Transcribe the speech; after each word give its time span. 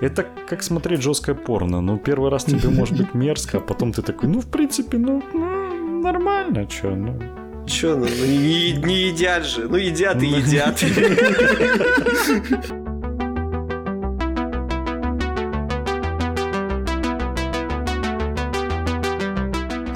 Это 0.00 0.26
как 0.48 0.62
смотреть 0.62 1.02
жесткое 1.02 1.34
порно. 1.34 1.80
Ну, 1.80 1.98
первый 1.98 2.30
раз 2.30 2.44
тебе 2.44 2.68
может 2.68 2.96
быть 2.96 3.14
мерзко, 3.14 3.58
а 3.58 3.60
потом 3.60 3.92
ты 3.92 4.02
такой, 4.02 4.28
ну, 4.28 4.40
в 4.40 4.46
принципе, 4.46 4.98
ну, 4.98 5.22
ну 5.32 6.02
нормально, 6.02 6.68
что, 6.70 6.90
ну. 6.94 7.18
Че, 7.66 7.96
ну, 7.96 8.06
ну 8.06 8.26
не, 8.26 8.72
не 8.72 9.08
едят 9.08 9.44
же. 9.44 9.66
Ну, 9.68 9.76
едят 9.76 10.22
и 10.22 10.26
едят. 10.26 10.80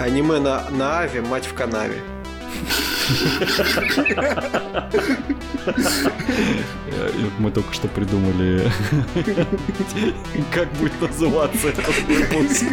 Аниме 0.01 0.41
на, 0.41 0.69
на 0.71 1.01
Аве, 1.01 1.21
мать 1.21 1.47
в 1.47 1.55
канаве. 1.55 2.01
Мы 7.39 7.51
только 7.51 7.73
что 7.73 7.89
придумали, 7.89 8.71
как 10.53 10.71
будет 10.75 11.01
называться 11.01 11.69
этот 11.69 11.87
выпуск. 12.07 12.65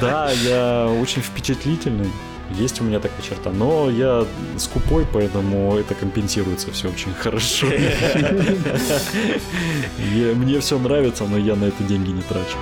Да, 0.00 0.32
я 0.32 0.86
очень 0.86 1.22
впечатлительный. 1.22 2.10
Есть 2.58 2.80
у 2.80 2.84
меня 2.84 3.00
такая 3.00 3.20
черта, 3.20 3.50
но 3.50 3.90
я 3.90 4.24
скупой, 4.56 5.06
поэтому 5.12 5.76
это 5.76 5.94
компенсируется 5.94 6.72
все 6.72 6.88
очень 6.88 7.12
хорошо. 7.12 7.66
Мне 9.98 10.60
все 10.60 10.78
нравится, 10.78 11.24
но 11.24 11.36
я 11.36 11.54
на 11.54 11.64
это 11.64 11.84
деньги 11.84 12.10
не 12.10 12.22
трачу. 12.22 12.56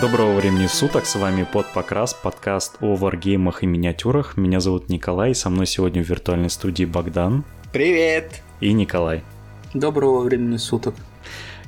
Доброго 0.00 0.34
времени 0.34 0.68
суток, 0.68 1.04
с 1.04 1.16
вами 1.16 1.44
Под 1.52 1.66
Покрас, 1.72 2.14
подкаст 2.14 2.76
о 2.80 2.94
варгеймах 2.94 3.64
и 3.64 3.66
миниатюрах. 3.66 4.36
Меня 4.36 4.60
зовут 4.60 4.88
Николай, 4.88 5.34
со 5.34 5.50
мной 5.50 5.66
сегодня 5.66 6.04
в 6.04 6.08
виртуальной 6.08 6.50
студии 6.50 6.84
Богдан. 6.84 7.42
Привет! 7.72 8.42
И 8.60 8.72
Николай. 8.72 9.24
Доброго 9.74 10.20
времени 10.20 10.56
суток. 10.56 10.94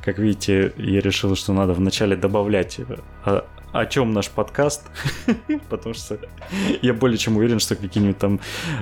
Как 0.02 0.18
видите, 0.18 0.72
я 0.76 1.00
решил, 1.00 1.36
что 1.36 1.52
надо 1.52 1.74
вначале 1.74 2.16
добавлять 2.16 2.80
о, 2.80 2.98
а, 3.24 3.46
о 3.72 3.86
чем 3.86 4.12
наш 4.12 4.30
подкаст, 4.30 4.86
потому 5.68 5.94
что 5.94 6.18
я 6.82 6.94
более 6.94 7.18
чем 7.18 7.36
уверен, 7.36 7.60
что 7.60 7.76
какие-нибудь 7.76 8.18
там 8.18 8.40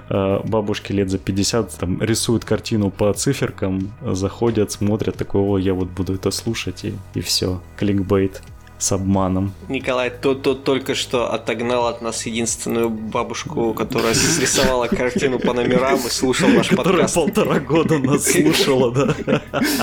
э, 0.08 0.40
бабушки 0.44 0.92
лет 0.92 1.10
за 1.10 1.18
50 1.18 1.76
там 1.78 2.02
рисуют 2.02 2.44
картину 2.44 2.90
по 2.90 3.12
циферкам, 3.12 3.92
заходят, 4.02 4.70
смотрят, 4.70 5.16
такое, 5.16 5.42
о, 5.42 5.58
я 5.58 5.74
вот 5.74 5.88
буду 5.88 6.14
это 6.14 6.30
слушать, 6.30 6.84
и, 6.84 6.94
и 7.14 7.20
все, 7.20 7.60
кликбейт 7.76 8.42
с 8.78 8.92
обманом. 8.92 9.52
Николай 9.68 10.10
то, 10.10 10.34
то 10.34 10.54
только 10.54 10.94
что 10.94 11.32
отогнал 11.32 11.86
от 11.86 12.02
нас 12.02 12.26
единственную 12.26 12.88
бабушку, 12.88 13.74
которая 13.74 14.14
срисовала 14.14 14.86
картину 14.86 15.38
по 15.38 15.52
номерам 15.52 15.98
и 15.98 16.10
слушал 16.10 16.48
наш 16.48 16.68
которая 16.68 17.08
подкаст. 17.08 17.14
полтора 17.14 17.58
года 17.60 17.98
нас 17.98 18.24
слушала, 18.24 18.92
да? 18.92 19.14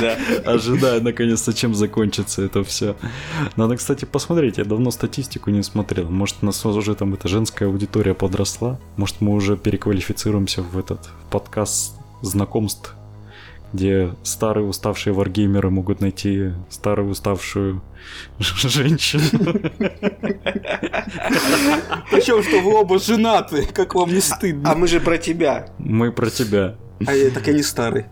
Да. 0.01 0.17
Ожидая, 0.45 1.01
наконец-то, 1.01 1.53
чем 1.53 1.75
закончится 1.75 2.41
это 2.41 2.63
все. 2.63 2.95
Надо, 3.55 3.77
кстати, 3.77 4.05
посмотреть. 4.05 4.57
Я 4.57 4.65
давно 4.65 4.91
статистику 4.91 5.49
не 5.49 5.63
смотрел. 5.63 6.09
Может, 6.09 6.37
у 6.41 6.45
нас 6.45 6.65
уже 6.65 6.95
там 6.95 7.13
эта 7.13 7.27
женская 7.27 7.65
аудитория 7.65 8.13
подросла? 8.13 8.79
Может, 8.97 9.21
мы 9.21 9.33
уже 9.33 9.57
переквалифицируемся 9.57 10.61
в 10.61 10.77
этот 10.77 10.99
в 11.05 11.31
подкаст 11.31 11.95
знакомств 12.21 12.95
где 13.75 14.13
старые 14.23 14.65
уставшие 14.65 15.13
варгеймеры 15.13 15.69
могут 15.69 16.01
найти 16.01 16.51
старую 16.69 17.09
уставшую 17.11 17.81
женщину. 18.39 19.23
Причем, 22.11 22.43
что 22.43 22.61
вы 22.61 22.73
оба 22.73 22.99
женаты, 22.99 23.67
как 23.73 23.95
вам 23.95 24.13
не 24.13 24.21
стыдно. 24.21 24.71
А 24.71 24.75
мы 24.75 24.87
же 24.87 24.99
про 24.99 25.17
тебя. 25.17 25.69
Мы 25.77 26.11
про 26.11 26.29
тебя. 26.29 26.75
А 27.05 27.13
я 27.13 27.29
так 27.29 27.45
и 27.49 27.53
не 27.53 27.61
старый. 27.61 28.05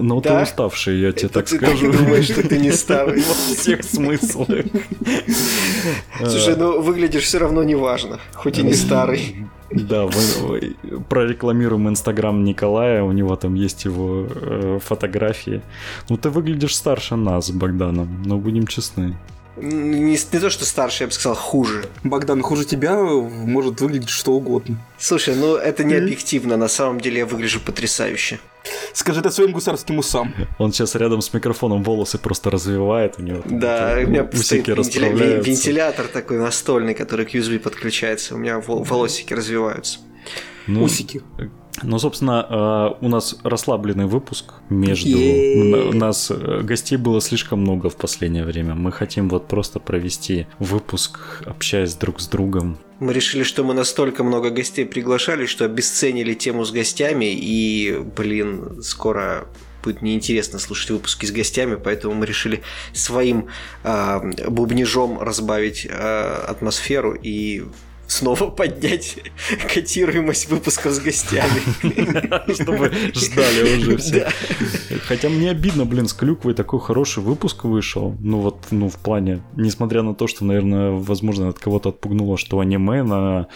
Ну, 0.00 0.20
Да? 0.20 0.38
ты 0.38 0.42
уставший, 0.42 0.98
я 1.00 1.12
тебе 1.12 1.26
Это 1.26 1.34
так 1.34 1.46
ты 1.46 1.56
скажу. 1.58 1.92
так 1.92 2.00
думаешь, 2.00 2.24
что 2.24 2.46
ты 2.46 2.58
не 2.58 2.72
старый. 2.72 3.22
Во 3.28 3.34
всех 3.34 3.84
смыслах. 3.84 4.48
Слушай, 6.18 6.56
ну 6.56 6.80
выглядишь 6.80 7.22
все 7.22 7.38
равно 7.38 7.62
неважно, 7.62 8.18
хоть 8.34 8.58
и 8.58 8.62
не 8.64 8.74
старый. 8.74 9.46
Да, 9.70 10.06
вы- 10.06 10.76
прорекламируем 11.08 11.88
инстаграм 11.88 12.44
Николая, 12.44 13.02
у 13.02 13.12
него 13.12 13.36
там 13.36 13.54
есть 13.54 13.84
его 13.84 14.26
э, 14.28 14.78
фотографии. 14.82 15.62
Ну, 16.08 16.16
ты 16.16 16.30
выглядишь 16.30 16.76
старше 16.76 17.16
нас 17.16 17.50
Богданом, 17.50 18.22
но 18.24 18.38
будем 18.38 18.66
честны. 18.66 19.16
Не, 19.56 20.00
не 20.00 20.16
то, 20.16 20.50
что 20.50 20.64
старше, 20.66 21.04
я 21.04 21.06
бы 21.06 21.12
сказал, 21.12 21.34
хуже. 21.34 21.86
Богдан, 22.04 22.42
хуже 22.42 22.64
тебя 22.64 22.94
может 23.02 23.80
выглядеть 23.80 24.10
что 24.10 24.32
угодно. 24.32 24.76
Слушай, 24.98 25.34
ну 25.34 25.56
это 25.56 25.82
не 25.82 25.94
объективно, 25.94 26.56
на 26.56 26.68
самом 26.68 27.00
деле 27.00 27.18
я 27.18 27.26
выгляжу 27.26 27.60
потрясающе. 27.60 28.38
Скажи 28.92 29.20
это 29.20 29.30
своим 29.30 29.52
гусарским 29.52 29.98
усам. 29.98 30.34
Он 30.58 30.72
сейчас 30.72 30.94
рядом 30.94 31.20
с 31.20 31.32
микрофоном 31.32 31.82
волосы 31.82 32.18
просто 32.18 32.50
развивает, 32.50 33.14
у 33.18 33.22
него 33.22 33.42
там 33.42 33.58
Да, 33.60 33.94
у 33.98 34.06
меня 34.06 34.24
усики 34.24 34.70
вентиля- 34.70 34.74
расправляются. 34.74 35.50
вентилятор 35.50 36.06
такой 36.06 36.38
настольный, 36.38 36.94
который 36.94 37.26
к 37.26 37.34
USB 37.34 37.58
подключается, 37.58 38.34
у 38.34 38.38
меня 38.38 38.58
вол- 38.60 38.84
волосики 38.84 39.34
развиваются. 39.34 39.98
Ну, 40.66 40.82
Усики. 40.82 41.22
Ну, 41.82 41.98
собственно, 41.98 42.94
э, 43.00 43.04
у 43.04 43.08
нас 43.08 43.36
расслабленный 43.44 44.06
выпуск 44.06 44.54
между... 44.70 45.10
Е-е-е. 45.10 45.90
У 45.90 45.92
нас 45.92 46.30
э, 46.30 46.62
гостей 46.62 46.96
было 46.96 47.20
слишком 47.20 47.60
много 47.60 47.88
в 47.90 47.96
последнее 47.96 48.44
время. 48.44 48.74
Мы 48.74 48.90
хотим 48.90 49.28
вот 49.28 49.46
просто 49.46 49.78
провести 49.78 50.46
выпуск, 50.58 51.18
общаясь 51.46 51.94
друг 51.94 52.20
с 52.20 52.26
другом. 52.28 52.78
Мы 52.98 53.12
решили, 53.12 53.42
что 53.42 53.62
мы 53.62 53.74
настолько 53.74 54.24
много 54.24 54.50
гостей 54.50 54.86
приглашали, 54.86 55.44
что 55.44 55.66
обесценили 55.66 56.32
тему 56.32 56.64
с 56.64 56.70
гостями, 56.70 57.26
и, 57.26 57.98
блин, 58.16 58.82
скоро 58.82 59.48
будет 59.82 60.02
неинтересно 60.02 60.58
слушать 60.58 60.90
выпуски 60.90 61.26
с 61.26 61.30
гостями, 61.30 61.76
поэтому 61.76 62.14
мы 62.14 62.26
решили 62.26 62.62
своим 62.92 63.48
а, 63.84 64.20
бубнижом 64.48 65.20
разбавить 65.20 65.86
а, 65.88 66.46
атмосферу 66.48 67.14
и 67.14 67.64
снова 68.06 68.50
поднять 68.50 69.18
котируемость 69.72 70.48
выпусков 70.48 70.92
с 70.92 71.00
гостями. 71.00 71.60
Чтобы 72.52 72.92
ждали 73.14 73.78
уже 73.78 73.96
все. 73.96 74.28
Хотя 75.04 75.28
мне 75.28 75.50
обидно, 75.50 75.84
блин, 75.84 76.08
с 76.08 76.12
клюквой 76.12 76.54
такой 76.54 76.80
хороший 76.80 77.22
выпуск 77.22 77.64
вышел. 77.64 78.16
Ну 78.20 78.40
вот, 78.40 78.66
ну 78.70 78.88
в 78.88 78.96
плане, 78.96 79.42
несмотря 79.56 80.02
на 80.02 80.14
то, 80.14 80.26
что, 80.26 80.44
наверное, 80.44 80.90
возможно, 80.90 81.48
от 81.48 81.58
кого-то 81.58 81.90
отпугнуло, 81.90 82.38
что 82.38 82.60
аниме 82.60 83.02
на 83.02 83.48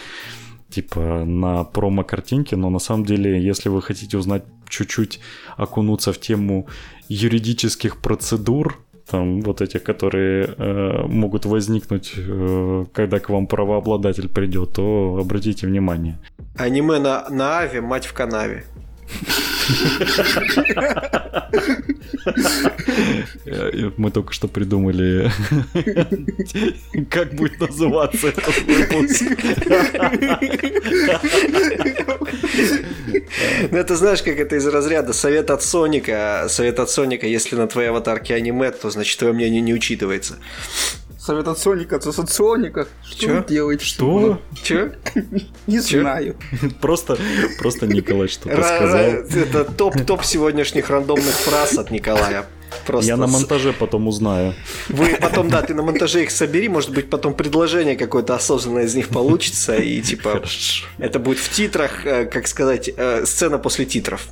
типа 0.69 1.25
на 1.25 1.63
промо-картинке, 1.65 2.55
но 2.55 2.69
на 2.69 2.79
самом 2.79 3.05
деле, 3.05 3.43
если 3.43 3.69
вы 3.69 3.81
хотите 3.81 4.17
узнать 4.17 4.43
чуть-чуть, 4.69 5.19
окунуться 5.57 6.13
в 6.13 6.19
тему 6.19 6.67
юридических 7.09 7.97
процедур, 8.01 8.79
там 9.09 9.41
вот 9.41 9.61
этих, 9.61 9.83
которые 9.83 10.55
э, 10.57 11.07
могут 11.07 11.45
возникнуть, 11.45 12.13
э, 12.17 12.85
когда 12.93 13.19
к 13.19 13.29
вам 13.29 13.47
правообладатель 13.47 14.27
придет, 14.29 14.73
то 14.73 15.17
обратите 15.19 15.67
внимание. 15.67 16.19
Аниме 16.57 16.99
на, 16.99 17.29
на 17.29 17.59
Аве, 17.59 17.81
мать 17.81 18.05
в 18.05 18.13
канаве. 18.13 18.63
Мы 23.97 24.11
только 24.11 24.33
что 24.33 24.47
придумали, 24.47 25.31
как 27.09 27.33
будет 27.33 27.59
называться 27.59 28.27
этот 28.27 28.61
выпуск. 28.63 29.23
Ну, 33.71 33.77
это 33.77 33.95
знаешь, 33.95 34.21
как 34.21 34.39
это 34.39 34.55
из 34.55 34.65
разряда 34.67 35.13
совет 35.13 35.49
от 35.49 35.63
Соника. 35.63 36.47
Совет 36.49 36.79
от 36.79 36.89
Соника, 36.89 37.27
если 37.27 37.55
на 37.55 37.67
твоей 37.67 37.89
аватарке 37.89 38.35
аниме, 38.35 38.71
то 38.71 38.89
значит 38.89 39.19
твое 39.19 39.33
мнение 39.33 39.61
не 39.61 39.73
учитывается. 39.73 40.37
Совет 41.21 41.47
от 41.47 41.59
Соника, 41.59 41.97
от 41.97 42.29
Соника. 42.31 42.87
Что 43.03 43.25
Чё? 43.27 43.43
делаете? 43.43 43.85
Что? 43.85 44.41
Че? 44.63 44.93
Не 45.67 45.79
знаю. 45.79 46.35
Просто, 46.81 47.15
просто 47.59 47.85
Николай 47.85 48.27
что-то 48.27 48.63
сказал. 48.63 48.99
Это 48.99 49.65
топ-топ 49.65 50.25
сегодняшних 50.25 50.89
рандомных 50.89 51.35
фраз 51.35 51.77
от 51.77 51.91
Николая. 51.91 52.47
Просто 52.85 53.09
Я 53.11 53.17
на 53.17 53.27
монтаже 53.27 53.73
потом 53.73 54.07
узнаю. 54.07 54.53
Вы 54.89 55.17
потом, 55.21 55.49
да, 55.49 55.61
ты 55.61 55.73
на 55.73 55.83
монтаже 55.83 56.23
их 56.23 56.31
собери, 56.31 56.69
может 56.69 56.91
быть, 56.91 57.09
потом 57.09 57.33
предложение 57.33 57.95
какое-то 57.95 58.35
осознанное 58.35 58.85
из 58.85 58.95
них 58.95 59.09
получится, 59.09 59.75
и 59.75 60.01
типа 60.01 60.31
Хорошо. 60.31 60.85
это 60.97 61.19
будет 61.19 61.37
в 61.39 61.49
титрах, 61.49 62.05
э, 62.05 62.25
как 62.25 62.47
сказать, 62.47 62.89
э, 62.95 63.25
сцена 63.25 63.57
после 63.57 63.85
титров. 63.85 64.27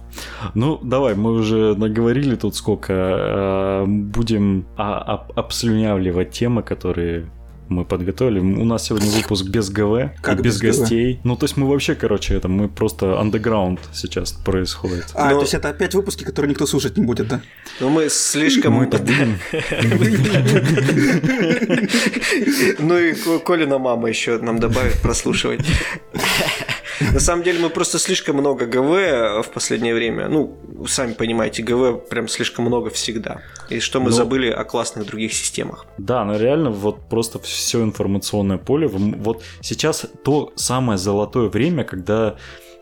Ну, 0.56 0.80
давай, 0.84 1.16
мы 1.16 1.34
уже 1.34 1.76
наговорили 1.76 2.36
тут 2.36 2.56
сколько. 2.56 2.94
э, 2.94 3.86
Будем 3.88 4.66
а- 4.78 5.00
об- 5.00 5.40
обслюнявливать 5.40 6.32
темы, 6.32 6.64
которые 6.64 7.30
мы 7.70 7.86
подготовили. 7.86 8.40
У 8.40 8.66
нас 8.66 8.86
сегодня 8.86 9.10
выпуск 9.10 9.46
без 9.46 9.70
ГВ, 9.70 10.12
Как 10.22 10.40
и 10.40 10.42
без, 10.42 10.60
без 10.60 10.76
ГВ? 10.76 10.80
гостей. 10.80 11.20
Ну, 11.24 11.36
то 11.36 11.46
есть 11.46 11.56
мы 11.58 11.68
вообще, 11.70 11.96
короче, 11.96 12.34
это 12.36 12.48
мы 12.48 12.68
просто 12.68 13.20
андеграунд 13.20 13.80
сейчас 13.94 14.32
происходит. 14.32 15.06
А, 15.14 15.30
Но- 15.30 15.36
то 15.38 15.42
есть 15.42 15.54
это 15.54 15.70
опять 15.70 15.94
выпуски, 15.96 16.24
которые 16.24 16.50
никто 16.50 16.66
слушать 16.66 16.98
не 16.98 17.06
будет, 17.06 17.28
да? 17.28 17.42
Но 17.80 17.90
мы 17.90 18.10
слишком... 18.10 18.80
Будем. 18.80 19.38
Ну 22.80 22.98
и 22.98 23.14
Ко- 23.14 23.40
Колина 23.40 23.78
мама 23.78 24.10
еще 24.10 24.38
нам 24.40 24.60
добавит 24.60 25.02
прослушивать. 25.02 25.62
На 27.14 27.20
самом 27.20 27.44
деле 27.44 27.60
мы 27.60 27.70
просто 27.70 28.00
слишком 28.00 28.38
много 28.38 28.66
ГВ 28.66 29.46
в 29.46 29.52
последнее 29.54 29.94
время. 29.94 30.28
Ну, 30.28 30.58
сами 30.88 31.14
понимаете, 31.14 31.64
ГВ 31.64 32.10
прям 32.10 32.28
слишком 32.28 32.66
много 32.66 32.90
всегда. 32.90 33.42
И 33.70 33.80
что 33.80 34.00
мы 34.00 34.10
Ну, 34.10 34.16
забыли 34.16 34.50
о 34.50 34.64
классных 34.64 35.06
других 35.06 35.34
системах. 35.34 35.86
Да, 35.98 36.26
но 36.26 36.38
реально 36.38 36.72
вот 36.72 37.08
просто 37.10 37.40
все 37.40 37.84
информационное 37.84 38.58
поле. 38.58 38.88
Вот 38.88 39.44
сейчас 39.62 40.06
то 40.24 40.52
самое 40.56 40.98
золотое 40.98 41.50
время, 41.50 41.84
когда 41.84 42.36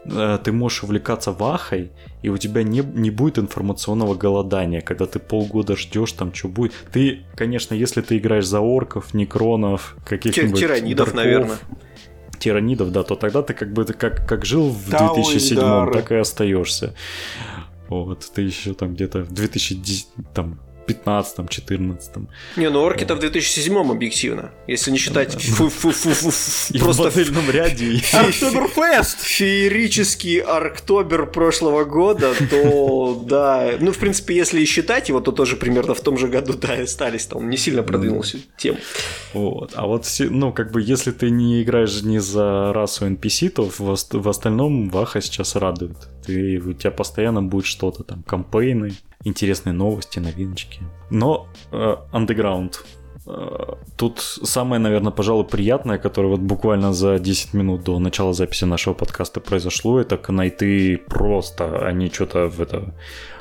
э, 0.05 0.39
ты 0.43 0.51
можешь 0.51 0.83
увлекаться 0.83 1.31
вахой, 1.31 1.91
и 2.23 2.29
у 2.29 2.37
тебя 2.37 2.63
не, 2.63 2.79
не 2.79 3.11
будет 3.11 3.37
информационного 3.37 4.15
голодания, 4.15 4.81
когда 4.81 5.05
ты 5.05 5.19
полгода 5.19 5.75
ждешь 5.75 6.13
там, 6.13 6.33
что 6.33 6.47
будет. 6.47 6.73
Ты, 6.91 7.23
конечно, 7.35 7.75
если 7.75 8.01
ты 8.01 8.17
играешь 8.17 8.47
за 8.47 8.59
орков, 8.61 9.13
некронов, 9.13 9.95
каких-нибудь... 10.05 10.59
Тиранидов, 10.59 11.07
дарков, 11.07 11.23
наверное. 11.23 11.57
Тиранидов, 12.39 12.91
да, 12.91 13.03
то 13.03 13.15
тогда 13.15 13.41
ты 13.41 13.53
как 13.53 13.73
бы 13.73 13.83
ты 13.83 13.93
как, 13.93 14.27
как 14.27 14.45
жил 14.45 14.69
в 14.69 14.89
Тау 14.89 15.13
и 15.13 15.23
2007 15.23 15.59
Дары. 15.59 15.93
так 15.93 16.11
и 16.11 16.15
остаешься. 16.15 16.93
Вот, 17.89 18.29
ты 18.33 18.41
еще 18.41 18.73
там 18.73 18.93
где-то 18.95 19.19
в 19.23 19.31
2010, 19.31 20.07
там, 20.33 20.59
15 20.87 21.49
14 21.49 22.11
Не, 22.55 22.69
ну 22.69 22.81
орки-то 22.81 23.15
в 23.15 23.19
2007 23.19 23.91
объективно. 23.91 24.51
Если 24.67 24.91
не 24.91 24.97
считать 24.97 25.35
И 25.45 25.51
в 25.51 26.83
просто 26.83 27.03
модельном 27.03 27.49
ряде. 27.49 28.01
Октоберфест! 28.13 29.19
феерический 29.19 30.39
арктобер 30.39 31.27
прошлого 31.27 31.83
года, 31.83 32.33
то 32.49 33.21
да, 33.27 33.73
ну, 33.79 33.91
в 33.91 33.97
принципе, 33.97 34.35
если 34.35 34.61
и 34.61 34.65
считать 34.65 35.09
его, 35.09 35.19
то 35.19 35.31
тоже 35.31 35.57
примерно 35.57 35.93
в 35.93 36.01
том 36.01 36.17
же 36.17 36.27
году, 36.27 36.53
да, 36.53 36.75
и 36.75 36.83
остались, 36.83 37.25
там 37.25 37.49
не 37.49 37.57
сильно 37.57 37.83
продвинулся 37.83 38.39
тем. 38.57 38.77
Вот. 39.33 39.71
А 39.75 39.85
вот, 39.85 40.05
ну, 40.19 40.53
как 40.53 40.71
бы, 40.71 40.81
если 40.81 41.11
ты 41.11 41.29
не 41.29 41.61
играешь 41.61 42.01
не 42.01 42.19
за 42.19 42.71
расу 42.73 43.05
NPC, 43.05 43.49
то 43.49 43.69
в 43.77 44.29
остальном 44.29 44.89
Ваха 44.89 45.21
сейчас 45.21 45.55
радует. 45.55 45.97
Ты, 46.25 46.59
у 46.59 46.73
тебя 46.73 46.91
постоянно 46.91 47.43
будет 47.43 47.65
что-то 47.65 48.03
там, 48.03 48.23
кампейны, 48.23 48.93
интересные 49.23 49.73
новости, 49.73 50.19
новиночки. 50.19 50.81
Но 51.09 51.47
э, 51.71 51.95
Underground. 52.11 52.73
Э, 53.25 53.75
Тут 53.97 54.19
самое, 54.19 54.79
наверное, 54.79 55.11
пожалуй, 55.11 55.45
приятное, 55.45 55.97
которое 55.97 56.29
вот 56.29 56.39
буквально 56.39 56.93
за 56.93 57.19
10 57.19 57.53
минут 57.53 57.83
до 57.83 57.99
начала 57.99 58.33
записи 58.33 58.65
нашего 58.65 58.93
подкаста 58.93 59.39
произошло, 59.39 59.99
это 59.99 60.17
Кнайты 60.17 60.97
просто, 60.97 61.87
они 61.87 62.09
что-то 62.09 62.47
в 62.47 62.61
это... 62.61 62.93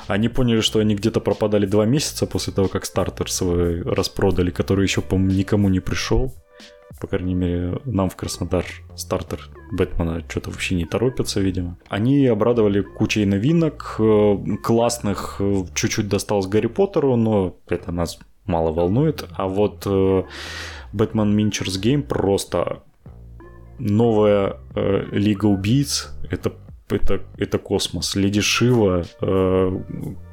Они 0.07 0.29
поняли, 0.29 0.61
что 0.61 0.79
они 0.79 0.95
где-то 0.95 1.19
пропадали 1.19 1.65
два 1.65 1.85
месяца 1.85 2.25
после 2.25 2.53
того, 2.53 2.69
как 2.69 2.85
стартер 2.85 3.29
свой 3.29 3.81
распродали, 3.81 4.51
который 4.51 4.83
еще, 4.83 5.01
по-моему, 5.01 5.37
никому 5.37 5.69
не 5.69 5.81
пришел. 5.81 6.33
По 6.99 7.07
крайней 7.07 7.35
мере, 7.35 7.79
нам 7.85 8.09
в 8.09 8.15
Краснодар 8.15 8.65
стартер 8.95 9.49
Бэтмена 9.71 10.23
что-то 10.27 10.49
вообще 10.49 10.75
не 10.75 10.85
торопится, 10.85 11.39
видимо. 11.41 11.77
Они 11.89 12.25
обрадовали 12.25 12.81
кучей 12.81 13.25
новинок, 13.25 13.97
э, 13.99 14.37
классных, 14.63 15.37
э, 15.39 15.63
чуть-чуть 15.75 16.07
досталось 16.07 16.47
Гарри 16.47 16.67
Поттеру, 16.67 17.15
но 17.15 17.55
это 17.67 17.91
нас 17.91 18.19
мало 18.45 18.71
волнует. 18.71 19.25
А 19.35 19.47
вот 19.47 19.83
э, 19.85 20.23
Бэтмен 20.93 21.35
Минчерс 21.35 21.77
Гейм 21.77 22.03
просто 22.03 22.83
новая 23.77 24.57
Лига 25.11 25.45
убийц. 25.45 26.09
Это, 26.31 26.53
это, 26.89 27.21
это 27.37 27.57
космос. 27.57 28.15
Леди 28.15 28.41
Шива, 28.41 29.03
э, 29.21 29.79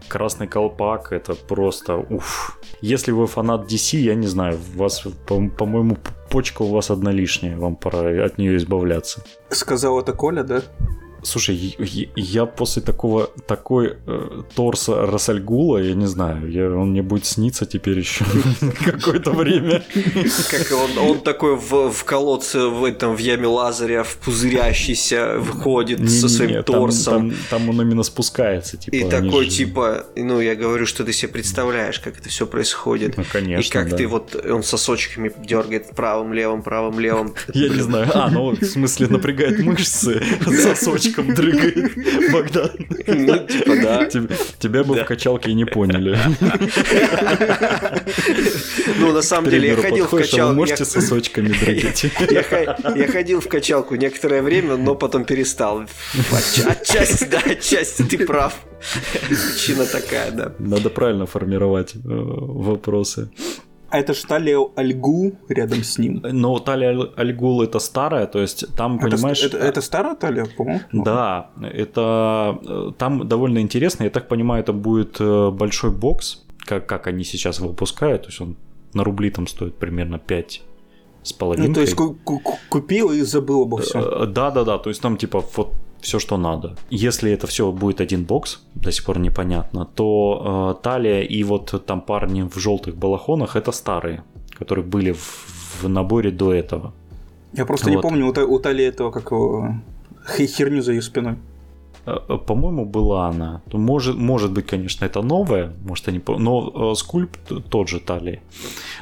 Красный 0.08 0.46
Колпак, 0.46 1.12
это 1.12 1.34
просто 1.34 1.96
уф. 1.96 2.58
Если 2.80 3.12
вы 3.12 3.26
фанат 3.26 3.72
DC, 3.72 3.98
я 3.98 4.14
не 4.14 4.26
знаю, 4.26 4.58
вас, 4.76 5.00
по- 5.26 5.48
по-моему, 5.48 5.96
почка 6.30 6.62
у 6.62 6.70
вас 6.70 6.90
одна 6.90 7.10
лишняя, 7.12 7.56
вам 7.56 7.76
пора 7.76 8.24
от 8.24 8.38
нее 8.38 8.56
избавляться. 8.56 9.22
Сказал 9.50 9.98
это 10.00 10.12
Коля, 10.12 10.42
да? 10.42 10.62
Слушай, 11.24 11.76
я- 12.16 12.46
после 12.46 12.82
такого 12.82 13.30
такой 13.46 13.96
э, 14.06 14.42
торса 14.54 15.06
Рассальгула, 15.06 15.78
я 15.78 15.94
не 15.94 16.06
знаю, 16.06 16.50
я, 16.50 16.70
он 16.70 16.90
мне 16.90 17.02
будет 17.02 17.24
сниться 17.26 17.66
теперь 17.66 17.98
еще 17.98 18.24
какое-то 18.84 19.32
время. 19.32 19.82
Как 20.50 20.72
он, 20.72 20.98
он 20.98 21.20
такой 21.20 21.56
в, 21.56 21.90
в 21.90 22.04
колодце, 22.04 22.66
в 22.68 22.84
этом, 22.84 23.16
в 23.16 23.18
яме 23.18 23.46
Лазаря, 23.46 24.02
в 24.02 24.16
пузырящийся, 24.18 25.38
выходит 25.38 26.08
со 26.10 26.28
своим 26.28 26.62
там- 26.62 26.64
торсом. 26.64 27.30
Там, 27.30 27.38
там 27.50 27.68
он 27.70 27.80
именно 27.82 28.02
спускается, 28.02 28.76
типа. 28.76 28.94
И 28.94 29.08
такой, 29.08 29.44
же- 29.46 29.50
типа, 29.50 30.06
ну, 30.16 30.40
я 30.40 30.54
говорю, 30.54 30.86
что 30.86 31.04
ты 31.04 31.12
себе 31.12 31.32
представляешь, 31.32 31.98
как 32.00 32.18
это 32.18 32.28
все 32.28 32.46
происходит. 32.46 33.16
Ну, 33.16 33.24
конечно, 33.30 33.66
И 33.66 33.72
как 33.72 33.90
да. 33.90 33.96
ты 33.96 34.06
вот, 34.06 34.36
он 34.44 34.62
сосочками 34.62 35.32
дергает 35.44 35.90
правым, 35.94 36.32
левым, 36.32 36.62
правым, 36.62 37.00
левым. 37.00 37.34
Я 37.54 37.68
не 37.68 37.80
знаю. 37.80 38.10
А, 38.14 38.30
ну 38.30 38.50
в 38.50 38.64
смысле 38.64 39.08
напрягает 39.08 39.58
мышцы, 39.60 40.22
сосочком 41.14 41.34
дрыгает 41.34 41.92
Богдан. 42.32 42.70
Ну, 43.06 43.38
типа, 43.46 43.76
да. 43.82 44.04
Теб- 44.06 44.30
Тебя 44.58 44.84
бы 44.84 44.96
Да. 44.96 45.04
в 45.04 45.06
качалке 45.06 45.50
и 45.50 45.54
не 45.54 45.64
поняли. 45.64 46.18
Ну, 48.98 49.12
на 49.12 49.22
самом 49.22 49.50
деле, 49.50 49.68
я 49.68 49.76
ходил 49.76 50.06
в 50.06 50.12
а 50.12 50.16
вы 50.16 50.22
качалку. 50.22 50.54
можете 50.54 50.78
я- 50.84 50.86
сосочками 50.86 51.48
дрыгать? 51.48 52.06
Я, 52.96 53.06
ходил 53.08 53.40
в 53.40 53.48
качалку 53.48 53.94
некоторое 53.96 54.42
время, 54.42 54.76
но 54.76 54.94
потом 54.94 55.24
перестал. 55.24 55.82
Отча- 56.30 56.70
отчасти, 56.70 57.24
да, 57.24 57.38
отчасти 57.44 58.02
ты 58.02 58.26
прав. 58.26 58.54
Причина 59.28 59.86
такая, 59.86 60.30
да. 60.30 60.52
Надо 60.58 60.90
правильно 60.90 61.26
формировать 61.26 61.94
э, 61.94 61.98
вопросы. 62.04 63.30
А 63.94 63.98
это 63.98 64.12
ж 64.12 64.22
Талия 64.28 64.58
Альгу 64.76 65.32
рядом 65.48 65.78
с 65.84 65.98
ним. 65.98 66.20
Но 66.32 66.58
Талия 66.58 66.88
Аль- 66.90 67.10
Альгул 67.16 67.62
это 67.62 67.78
старая, 67.78 68.26
то 68.26 68.40
есть 68.40 68.64
там, 68.76 68.96
Это, 68.98 69.10
понимаешь... 69.10 69.44
это, 69.44 69.56
это 69.58 69.80
старая 69.80 70.14
Талия, 70.16 70.46
по-моему? 70.56 70.80
Да, 71.04 71.50
это 71.72 72.58
э, 72.66 72.90
там 72.98 73.28
довольно 73.28 73.60
интересно. 73.60 74.04
Я 74.04 74.10
так 74.10 74.28
понимаю, 74.28 74.62
это 74.64 74.72
будет 74.72 75.20
э, 75.20 75.50
большой 75.50 75.90
бокс, 75.90 76.42
как, 76.68 76.86
как 76.86 77.06
они 77.06 77.22
сейчас 77.24 77.60
выпускают. 77.60 78.22
То 78.22 78.28
есть 78.28 78.40
он 78.40 78.56
на 78.94 79.04
рубли 79.04 79.30
там 79.30 79.46
стоит 79.46 79.76
примерно 79.78 80.18
5 80.18 80.62
с 81.22 81.32
половиной. 81.32 81.68
Ну, 81.68 81.74
то 81.74 81.80
есть 81.80 81.94
ку- 81.94 82.14
ку- 82.24 82.40
ку- 82.40 82.58
купил 82.68 83.12
и 83.12 83.22
забыл 83.22 83.62
обо 83.62 83.76
всем. 83.78 84.02
Э, 84.02 84.26
Да, 84.26 84.50
да, 84.50 84.64
да. 84.64 84.78
То 84.78 84.90
есть 84.90 85.00
там 85.02 85.16
типа 85.16 85.44
вот 85.56 85.72
все, 86.04 86.18
что 86.18 86.36
надо. 86.36 86.76
Если 86.90 87.32
это 87.32 87.46
все 87.46 87.72
будет 87.72 88.00
один 88.00 88.24
бокс, 88.24 88.60
до 88.74 88.92
сих 88.92 89.04
пор 89.04 89.18
непонятно, 89.18 89.86
то 89.86 90.76
э, 90.78 90.82
талия 90.82 91.22
и 91.22 91.42
вот 91.44 91.84
там 91.86 92.00
парни 92.00 92.42
в 92.42 92.58
желтых 92.58 92.94
балахонах 92.96 93.56
это 93.56 93.72
старые, 93.72 94.22
которые 94.58 94.84
были 94.84 95.12
в, 95.12 95.82
в 95.82 95.88
наборе 95.88 96.30
до 96.30 96.52
этого. 96.52 96.92
Я 97.52 97.64
просто 97.64 97.90
не 97.90 97.96
вот. 97.96 98.02
помню 98.02 98.26
у, 98.26 98.54
у 98.54 98.58
Талии 98.58 98.84
этого, 98.84 99.10
как 99.10 99.32
херню 100.28 100.82
за 100.82 100.92
ее 100.92 101.02
спиной. 101.02 101.36
Э, 102.06 102.16
э, 102.28 102.38
По-моему, 102.38 102.84
была 102.84 103.28
она. 103.28 103.62
То 103.70 103.78
Может, 103.78 104.16
может 104.16 104.52
быть, 104.52 104.66
конечно, 104.66 105.04
это 105.04 105.22
новая, 105.22 105.72
может, 105.84 106.08
они... 106.08 106.20
Но 106.26 106.92
э, 106.92 106.94
скульпт 106.94 107.52
тот 107.70 107.88
же 107.88 108.00
талии. 108.00 108.42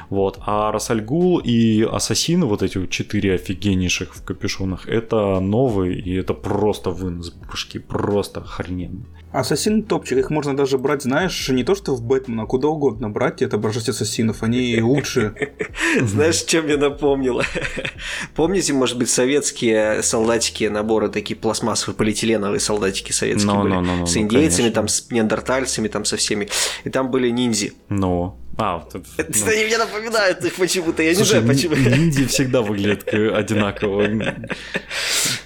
Вот. 0.09 0.39
А 0.45 0.71
Расальгул 0.71 1.39
и 1.39 1.81
Ассасины, 1.83 2.45
вот 2.45 2.63
эти 2.63 2.87
четыре 2.87 3.35
офигеннейших 3.35 4.15
в 4.15 4.23
капюшонах, 4.23 4.87
это 4.87 5.39
новые, 5.39 5.99
и 5.99 6.13
это 6.13 6.33
просто 6.33 6.91
вынос 6.91 7.31
башки, 7.31 7.79
просто 7.79 8.41
охрененно. 8.41 9.05
Ассасин 9.33 9.81
топчик, 9.81 10.19
их 10.19 10.29
можно 10.29 10.55
даже 10.55 10.77
брать, 10.77 11.01
знаешь, 11.01 11.49
не 11.49 11.63
то 11.63 11.73
что 11.73 11.95
в 11.95 12.03
Бэтмена, 12.03 12.43
а 12.43 12.45
куда 12.45 12.67
угодно 12.67 13.09
брать, 13.09 13.41
и 13.41 13.45
отображать 13.45 13.89
ассасинов, 13.89 14.43
они 14.43 14.79
лучше. 14.79 15.33
Знаешь, 16.01 16.43
чем 16.43 16.65
мне 16.65 16.77
напомнило? 16.77 17.43
Помните, 18.35 18.73
может 18.73 18.99
быть, 18.99 19.09
советские 19.09 20.03
солдатики, 20.03 20.65
наборы 20.65 21.09
такие 21.09 21.35
пластмассовые, 21.35 21.97
полиэтиленовые 21.97 22.59
солдатики 22.59 22.92
советские 23.13 23.53
Ну, 23.53 23.61
были? 23.63 23.73
ну, 23.73 23.81
ну, 23.81 23.95
ну, 23.97 24.05
с 24.05 24.15
ну, 24.15 24.21
индейцами, 24.21 24.57
конечно. 24.69 24.71
там, 24.75 24.87
с 24.87 25.09
неандертальцами, 25.09 25.87
там, 25.87 26.05
со 26.05 26.17
всеми. 26.17 26.47
И 26.83 26.89
там 26.89 27.09
были 27.09 27.29
ниндзи. 27.29 27.73
Но... 27.89 28.37
А, 28.55 28.77
вот 28.77 28.93
это- 29.17 29.31
ну. 29.39 29.51
Они 29.51 29.65
мне 29.65 29.77
напоминают 29.79 30.45
их 30.45 30.53
почему-то, 30.55 31.01
я 31.01 31.09
не 31.09 31.15
Слушай, 31.15 31.41
знаю 31.41 31.47
почему. 31.47 31.75
ни- 31.75 31.97
ниндзя 31.97 32.27
всегда 32.27 32.61
выглядят 32.61 33.07
одинаково. 33.11 34.07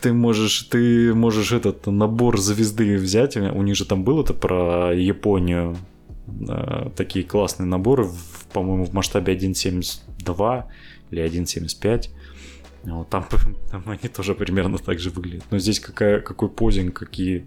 Ты 0.02 0.12
можешь, 0.14 0.64
ты 0.64 1.14
можешь 1.14 1.52
этот 1.54 1.88
набор 1.88 2.38
звезды 2.40 2.98
взять. 2.98 3.38
У 3.38 3.62
них 3.64 3.76
же 3.76 3.86
там 3.86 4.04
было 4.04 4.24
это 4.24 4.34
про 4.34 4.94
Японию. 4.94 5.78
э, 6.50 6.90
Такие 6.98 7.24
классные 7.24 7.68
наборы, 7.68 8.10
по-моему, 8.52 8.84
в 8.86 8.94
масштабе 8.94 9.34
1.72 9.36 10.64
или 11.12 11.24
1.75. 11.24 12.10
Вот, 12.94 13.10
там, 13.10 13.26
там 13.72 13.84
они 13.86 14.10
тоже 14.10 14.34
примерно 14.34 14.78
так 14.78 15.00
же 15.00 15.10
выглядят. 15.10 15.46
Но 15.52 15.60
здесь 15.60 15.80
какая, 15.80 16.22
какой 16.22 16.50
позинг, 16.50 16.94
какие 16.94 17.46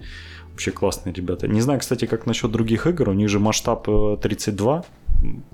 вообще 0.51 0.71
классные 0.71 1.15
ребята. 1.15 1.49
Не 1.49 1.61
знаю, 1.61 1.81
кстати, 1.81 2.07
как 2.07 2.27
насчет 2.27 2.51
других 2.51 2.87
игр. 2.87 3.09
У 3.09 3.13
них 3.15 3.29
же 3.29 3.39
масштаб 3.39 3.89
э, 3.89 4.17
32 4.21 4.85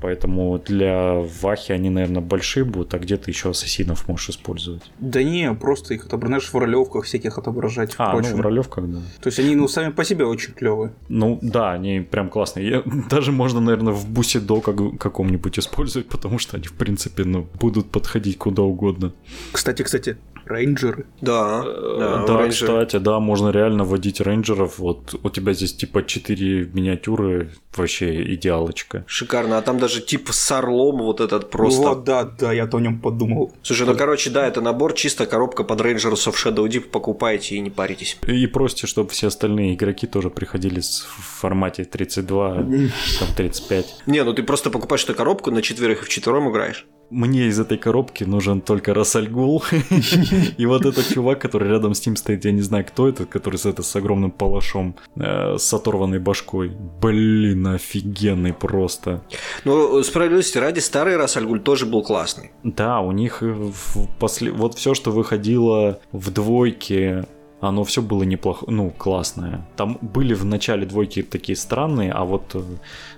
Поэтому 0.00 0.58
для 0.58 1.14
Вахи 1.40 1.72
они, 1.72 1.90
наверное, 1.90 2.22
большие 2.22 2.64
будут, 2.64 2.94
а 2.94 2.98
где 2.98 3.16
ты 3.16 3.30
еще 3.30 3.50
ассасинов 3.50 4.08
можешь 4.08 4.30
использовать. 4.30 4.82
Да 4.98 5.22
не, 5.22 5.52
просто 5.54 5.94
их 5.94 6.06
отображаешь 6.06 6.52
в 6.52 6.56
ролевках 6.56 7.04
всяких 7.04 7.38
отображать. 7.38 7.94
А, 7.98 8.12
прочим. 8.12 8.30
ну 8.32 8.36
в 8.36 8.40
ролевках, 8.40 8.88
да. 8.88 8.98
То 9.20 9.28
есть 9.28 9.38
они 9.38 9.56
ну, 9.56 9.68
сами 9.68 9.90
по 9.90 10.04
себе 10.04 10.24
очень 10.24 10.52
клевые. 10.52 10.92
Ну 11.08 11.38
да, 11.42 11.72
они 11.72 12.00
прям 12.00 12.28
классные. 12.28 12.68
Я, 12.68 12.82
даже 13.10 13.32
можно, 13.32 13.60
наверное, 13.60 13.92
в 13.92 14.08
бусидо 14.08 14.60
как, 14.60 14.98
каком-нибудь 14.98 15.58
использовать, 15.58 16.08
потому 16.08 16.38
что 16.38 16.56
они, 16.56 16.66
в 16.66 16.74
принципе, 16.74 17.24
ну, 17.24 17.46
будут 17.58 17.90
подходить 17.90 18.38
куда 18.38 18.62
угодно. 18.62 19.12
Кстати, 19.52 19.82
кстати, 19.82 20.16
рейнджеры. 20.46 21.06
Да, 21.20 21.62
Э, 21.64 21.96
да, 21.98 22.26
Да, 22.26 22.38
рейнджеры. 22.40 22.50
кстати, 22.84 22.96
да, 23.02 23.20
можно 23.20 23.50
реально 23.50 23.84
водить 23.84 24.20
рейнджеров. 24.20 24.78
Вот 24.78 25.14
у 25.22 25.30
тебя 25.30 25.52
здесь 25.52 25.74
типа 25.74 26.04
4 26.04 26.66
миниатюры, 26.72 27.50
вообще 27.76 28.34
идеалочка. 28.34 29.04
Шикарно. 29.06 29.58
А 29.58 29.62
там 29.62 29.78
даже 29.78 30.00
тип 30.00 30.28
с 30.30 30.52
орлом 30.52 30.98
вот 31.02 31.20
этот 31.20 31.50
просто. 31.50 31.82
Вот, 31.88 32.04
да, 32.04 32.24
да, 32.24 32.52
я 32.52 32.66
то 32.66 32.78
о 32.78 32.80
нем 32.80 33.00
подумал. 33.00 33.52
Слушай, 33.62 33.86
ну 33.86 33.94
короче, 33.96 34.30
да, 34.30 34.46
это 34.46 34.60
набор, 34.60 34.94
чисто 34.94 35.26
коробка 35.26 35.64
под 35.64 35.80
Rangers 35.80 36.26
of 36.26 36.34
Shadow 36.34 36.66
Deep, 36.66 36.88
покупайте 36.90 37.56
и 37.56 37.60
не 37.60 37.70
паритесь. 37.70 38.16
И 38.26 38.46
просите, 38.46 38.86
чтобы 38.86 39.10
все 39.10 39.26
остальные 39.28 39.74
игроки 39.74 40.06
тоже 40.06 40.30
приходили 40.30 40.80
в 40.80 41.40
формате 41.40 41.84
32, 41.84 42.54
там 42.54 43.28
35. 43.36 43.96
Не, 44.06 44.24
ну 44.24 44.32
ты 44.32 44.42
просто 44.42 44.70
покупаешь 44.70 45.04
эту 45.04 45.14
коробку, 45.14 45.50
на 45.50 45.62
четверых 45.62 46.02
и 46.02 46.04
в 46.04 46.08
четвером 46.08 46.50
играешь. 46.50 46.86
Мне 47.10 47.46
из 47.46 47.60
этой 47.60 47.78
коробки 47.78 48.24
нужен 48.24 48.60
только 48.60 48.94
Рассальгул. 48.94 49.62
И 50.58 50.66
вот 50.66 50.84
этот 50.84 51.08
чувак, 51.08 51.40
который 51.40 51.68
рядом 51.68 51.94
с 51.94 52.04
ним 52.04 52.16
стоит, 52.16 52.44
я 52.44 52.52
не 52.52 52.62
знаю, 52.62 52.84
кто 52.84 53.08
это, 53.08 53.26
который 53.26 53.56
с, 53.56 53.66
это, 53.66 53.82
с 53.82 53.94
огромным 53.96 54.30
палашом, 54.30 54.96
э, 55.16 55.56
с 55.58 55.72
оторванной 55.72 56.18
башкой. 56.18 56.72
Блин, 57.00 57.66
офигенный 57.68 58.52
просто. 58.52 59.22
Ну, 59.64 60.02
справедливости 60.02 60.58
ради, 60.58 60.80
старый 60.80 61.16
Рассальгуль 61.16 61.60
тоже 61.60 61.86
был 61.86 62.02
классный. 62.02 62.50
Да, 62.64 63.00
у 63.00 63.12
них 63.12 63.42
э, 63.42 63.46
в 63.46 64.08
после... 64.18 64.50
вот 64.50 64.74
все, 64.74 64.94
что 64.94 65.10
выходило 65.12 66.00
в 66.12 66.30
двойке, 66.30 67.26
оно 67.60 67.84
все 67.84 68.02
было 68.02 68.22
неплохо, 68.22 68.66
ну, 68.68 68.90
классное. 68.90 69.66
Там 69.76 69.98
были 70.00 70.34
в 70.34 70.44
начале 70.44 70.86
двойки 70.86 71.22
такие 71.22 71.56
странные, 71.56 72.12
а 72.12 72.24
вот 72.24 72.54
э, 72.54 72.62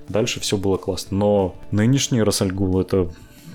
дальше 0.09 0.41
все 0.41 0.57
было 0.57 0.77
классно. 0.77 1.17
Но 1.17 1.55
нынешний 1.71 2.23
Рассальгул 2.23 2.81
это, 2.81 3.11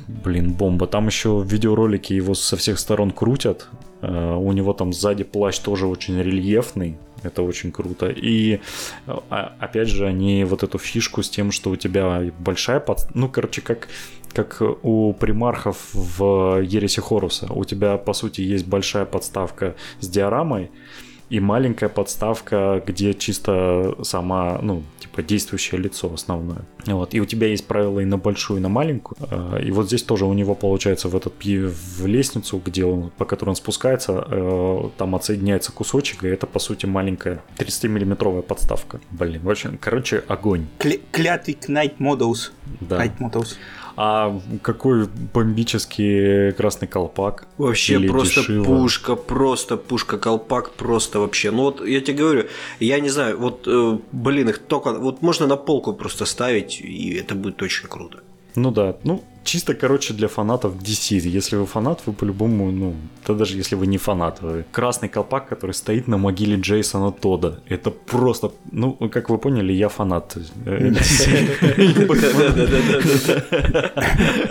блин, 0.07 0.53
бомба. 0.53 0.88
Там 0.88 1.07
еще 1.07 1.38
в 1.38 1.45
видеоролике 1.45 2.15
его 2.15 2.33
со 2.33 2.57
всех 2.57 2.79
сторон 2.79 3.12
крутят. 3.12 3.67
Э, 4.01 4.36
У 4.36 4.51
него 4.51 4.74
там 4.74 4.93
сзади 4.93 5.24
плащ 5.24 5.60
тоже 5.60 5.88
очень 5.88 6.19
рельефный. 6.22 6.98
Это 7.24 7.41
очень 7.41 7.72
круто. 7.72 8.10
И 8.10 8.60
а- 9.07 9.53
опять 9.60 9.88
же, 9.88 10.05
они 10.05 10.43
вот 10.43 10.63
эту 10.63 10.77
фишку 10.77 11.24
с 11.24 11.29
тем, 11.29 11.51
что 11.51 11.69
у 11.72 11.75
тебя 11.75 12.22
большая 12.39 12.79
под... 12.79 13.07
Ну, 13.13 13.29
короче, 13.29 13.62
как 13.62 13.88
как 14.33 14.62
у 14.81 15.13
примархов 15.13 15.77
в 15.93 16.60
Ересе 16.63 17.01
Хоруса. 17.01 17.53
У 17.53 17.63
тебя, 17.65 17.98
по 17.98 18.13
сути, 18.13 18.41
есть 18.41 18.65
большая 18.65 19.05
подставка 19.05 19.75
с 20.00 20.07
диорамой 20.07 20.72
и 21.33 21.39
маленькая 21.39 21.89
подставка, 21.89 22.83
где 22.85 23.15
чисто 23.15 23.95
сама, 24.03 24.59
ну, 24.61 24.83
типа 24.99 25.23
действующее 25.23 25.81
лицо 25.81 26.13
основное. 26.13 26.61
Вот. 26.85 27.15
И 27.15 27.19
у 27.19 27.25
тебя 27.25 27.47
есть 27.47 27.65
правила 27.65 28.01
и 28.01 28.05
на 28.05 28.19
большую, 28.19 28.59
и 28.59 28.61
на 28.61 28.69
маленькую. 28.69 29.17
А, 29.31 29.57
И 29.57 29.71
вот 29.71 29.87
здесь 29.87 30.03
тоже 30.03 30.25
у 30.25 30.33
него 30.33 30.53
получается 30.53 31.07
в 31.09 31.15
этот 31.15 31.33
в 31.43 32.05
лестницу, 32.05 32.61
где 32.63 32.85
он, 32.85 33.09
по 33.17 33.25
которой 33.25 33.49
он 33.49 33.55
спускается, 33.55 34.23
э, 34.29 34.89
там 34.97 35.15
отсоединяется 35.15 35.71
кусочек, 35.71 36.23
и 36.23 36.27
это, 36.27 36.45
по 36.45 36.59
сути, 36.59 36.85
маленькая 36.85 37.41
30-миллиметровая 37.57 38.43
подставка. 38.43 38.99
Блин, 39.09 39.41
вообще, 39.43 39.71
короче, 39.81 40.23
огонь. 40.27 40.67
Кле- 40.77 41.01
клятый 41.11 41.57
Knight 41.67 41.97
Models. 41.97 42.51
Да. 42.79 43.03
Knight 43.03 43.17
Models. 43.17 43.55
А 43.95 44.39
какой 44.62 45.07
бомбический 45.33 46.51
красный 46.53 46.88
колпак. 46.88 47.47
Вообще 47.57 47.93
Или 47.95 48.07
просто 48.07 48.41
дешево. 48.41 48.63
пушка, 48.63 49.15
просто 49.15 49.77
пушка, 49.77 50.17
колпак, 50.17 50.71
просто 50.71 51.19
вообще. 51.19 51.51
Ну 51.51 51.63
вот 51.63 51.85
я 51.85 52.01
тебе 52.01 52.17
говорю, 52.17 52.45
я 52.79 53.00
не 53.00 53.09
знаю, 53.09 53.38
вот, 53.38 53.67
э, 53.67 53.97
блин, 54.12 54.50
их 54.50 54.59
только, 54.59 54.93
вот 54.93 55.21
можно 55.21 55.47
на 55.47 55.57
полку 55.57 55.93
просто 55.93 56.25
ставить, 56.25 56.81
и 56.81 57.13
это 57.13 57.35
будет 57.35 57.62
очень 57.62 57.88
круто. 57.88 58.19
Ну 58.55 58.71
да, 58.71 58.95
ну 59.03 59.23
чисто, 59.43 59.73
короче, 59.73 60.13
для 60.13 60.27
фанатов 60.27 60.75
DC. 60.75 61.17
Если 61.17 61.55
вы 61.55 61.65
фанат, 61.65 62.01
вы 62.05 62.13
по-любому, 62.13 62.71
ну, 62.71 62.95
да 63.27 63.33
даже 63.33 63.57
если 63.57 63.75
вы 63.75 63.88
не 63.88 63.97
фанат, 63.97 64.41
вы- 64.41 64.65
красный 64.71 65.09
колпак, 65.09 65.47
который 65.50 65.73
стоит 65.73 66.07
на 66.07 66.17
могиле 66.17 66.57
Джейсона 66.57 67.12
Тода. 67.12 67.59
Это 67.69 67.91
просто, 67.91 68.51
ну, 68.71 68.93
как 69.12 69.29
вы 69.29 69.38
поняли, 69.38 69.73
я 69.73 69.89
фанат. 69.89 70.38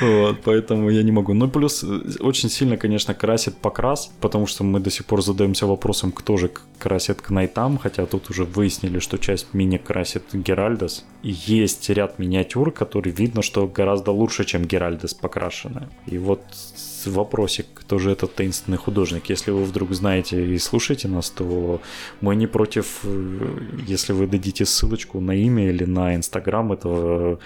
Вот, 0.00 0.38
поэтому 0.44 0.90
я 0.90 1.02
не 1.02 1.12
могу. 1.12 1.34
Ну, 1.34 1.48
плюс 1.48 1.84
очень 2.20 2.50
сильно, 2.50 2.76
конечно, 2.76 3.14
красит 3.14 3.56
покрас, 3.56 4.10
потому 4.20 4.46
что 4.46 4.64
мы 4.64 4.80
до 4.80 4.90
сих 4.90 5.06
пор 5.06 5.22
задаемся 5.22 5.66
вопросом, 5.66 6.12
кто 6.12 6.36
же 6.36 6.50
красит 6.78 7.20
к 7.22 7.30
найтам, 7.30 7.78
хотя 7.78 8.06
тут 8.06 8.30
уже 8.30 8.44
выяснили, 8.44 8.98
что 8.98 9.18
часть 9.18 9.54
мини 9.54 9.78
красит 9.78 10.22
Геральдас. 10.32 11.04
И 11.22 11.34
есть 11.46 11.88
ряд 11.90 12.18
миниатюр, 12.18 12.70
которые 12.70 13.14
видно, 13.14 13.42
что 13.42 13.66
гораздо 13.66 14.10
лучше, 14.10 14.23
чем 14.44 14.64
Геральдас 14.64 15.14
покрашенная. 15.14 15.88
И 16.06 16.18
вот 16.18 16.42
с- 17.04 17.14
вопросик, 17.14 17.66
кто 17.74 17.98
же 17.98 18.10
этот 18.10 18.34
таинственный 18.34 18.78
художник. 18.78 19.30
Если 19.30 19.50
вы 19.52 19.64
вдруг 19.64 19.92
знаете 19.94 20.54
и 20.54 20.58
слушаете 20.58 21.08
нас, 21.08 21.30
то 21.30 21.80
мы 22.20 22.36
не 22.36 22.46
против, 22.46 23.00
э, 23.04 23.48
если 23.86 24.12
вы 24.12 24.26
дадите 24.26 24.64
ссылочку 24.64 25.20
на 25.20 25.32
имя 25.32 25.68
или 25.68 25.84
на 25.84 26.14
инстаграм 26.14 26.72
этого 26.72 27.38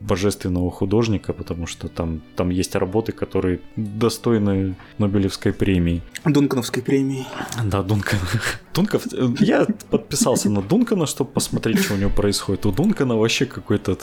божественного 0.00 0.70
художника, 0.70 1.32
потому 1.32 1.66
что 1.66 1.88
там, 1.88 2.20
там 2.36 2.50
есть 2.50 2.74
работы, 2.74 3.12
которые 3.12 3.60
достойны 3.76 4.74
Нобелевской 4.98 5.52
премии. 5.52 6.02
Дункановской 6.24 6.82
премии. 6.82 7.26
Да, 7.64 7.82
Дункан. 7.82 8.18
Дунков, 8.74 9.06
э, 9.12 9.28
я 9.40 9.66
подписался 9.90 10.50
на 10.50 10.62
Дункана, 10.62 11.06
чтобы 11.06 11.30
посмотреть, 11.30 11.78
что 11.78 11.94
у 11.94 11.96
него 11.96 12.10
происходит. 12.10 12.66
У 12.66 12.72
Дункана 12.72 13.16
вообще 13.16 13.46
какой-то, 13.46 13.96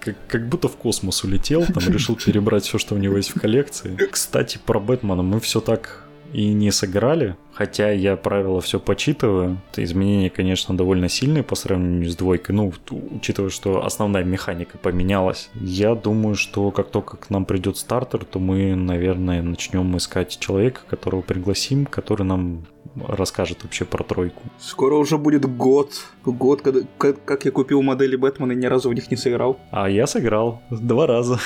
как, 0.00 0.16
как 0.28 0.48
будто 0.48 0.68
в 0.68 0.76
космос 0.76 1.24
улетел, 1.24 1.66
там 1.66 1.82
решил 1.92 2.16
перебрать 2.16 2.64
все, 2.64 2.78
что 2.78 2.94
у 2.94 2.98
него 2.98 3.16
есть 3.16 3.30
в 3.34 3.40
коллекции. 3.40 3.96
Кстати, 4.20 4.58
про 4.62 4.78
Бэтмена 4.78 5.22
мы 5.22 5.40
все 5.40 5.62
так 5.62 6.04
и 6.34 6.52
не 6.52 6.70
сыграли, 6.72 7.36
хотя 7.54 7.90
я 7.90 8.16
правила 8.16 8.60
все 8.60 8.78
почитываю. 8.78 9.62
Изменения, 9.74 10.28
конечно, 10.28 10.76
довольно 10.76 11.08
сильные 11.08 11.42
по 11.42 11.54
сравнению 11.54 12.10
с 12.10 12.16
двойкой. 12.16 12.54
Ну, 12.54 12.70
учитывая, 13.12 13.48
что 13.48 13.82
основная 13.82 14.22
механика 14.22 14.76
поменялась. 14.76 15.48
Я 15.54 15.94
думаю, 15.94 16.34
что 16.34 16.70
как 16.70 16.90
только 16.90 17.16
к 17.16 17.30
нам 17.30 17.46
придет 17.46 17.78
стартер, 17.78 18.26
то 18.26 18.38
мы, 18.38 18.74
наверное, 18.74 19.40
начнем 19.40 19.96
искать 19.96 20.38
человека, 20.38 20.82
которого 20.86 21.22
пригласим, 21.22 21.86
который 21.86 22.24
нам 22.24 22.66
расскажет 23.06 23.62
вообще 23.62 23.84
про 23.84 24.02
тройку. 24.04 24.42
Скоро 24.58 24.96
уже 24.96 25.18
будет 25.18 25.44
год. 25.44 25.92
Год, 26.24 26.62
когда, 26.62 26.80
как, 26.98 27.24
как 27.24 27.44
я 27.44 27.50
купил 27.50 27.82
модели 27.82 28.16
Бэтмена 28.16 28.52
и 28.52 28.56
ни 28.56 28.66
разу 28.66 28.90
в 28.90 28.94
них 28.94 29.10
не 29.10 29.16
сыграл. 29.16 29.58
А 29.70 29.88
я 29.88 30.06
сыграл 30.06 30.60
два 30.70 31.06
раза. 31.06 31.38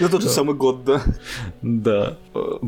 Это 0.00 0.08
тот 0.10 0.22
же 0.22 0.28
самый 0.28 0.54
год, 0.54 0.84
да. 0.84 1.02
Да. 1.62 2.18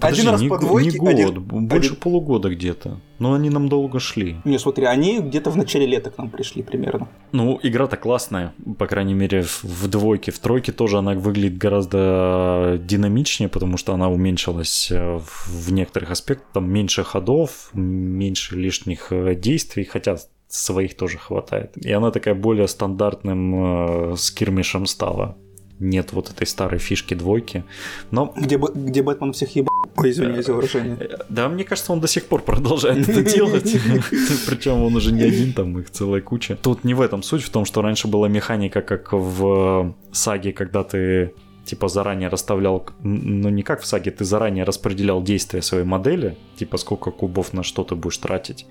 Один 0.01 0.29
раз 0.29 0.43
по 0.43 0.59
двойке, 0.59 0.99
не 0.99 1.25
год, 1.25 1.39
больше 1.39 1.95
полугода 1.95 2.51
где-то. 2.51 3.01
Но 3.23 3.35
они 3.35 3.50
нам 3.50 3.69
долго 3.69 4.00
шли. 4.00 4.37
Не, 4.45 4.59
смотри, 4.59 4.85
они 4.85 5.21
где-то 5.21 5.50
в 5.50 5.57
начале 5.57 5.87
лета 5.87 6.11
к 6.11 6.19
нам 6.19 6.29
пришли 6.29 6.64
примерно. 6.64 7.09
Ну, 7.31 7.61
игра-то 7.62 7.97
классная, 7.97 8.52
по 8.79 8.88
крайней 8.88 9.14
мере, 9.14 9.43
в, 9.43 9.87
двойке. 9.87 10.33
В 10.33 10.41
тройке 10.41 10.73
тоже 10.73 10.99
она 10.99 11.12
выглядит 11.14 11.57
гораздо 11.57 12.81
динамичнее, 12.83 13.49
потому 13.49 13.76
что 13.76 13.95
она 13.95 14.11
уменьшилась 14.11 14.91
э, 14.91 15.19
в, 15.19 15.67
в 15.69 15.73
некоторых 15.73 16.11
аспектах. 16.11 16.49
Там 16.52 16.69
меньше 16.69 17.05
ходов, 17.05 17.71
меньше 17.75 18.57
лишних 18.57 19.12
э, 19.12 19.37
действий, 19.37 19.85
хотя 19.85 20.17
своих 20.49 20.97
тоже 20.97 21.19
хватает. 21.19 21.76
И 21.76 21.93
она 21.93 22.11
такая 22.11 22.35
более 22.35 22.67
стандартным 22.67 24.14
э, 24.14 24.17
скирмишем 24.17 24.87
стала. 24.87 25.37
Нет 25.83 26.12
вот 26.12 26.31
этой 26.31 26.47
старой 26.47 26.79
фишки 26.79 27.15
двойки. 27.15 27.65
Но 28.12 28.33
Где, 28.37 28.57
где 28.57 29.03
Бэтмен 29.03 29.33
всех 29.33 29.57
ебал. 29.57 29.73
Извиняюсь 30.03 30.47
за 30.47 30.55
выражение. 30.55 30.97
Э, 31.01 31.25
Да, 31.29 31.49
мне 31.49 31.65
кажется, 31.65 31.93
он 31.93 32.01
до 32.01 32.07
сих 32.07 32.27
пор 32.27 32.43
продолжает 32.43 33.09
это 33.09 33.23
делать. 33.37 33.77
Причем 34.47 34.83
он 34.83 34.95
уже 34.97 35.12
не 35.12 35.23
один, 35.23 35.53
там 35.53 35.79
их 35.79 35.91
целая 35.91 36.21
куча. 36.21 36.57
Тут 36.57 36.85
не 36.85 36.95
в 36.95 37.01
этом 37.01 37.23
суть, 37.23 37.43
в 37.43 37.51
том, 37.51 37.65
что 37.65 37.83
раньше 37.83 38.09
была 38.09 38.29
механика, 38.29 38.81
как 38.81 39.12
в 39.12 39.87
э, 39.87 39.93
саге, 40.12 40.53
когда 40.53 40.85
ты 40.85 41.33
типа 41.65 41.89
заранее 41.89 42.29
расставлял, 42.29 42.87
ну 43.03 43.49
не 43.49 43.62
как 43.62 43.81
в 43.83 43.87
саге, 43.87 44.11
ты 44.11 44.25
заранее 44.25 44.65
распределял 44.65 45.23
действия 45.23 45.62
своей 45.62 45.85
модели, 45.85 46.37
типа 46.57 46.77
сколько 46.77 47.11
кубов 47.11 47.53
на 47.53 47.62
что 47.62 47.83
ты 47.85 47.95
будешь 47.95 48.19
тратить. 48.19 48.67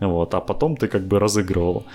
Вот, 0.00 0.34
а 0.34 0.40
потом 0.40 0.76
ты 0.76 0.88
как 0.88 1.06
бы 1.06 1.18
разыгрывал. 1.18 1.86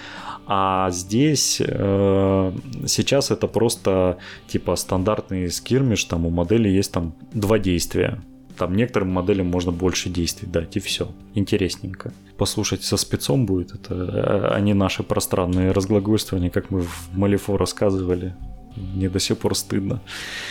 А 0.51 0.89
здесь 0.89 1.61
э, 1.63 2.51
сейчас 2.87 3.29
это 3.29 3.47
просто 3.47 4.17
типа 4.47 4.75
стандартный 4.75 5.51
скирмиш, 5.51 6.05
там 6.05 6.25
у 6.25 6.31
модели 6.31 6.69
есть 6.69 6.91
там 6.91 7.13
два 7.33 7.59
действия. 7.59 8.19
там 8.57 8.75
некоторым 8.75 9.09
моделям 9.09 9.47
можно 9.47 9.71
больше 9.71 10.09
действий 10.09 10.49
дать, 10.51 10.75
и 10.75 10.79
все. 10.79 11.11
Интересненько. 11.35 12.11
Послушать 12.35 12.83
со 12.83 12.97
спецом 12.97 13.45
будет, 13.45 13.75
это 13.75 14.55
а, 14.55 14.59
наши 14.59 15.03
пространные 15.03 15.71
разглагольствования, 15.71 16.49
как 16.49 16.71
мы 16.71 16.81
в 16.81 17.09
Малифо 17.13 17.57
рассказывали. 17.57 18.33
Мне 18.75 19.09
до 19.09 19.19
сих 19.19 19.37
пор 19.37 19.55
стыдно. 19.55 20.01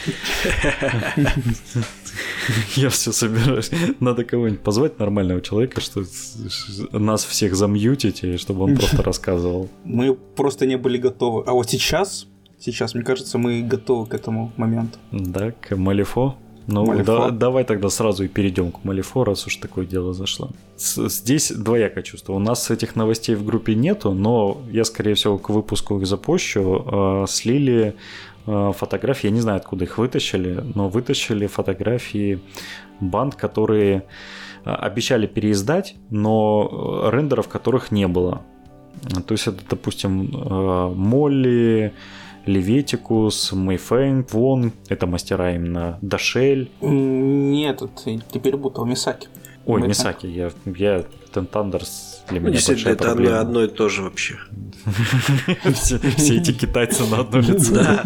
Я 2.76 2.88
все 2.90 3.12
собираюсь. 3.12 3.70
Надо 4.00 4.24
кого-нибудь 4.24 4.60
позвать 4.60 4.98
нормального 4.98 5.40
человека, 5.40 5.80
что 5.80 6.04
нас 6.92 7.24
всех 7.24 7.54
замьютить, 7.54 8.24
и 8.24 8.36
чтобы 8.36 8.64
он 8.64 8.76
просто 8.76 9.02
рассказывал. 9.02 9.68
Мы 9.84 10.14
просто 10.14 10.66
не 10.66 10.76
были 10.76 10.98
готовы. 10.98 11.44
А 11.46 11.52
вот 11.52 11.70
сейчас, 11.70 12.26
сейчас, 12.58 12.94
мне 12.94 13.04
кажется, 13.04 13.38
мы 13.38 13.62
готовы 13.62 14.06
к 14.06 14.14
этому 14.14 14.52
моменту. 14.56 14.98
Да, 15.12 15.52
к 15.52 15.76
Малифо. 15.76 16.36
Ну, 16.70 17.02
да, 17.02 17.30
давай 17.30 17.64
тогда 17.64 17.88
сразу 17.88 18.24
и 18.24 18.28
перейдем 18.28 18.72
к 18.72 18.84
Малифо, 18.84 19.24
раз 19.24 19.46
уж 19.46 19.56
такое 19.56 19.86
дело 19.86 20.12
зашло. 20.12 20.50
С, 20.76 21.08
здесь 21.08 21.50
двоякое 21.50 22.02
чувство. 22.02 22.34
У 22.34 22.38
нас 22.38 22.70
этих 22.70 22.94
новостей 22.94 23.34
в 23.36 23.44
группе 23.44 23.74
нету, 23.74 24.12
но 24.12 24.60
я, 24.70 24.84
скорее 24.84 25.14
всего, 25.14 25.38
к 25.38 25.48
выпуску 25.48 25.98
их 25.98 26.06
запущу. 26.06 26.84
Э, 26.86 27.26
слили 27.26 27.94
фотографии, 28.72 29.26
я 29.26 29.32
не 29.32 29.40
знаю, 29.40 29.58
откуда 29.58 29.84
их 29.84 29.98
вытащили, 29.98 30.64
но 30.74 30.88
вытащили 30.88 31.46
фотографии 31.46 32.40
банд, 33.00 33.34
которые 33.34 34.04
э, 34.64 34.70
обещали 34.70 35.26
переиздать, 35.26 35.94
но 36.10 37.10
рендеров 37.12 37.48
которых 37.48 37.90
не 37.90 38.08
было. 38.08 38.42
То 39.26 39.32
есть 39.32 39.46
это, 39.46 39.58
допустим, 39.68 40.30
э, 40.34 40.92
Молли, 40.94 41.92
Леветикус, 42.46 43.52
Мэйфэнг, 43.52 44.32
Вон, 44.32 44.72
это 44.88 45.06
мастера 45.06 45.54
именно 45.54 45.98
Дашель. 46.00 46.70
Нет, 46.80 47.82
это 47.82 48.20
теперь 48.32 48.56
будто 48.56 48.82
Мисаки. 48.82 49.28
Ой, 49.66 49.80
Мэйфэнг. 49.80 49.88
Мисаки, 49.88 50.26
я, 50.26 50.50
я 50.64 51.04
Тентандерс 51.32 52.07
для 52.30 52.40
меня 52.40 52.52
большая 52.52 52.92
это 52.92 53.04
проблема. 53.04 53.40
одно 53.40 53.64
и 53.64 53.68
то 53.68 53.88
же 53.88 54.02
вообще. 54.02 54.36
все, 55.74 55.96
эти 56.36 56.52
китайцы 56.52 57.04
на 57.06 57.20
одно 57.20 57.40
лицо. 57.40 58.00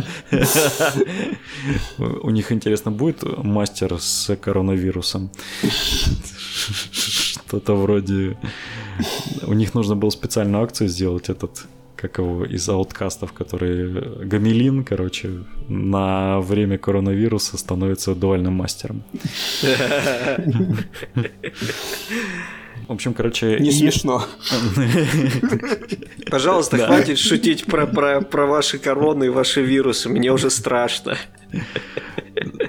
У 1.98 2.30
них, 2.30 2.52
интересно, 2.52 2.90
будет 2.90 3.22
мастер 3.22 3.98
с 3.98 4.36
коронавирусом? 4.36 5.30
Что-то 6.92 7.74
вроде... 7.74 8.36
У 9.46 9.52
них 9.52 9.74
нужно 9.74 9.96
было 9.96 10.10
специальную 10.10 10.62
акцию 10.64 10.88
сделать, 10.88 11.28
этот 11.28 11.66
как 11.96 12.18
его, 12.18 12.44
из 12.44 12.68
ауткастов, 12.68 13.32
который 13.32 14.24
Гамелин, 14.26 14.84
короче, 14.84 15.44
на 15.68 16.40
время 16.40 16.78
коронавируса 16.78 17.56
становится 17.56 18.14
дуальным 18.14 18.54
мастером. 18.54 19.02
В 22.88 22.92
общем, 22.92 23.14
короче... 23.14 23.58
Не 23.58 23.70
смешно. 23.70 24.24
Пожалуйста, 26.30 26.78
хватит 26.78 27.18
шутить 27.18 27.64
про, 27.64 27.86
про, 27.86 28.20
про 28.20 28.46
ваши 28.46 28.78
короны 28.78 29.24
и 29.24 29.28
ваши 29.28 29.62
вирусы. 29.62 30.08
Мне 30.08 30.32
уже 30.32 30.50
страшно. 30.50 31.16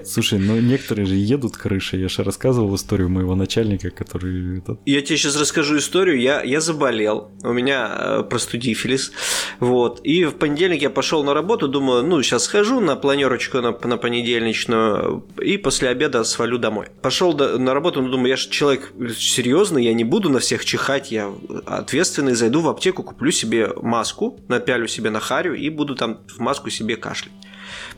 Слушай, 0.05 0.39
ну 0.39 0.59
некоторые 0.59 1.05
же 1.05 1.15
едут 1.15 1.57
крыши. 1.57 1.97
Я 1.97 2.09
же 2.09 2.23
рассказывал 2.23 2.75
историю 2.75 3.09
моего 3.09 3.35
начальника, 3.35 3.89
который... 3.89 4.59
Этот... 4.59 4.79
Я 4.85 5.01
тебе 5.01 5.17
сейчас 5.17 5.39
расскажу 5.39 5.77
историю. 5.77 6.19
Я, 6.19 6.41
я 6.43 6.59
заболел. 6.59 7.31
У 7.43 7.53
меня 7.53 7.89
э, 7.97 8.23
простудифилис. 8.29 9.11
Вот. 9.59 10.01
И 10.03 10.25
в 10.25 10.33
понедельник 10.33 10.81
я 10.81 10.89
пошел 10.89 11.23
на 11.23 11.33
работу. 11.33 11.67
Думаю, 11.67 12.03
ну, 12.03 12.21
сейчас 12.21 12.43
схожу 12.43 12.79
на 12.83 12.95
планерочку 12.95 13.61
на, 13.61 13.71
на 13.83 13.97
понедельничную. 13.97 15.25
И 15.41 15.57
после 15.57 15.89
обеда 15.89 16.23
свалю 16.23 16.57
домой. 16.57 16.87
Пошел 17.01 17.33
на 17.33 17.73
работу, 17.73 18.01
но 18.01 18.09
думаю, 18.09 18.29
я 18.29 18.35
же 18.35 18.49
человек 18.49 18.93
серьезный. 19.17 19.83
Я 19.83 19.93
не 19.93 20.03
буду 20.03 20.29
на 20.29 20.39
всех 20.39 20.65
чихать. 20.65 21.11
Я 21.11 21.31
ответственный. 21.65 22.33
Зайду 22.33 22.61
в 22.61 22.69
аптеку, 22.69 23.03
куплю 23.03 23.31
себе 23.31 23.69
маску, 23.81 24.39
напялю 24.47 24.87
себе 24.87 25.09
на 25.09 25.19
харю 25.19 25.55
и 25.55 25.69
буду 25.69 25.95
там 25.95 26.19
в 26.27 26.39
маску 26.39 26.69
себе 26.69 26.95
кашлять. 26.95 27.33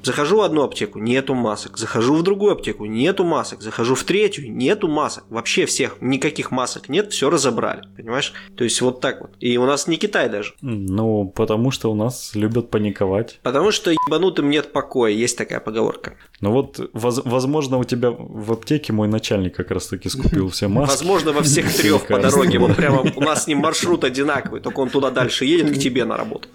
Захожу 0.05 0.37
в 0.37 0.41
одну 0.41 0.61
аптеку, 0.61 0.99
нету 0.99 1.33
масок. 1.33 1.79
Захожу 1.79 2.13
в 2.13 2.21
другую 2.21 2.51
аптеку, 2.53 2.85
нету 2.85 3.23
масок. 3.23 3.63
Захожу 3.63 3.95
в 3.95 4.03
третью, 4.03 4.51
нету 4.53 4.87
масок. 4.87 5.23
Вообще 5.29 5.65
всех, 5.65 5.97
никаких 5.99 6.51
масок 6.51 6.89
нет, 6.89 7.11
все 7.11 7.31
разобрали. 7.31 7.81
Понимаешь? 7.97 8.31
То 8.55 8.63
есть 8.63 8.79
вот 8.81 9.01
так 9.01 9.21
вот. 9.21 9.31
И 9.39 9.57
у 9.57 9.65
нас 9.65 9.87
не 9.87 9.97
Китай 9.97 10.29
даже. 10.29 10.53
Ну, 10.61 11.25
потому 11.35 11.71
что 11.71 11.91
у 11.91 11.95
нас 11.95 12.35
любят 12.35 12.69
паниковать. 12.69 13.39
Потому 13.41 13.71
что 13.71 13.89
ебанутым 13.89 14.51
нет 14.51 14.71
покоя, 14.71 15.11
есть 15.11 15.39
такая 15.39 15.59
поговорка. 15.59 16.13
Ну 16.39 16.51
вот, 16.51 16.79
воз- 16.93 17.23
возможно, 17.25 17.77
у 17.79 17.83
тебя 17.83 18.11
в 18.11 18.51
аптеке 18.51 18.93
мой 18.93 19.07
начальник 19.07 19.55
как 19.55 19.71
раз 19.71 19.87
таки 19.87 20.07
скупил 20.09 20.49
все 20.49 20.67
маски. 20.67 20.91
Возможно, 20.91 21.31
во 21.33 21.41
всех 21.41 21.73
трех 21.81 22.05
по 22.05 22.19
дороге. 22.19 22.59
Вот 22.59 22.75
прямо 22.77 23.01
у 23.15 23.21
нас 23.21 23.45
с 23.45 23.47
ним 23.47 23.57
маршрут 23.59 24.03
одинаковый, 24.03 24.61
только 24.61 24.81
он 24.81 24.89
туда 24.89 25.09
дальше 25.09 25.45
едет 25.45 25.75
к 25.75 25.79
тебе 25.79 26.05
на 26.05 26.15
работу. 26.15 26.47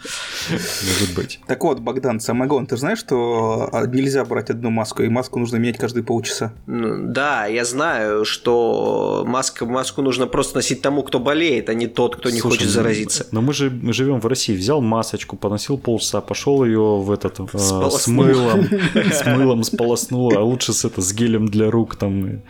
Может 0.50 1.14
быть. 1.16 1.40
Так 1.48 1.64
вот, 1.64 1.80
Богдан, 1.80 2.20
самое 2.20 2.48
главное, 2.48 2.68
ты 2.68 2.76
знаешь, 2.76 2.98
что 3.00 3.39
а, 3.40 3.86
нельзя 3.86 4.24
брать 4.24 4.50
одну 4.50 4.70
маску, 4.70 5.02
и 5.02 5.08
маску 5.08 5.38
нужно 5.38 5.56
менять 5.56 5.78
каждые 5.78 6.04
полчаса. 6.04 6.52
Ну, 6.66 7.12
да, 7.12 7.46
я 7.46 7.64
знаю, 7.64 8.24
что 8.24 9.24
маску, 9.26 9.66
маску 9.66 10.02
нужно 10.02 10.26
просто 10.26 10.56
носить 10.56 10.82
тому, 10.82 11.02
кто 11.02 11.18
болеет, 11.18 11.68
а 11.68 11.74
не 11.74 11.86
тот, 11.86 12.16
кто 12.16 12.30
не 12.30 12.40
Слушай, 12.40 12.58
хочет 12.58 12.70
заразиться. 12.70 13.26
Но 13.32 13.40
мы 13.40 13.52
же 13.52 13.70
мы 13.70 13.92
живем 13.92 14.20
в 14.20 14.26
России. 14.26 14.56
Взял 14.56 14.80
масочку, 14.80 15.36
поносил 15.36 15.78
полчаса, 15.78 16.20
пошел 16.20 16.64
ее 16.64 16.98
в 16.98 17.10
этот 17.10 17.40
э, 17.40 17.58
с 17.58 17.68
Сполоснул. 17.68 18.24
мылом, 18.24 18.68
с 18.94 19.26
мылом 19.26 19.64
сполоснул, 19.64 20.32
а 20.36 20.42
лучше 20.42 20.72
с 20.72 20.84
это 20.84 21.00
с 21.00 21.12
гелем 21.12 21.48
для 21.48 21.70
рук 21.70 21.96
там 21.96 22.42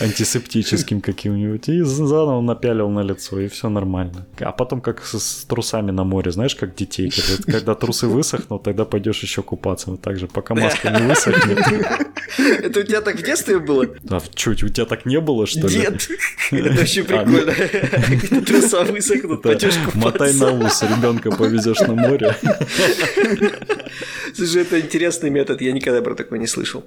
антисептическим 0.00 1.00
каким-нибудь 1.00 1.68
и 1.68 1.82
заново 1.82 2.40
напялил 2.40 2.88
на 2.90 3.00
лицо 3.00 3.40
и 3.40 3.48
все 3.48 3.68
нормально. 3.68 4.26
А 4.40 4.52
потом 4.52 4.80
как 4.80 5.04
с, 5.04 5.18
с 5.18 5.44
трусами 5.44 5.90
на 5.90 6.04
море, 6.04 6.30
знаешь, 6.30 6.54
как 6.54 6.74
детей, 6.74 7.10
когда, 7.10 7.52
когда 7.52 7.74
трусы 7.74 8.06
высохнут, 8.06 8.62
тогда 8.62 8.84
пойдешь 8.84 9.22
еще 9.22 9.42
купаться. 9.42 9.90
Вот 9.90 10.00
так 10.00 10.17
же, 10.18 10.26
пока 10.26 10.54
маска 10.54 10.90
не 10.90 11.06
высохнет. 11.06 11.58
Это 12.38 12.80
у 12.80 12.82
тебя 12.82 13.00
так 13.00 13.16
в 13.16 13.22
детстве 13.22 13.58
было? 13.58 13.86
А 14.10 14.20
чуть, 14.34 14.62
у 14.62 14.68
тебя 14.68 14.86
так 14.86 15.06
не 15.06 15.20
было, 15.20 15.46
что 15.46 15.66
ли? 15.68 15.78
Нет. 15.78 16.08
Это 16.50 16.70
вообще 16.70 17.04
А, 17.08 17.24
ну- 17.24 17.38
прикольно. 17.38 18.20
Когда 18.20 18.40
труса 18.42 18.84
высохнут, 18.84 19.42
Да, 19.42 19.48
пойдешь 19.50 19.74
Мотай 19.94 20.32
на 20.34 20.52
ус, 20.52 20.82
ребенка 20.82 21.30
повезешь 21.30 21.80
на 21.80 21.94
море. 21.94 22.36
Слушай, 24.34 24.62
это 24.62 24.80
интересный 24.80 25.30
метод, 25.30 25.60
я 25.60 25.72
никогда 25.72 26.02
про 26.02 26.14
такой 26.14 26.38
не 26.38 26.46
слышал. 26.46 26.84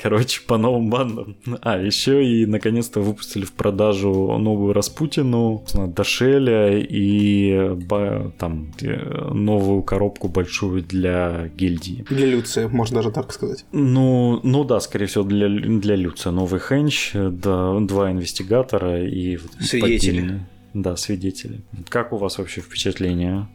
Короче, 0.00 0.42
по 0.46 0.58
новым 0.58 0.90
бандам. 0.90 1.36
А, 1.62 1.78
еще 1.78 2.24
и 2.24 2.46
наконец-то 2.46 3.00
выпустили 3.00 3.44
в 3.44 3.52
продажу 3.52 4.38
новую 4.38 4.72
Распутину, 4.72 5.64
Дашеля 5.74 6.78
и 6.78 7.76
там 8.38 8.72
новую 9.32 9.82
коробку 9.82 10.28
большую 10.28 10.82
для 10.82 11.50
гильдии. 11.56 12.04
Для 12.08 12.26
Люция, 12.26 12.68
можно 12.68 12.96
даже 12.96 13.10
так 13.10 13.32
сказать. 13.32 13.64
Ну, 13.72 14.40
ну 14.42 14.64
да, 14.64 14.80
скорее 14.80 15.06
всего, 15.06 15.24
для, 15.24 15.48
для 15.48 15.96
Люца. 15.96 16.30
Новый 16.30 16.60
хенч, 16.60 17.12
да, 17.14 17.78
два 17.80 18.12
инвестигатора 18.12 19.04
и... 19.04 19.38
Свидетели. 19.60 19.80
поддельные. 19.80 20.48
Да, 20.74 20.96
свидетели. 20.96 21.62
Как 21.88 22.12
у 22.12 22.18
вас 22.18 22.38
вообще 22.38 22.60
впечатления? 22.60 23.48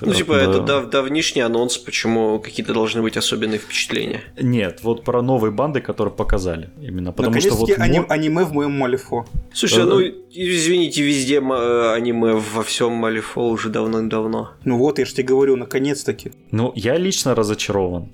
Ну, 0.00 0.12
типа, 0.14 0.36
от- 0.36 0.42
это 0.42 0.58
да. 0.60 0.66
дав- 0.80 0.90
давнишний 0.90 1.42
анонс, 1.42 1.76
почему 1.78 2.38
какие-то 2.38 2.72
должны 2.72 3.02
быть 3.02 3.16
особенные 3.16 3.58
впечатления. 3.58 4.20
Нет, 4.40 4.80
вот 4.82 5.04
про 5.04 5.22
новые 5.22 5.50
банды, 5.50 5.80
которые 5.80 6.14
показали. 6.14 6.70
Именно 6.80 7.12
потому 7.12 7.40
что 7.40 7.54
вот... 7.54 7.68
Наконец-таки 7.68 7.82
ани- 7.82 8.00
мо- 8.00 8.06
аниме 8.08 8.44
в 8.44 8.52
моем 8.52 8.72
Малифо. 8.72 9.26
Слушай, 9.52 9.82
Э, 9.82 9.86
ну, 9.86 10.00
извините, 10.30 11.02
везде 11.02 11.40
э, 11.40 11.92
аниме 11.94 12.34
во 12.34 12.62
всем 12.62 12.92
Малифо 12.92 13.48
уже 13.48 13.68
давно-давно. 13.68 14.50
Ну 14.64 14.78
вот, 14.78 14.98
я 14.98 15.04
же 15.04 15.12
тебе 15.14 15.24
говорю, 15.28 15.56
наконец-таки. 15.56 16.32
Ну, 16.52 16.72
я 16.76 16.96
лично 16.96 17.34
разочарован. 17.34 18.12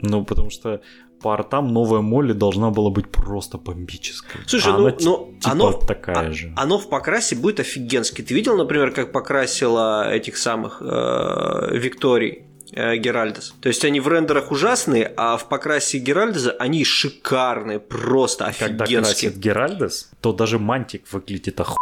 Ну, 0.00 0.24
потому 0.24 0.50
что 0.50 0.80
по 1.20 1.34
артам 1.34 1.68
новая 1.72 2.00
Молли 2.00 2.32
должна 2.32 2.70
была 2.70 2.90
быть 2.90 3.08
просто 3.10 3.58
бомбической. 3.58 4.40
Слушай, 4.46 4.72
А 4.72 4.78
ну, 4.78 4.86
она 4.86 4.96
ну, 5.00 5.34
типа 5.40 5.50
оно, 5.52 5.72
такая 5.72 6.28
а- 6.28 6.32
же. 6.32 6.52
оно 6.56 6.78
в 6.78 6.88
покрасе 6.88 7.36
будет 7.36 7.60
офигенски. 7.60 8.22
Ты 8.22 8.34
видел, 8.34 8.56
например, 8.56 8.90
как 8.92 9.12
покрасила 9.12 10.10
этих 10.12 10.36
самых 10.36 10.80
э, 10.80 11.76
Викторий? 11.76 12.47
Э, 12.72 12.96
Геральдес. 12.96 13.54
То 13.60 13.68
есть 13.68 13.84
они 13.84 14.00
в 14.00 14.08
рендерах 14.08 14.50
ужасные, 14.52 15.12
а 15.16 15.36
в 15.36 15.48
покрасе 15.48 15.98
Геральдеса 15.98 16.52
они 16.58 16.84
шикарные, 16.84 17.78
просто 17.80 18.52
Когда 18.58 18.84
офигенские. 18.84 19.30
красит 19.30 19.36
Геральдес, 19.38 20.10
то 20.20 20.32
даже 20.32 20.58
мантик 20.58 21.02
выглядит 21.12 21.60
оху... 21.60 21.76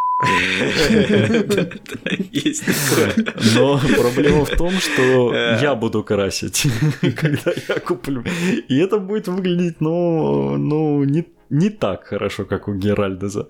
Есть 2.33 2.65
такое. 2.67 3.35
Но 3.55 3.79
проблема 3.99 4.45
в 4.45 4.51
том, 4.57 4.71
что 4.73 5.33
Э. 5.35 5.59
я 5.63 5.75
буду 5.75 6.03
красить, 6.03 6.67
когда 7.21 7.53
я 7.69 7.81
куплю. 7.81 8.25
И 8.69 8.79
это 8.79 8.99
будет 8.99 9.29
выглядеть, 9.29 9.81
ну, 9.81 10.57
ну 10.57 11.05
не, 11.05 11.27
не 11.51 11.71
так 11.71 12.05
хорошо, 12.07 12.45
как 12.45 12.69
у 12.69 12.75
Геральдеса. 12.75 13.47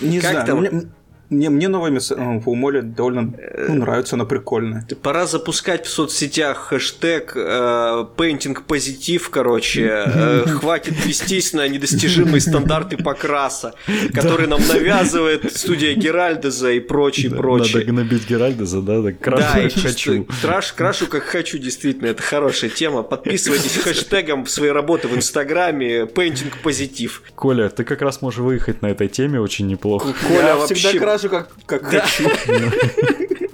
Не 0.00 0.20
Как 0.20 0.30
знаю, 0.32 0.46
там? 0.46 0.92
Мне, 1.30 1.48
мне 1.48 1.68
новая 1.68 1.92
мис... 1.92 2.10
э, 2.10 2.40
у 2.44 2.54
Моли 2.56 2.80
довольно 2.80 3.32
ну, 3.68 3.74
нравится, 3.76 4.16
она 4.16 4.24
прикольная. 4.24 4.84
Пора 5.00 5.26
запускать 5.26 5.86
в 5.86 5.90
соцсетях 5.90 6.58
хэштег 6.70 7.34
э, 7.36 8.06
painting 8.16 8.58
позитив, 8.66 9.30
короче. 9.30 10.04
Э, 10.06 10.44
хватит 10.46 10.94
вестись 11.06 11.52
на 11.52 11.68
недостижимые 11.68 12.40
стандарты 12.40 12.96
покраса, 12.96 13.74
которые 14.12 14.48
нам 14.48 14.60
навязывает 14.66 15.56
студия 15.56 15.94
Геральдеза 15.94 16.72
и 16.72 16.80
прочее, 16.80 17.30
прочее. 17.30 17.78
Надо 17.78 17.92
гнобить 17.92 18.28
Геральдеза, 18.28 18.82
да? 18.82 19.12
Крашу 19.12 19.70
как 19.70 19.72
хочу. 19.72 20.26
краш- 20.42 20.74
крашу 20.74 21.06
как 21.06 21.22
хочу, 21.22 21.58
действительно, 21.58 22.08
это 22.08 22.24
хорошая 22.24 22.70
тема. 22.70 23.04
Подписывайтесь 23.04 23.76
хэштегом 23.84 24.44
в 24.46 24.50
своей 24.50 24.72
работы 24.72 25.06
в 25.06 25.16
Инстаграме 25.16 26.02
painting 26.02 26.52
позитив. 26.60 27.22
Коля, 27.36 27.68
ты 27.68 27.84
как 27.84 28.02
раз 28.02 28.20
можешь 28.20 28.40
выехать 28.40 28.82
на 28.82 28.88
этой 28.88 29.06
теме 29.06 29.40
очень 29.40 29.68
неплохо. 29.68 30.12
Коля 30.26 30.56
вообще... 30.56 30.98
крашу 31.28 31.48
как, 31.66 31.82
как 31.82 31.90
Да. 31.90 32.00
хочу. 32.00 32.30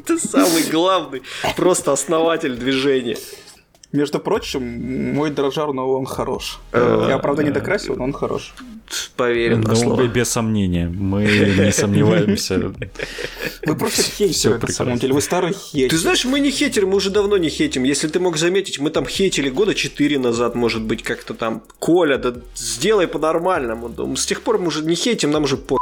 Ты 0.07 0.19
самый 0.19 0.63
главный, 0.71 1.23
просто 1.57 1.93
основатель 1.93 2.55
движения. 2.55 3.17
Между 3.93 4.19
прочим, 4.19 5.15
мой 5.15 5.31
дрожжар, 5.31 5.73
но 5.73 5.91
он 5.91 6.07
хорош. 6.07 6.59
Э, 6.73 7.07
Я, 7.09 7.19
правда, 7.19 7.43
не 7.45 7.51
докрасил, 7.51 7.97
но 7.97 8.05
он 8.05 8.13
хорош. 8.13 8.53
Поверим 9.17 9.63
на 9.63 9.71
Ну, 9.71 9.77
слово. 9.77 10.07
без 10.07 10.29
сомнения, 10.29 10.89
мы 10.89 11.23
не 11.25 11.73
сомневаемся. 11.73 12.73
Вы 13.65 13.75
просто 13.77 14.03
Всё 14.03 14.13
хейтеры, 14.29 14.59
на 14.61 14.69
самом 14.69 14.99
деле. 14.99 15.15
Вы 15.15 15.21
старый 15.23 15.53
хейтер. 15.55 15.91
Ты 15.91 15.97
знаешь, 15.99 16.25
мы 16.25 16.41
не 16.41 16.51
хейтеры, 16.51 16.87
мы 16.87 16.97
уже 16.97 17.11
давно 17.11 17.37
не 17.39 17.49
хейтим. 17.49 17.85
Если 17.85 18.07
ты 18.09 18.21
мог 18.21 18.37
заметить, 18.37 18.79
мы 18.81 18.91
там 18.91 19.07
хейтили 19.07 19.49
года 19.51 19.75
4 19.75 20.19
назад, 20.19 20.55
может 20.55 20.83
быть, 20.83 21.03
как-то 21.03 21.35
там. 21.35 21.63
Коля, 21.79 22.19
да 22.19 22.35
сделай 22.55 23.07
по-нормальному. 23.09 24.17
С 24.17 24.27
тех 24.27 24.43
пор 24.43 24.59
мы 24.59 24.67
уже 24.69 24.83
не 24.83 24.95
хейтим, 24.95 25.31
нам 25.31 25.45
уже 25.45 25.57
по... 25.57 25.79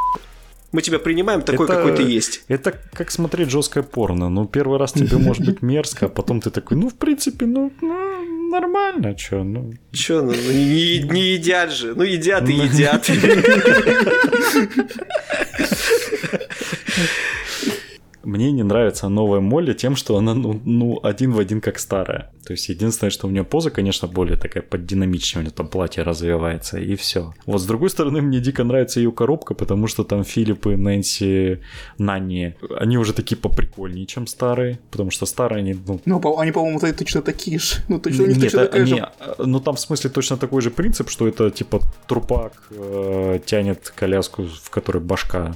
Мы 0.75 0.83
тебя 0.83 0.99
принимаем 0.99 1.43
такой, 1.43 1.67
Это- 1.67 1.77
какой 1.77 1.97
ты 1.97 2.03
есть. 2.03 2.43
Это 2.49 2.75
как 2.99 3.13
смотреть 3.13 3.49
жесткое 3.49 3.85
порно. 3.85 4.29
Ну, 4.29 4.45
первый 4.45 4.77
раз 4.77 4.93
тебе 4.93 5.19
может 5.19 5.47
быть 5.47 5.63
мерзко, 5.63 6.07
а 6.07 6.09
потом 6.09 6.41
ты 6.41 6.51
такой, 6.51 6.77
ну, 6.77 6.89
в 6.89 6.95
принципе, 6.95 7.47
ну, 7.47 7.71
ну, 7.81 8.51
нормально, 8.51 9.17
что, 9.17 9.45
ну. 9.45 9.73
Че, 9.93 10.23
ну, 10.23 10.33
ну, 10.33 10.53
не, 10.53 10.99
не 10.99 11.35
едят 11.35 11.71
же. 11.71 11.95
Ну, 11.95 12.03
едят 12.03 12.49
и 12.49 12.55
едят. 12.55 13.09
Мне 18.35 18.51
не 18.51 18.65
нравится 18.65 19.09
новая 19.09 19.39
Молли 19.39 19.75
тем, 19.75 19.95
что 19.95 20.17
она, 20.17 20.35
ну, 20.35 20.61
ну, 20.65 20.99
один 21.05 21.31
в 21.33 21.39
один 21.39 21.61
как 21.61 21.79
старая. 21.79 22.33
То 22.45 22.53
есть, 22.53 22.69
единственное, 22.69 23.11
что 23.13 23.29
у 23.29 23.31
нее 23.31 23.45
поза, 23.45 23.71
конечно, 23.71 24.09
более 24.09 24.37
такая 24.37 24.61
поддинамичная, 24.65 25.43
у 25.43 25.45
нее 25.45 25.53
там 25.55 25.69
платье 25.69 26.03
развивается, 26.03 26.79
и 26.79 26.97
все. 26.97 27.33
Вот 27.47 27.61
с 27.61 27.65
другой 27.65 27.91
стороны, 27.91 28.23
мне 28.23 28.41
дико 28.41 28.65
нравится 28.65 28.99
ее 28.99 29.13
коробка, 29.13 29.55
потому 29.55 29.87
что 29.87 30.03
там 30.03 30.25
Филипп 30.25 30.67
и 30.67 30.75
Нэнси, 30.75 31.61
Нанни, 31.99 32.57
они 32.77 32.99
уже 32.99 33.13
такие 33.13 33.37
поприкольнее, 33.37 34.05
чем 34.05 34.27
старые, 34.27 34.81
потому 34.91 35.11
что 35.13 35.27
старые 35.27 35.61
они, 35.61 35.77
ну, 35.87 36.01
Ну, 36.05 36.19
по- 36.21 36.41
они, 36.41 36.51
по-моему, 36.51 36.81
то- 36.81 36.93
точно 36.93 37.23
такие 37.23 37.61
же. 37.61 37.77
Ну, 37.89 38.01
точно, 38.01 38.25
у 38.25 38.27
них 38.27 38.37
Нет, 38.37 38.47
точно 38.47 38.67
такая 38.67 38.83
не, 38.85 38.97
же. 38.97 39.09
а, 39.21 39.35
ну 39.47 39.61
там 39.61 39.77
в 39.77 39.81
смысле 39.81 40.11
точно 40.11 40.37
такой 40.37 40.61
же 40.61 40.71
принцип, 40.71 41.09
что 41.11 41.29
это 41.29 41.51
типа 41.53 41.81
трупак 42.09 42.53
э, 42.71 43.39
тянет 43.47 43.93
коляску, 43.95 44.43
в 44.43 44.71
которой 44.71 44.99
башка. 45.01 45.55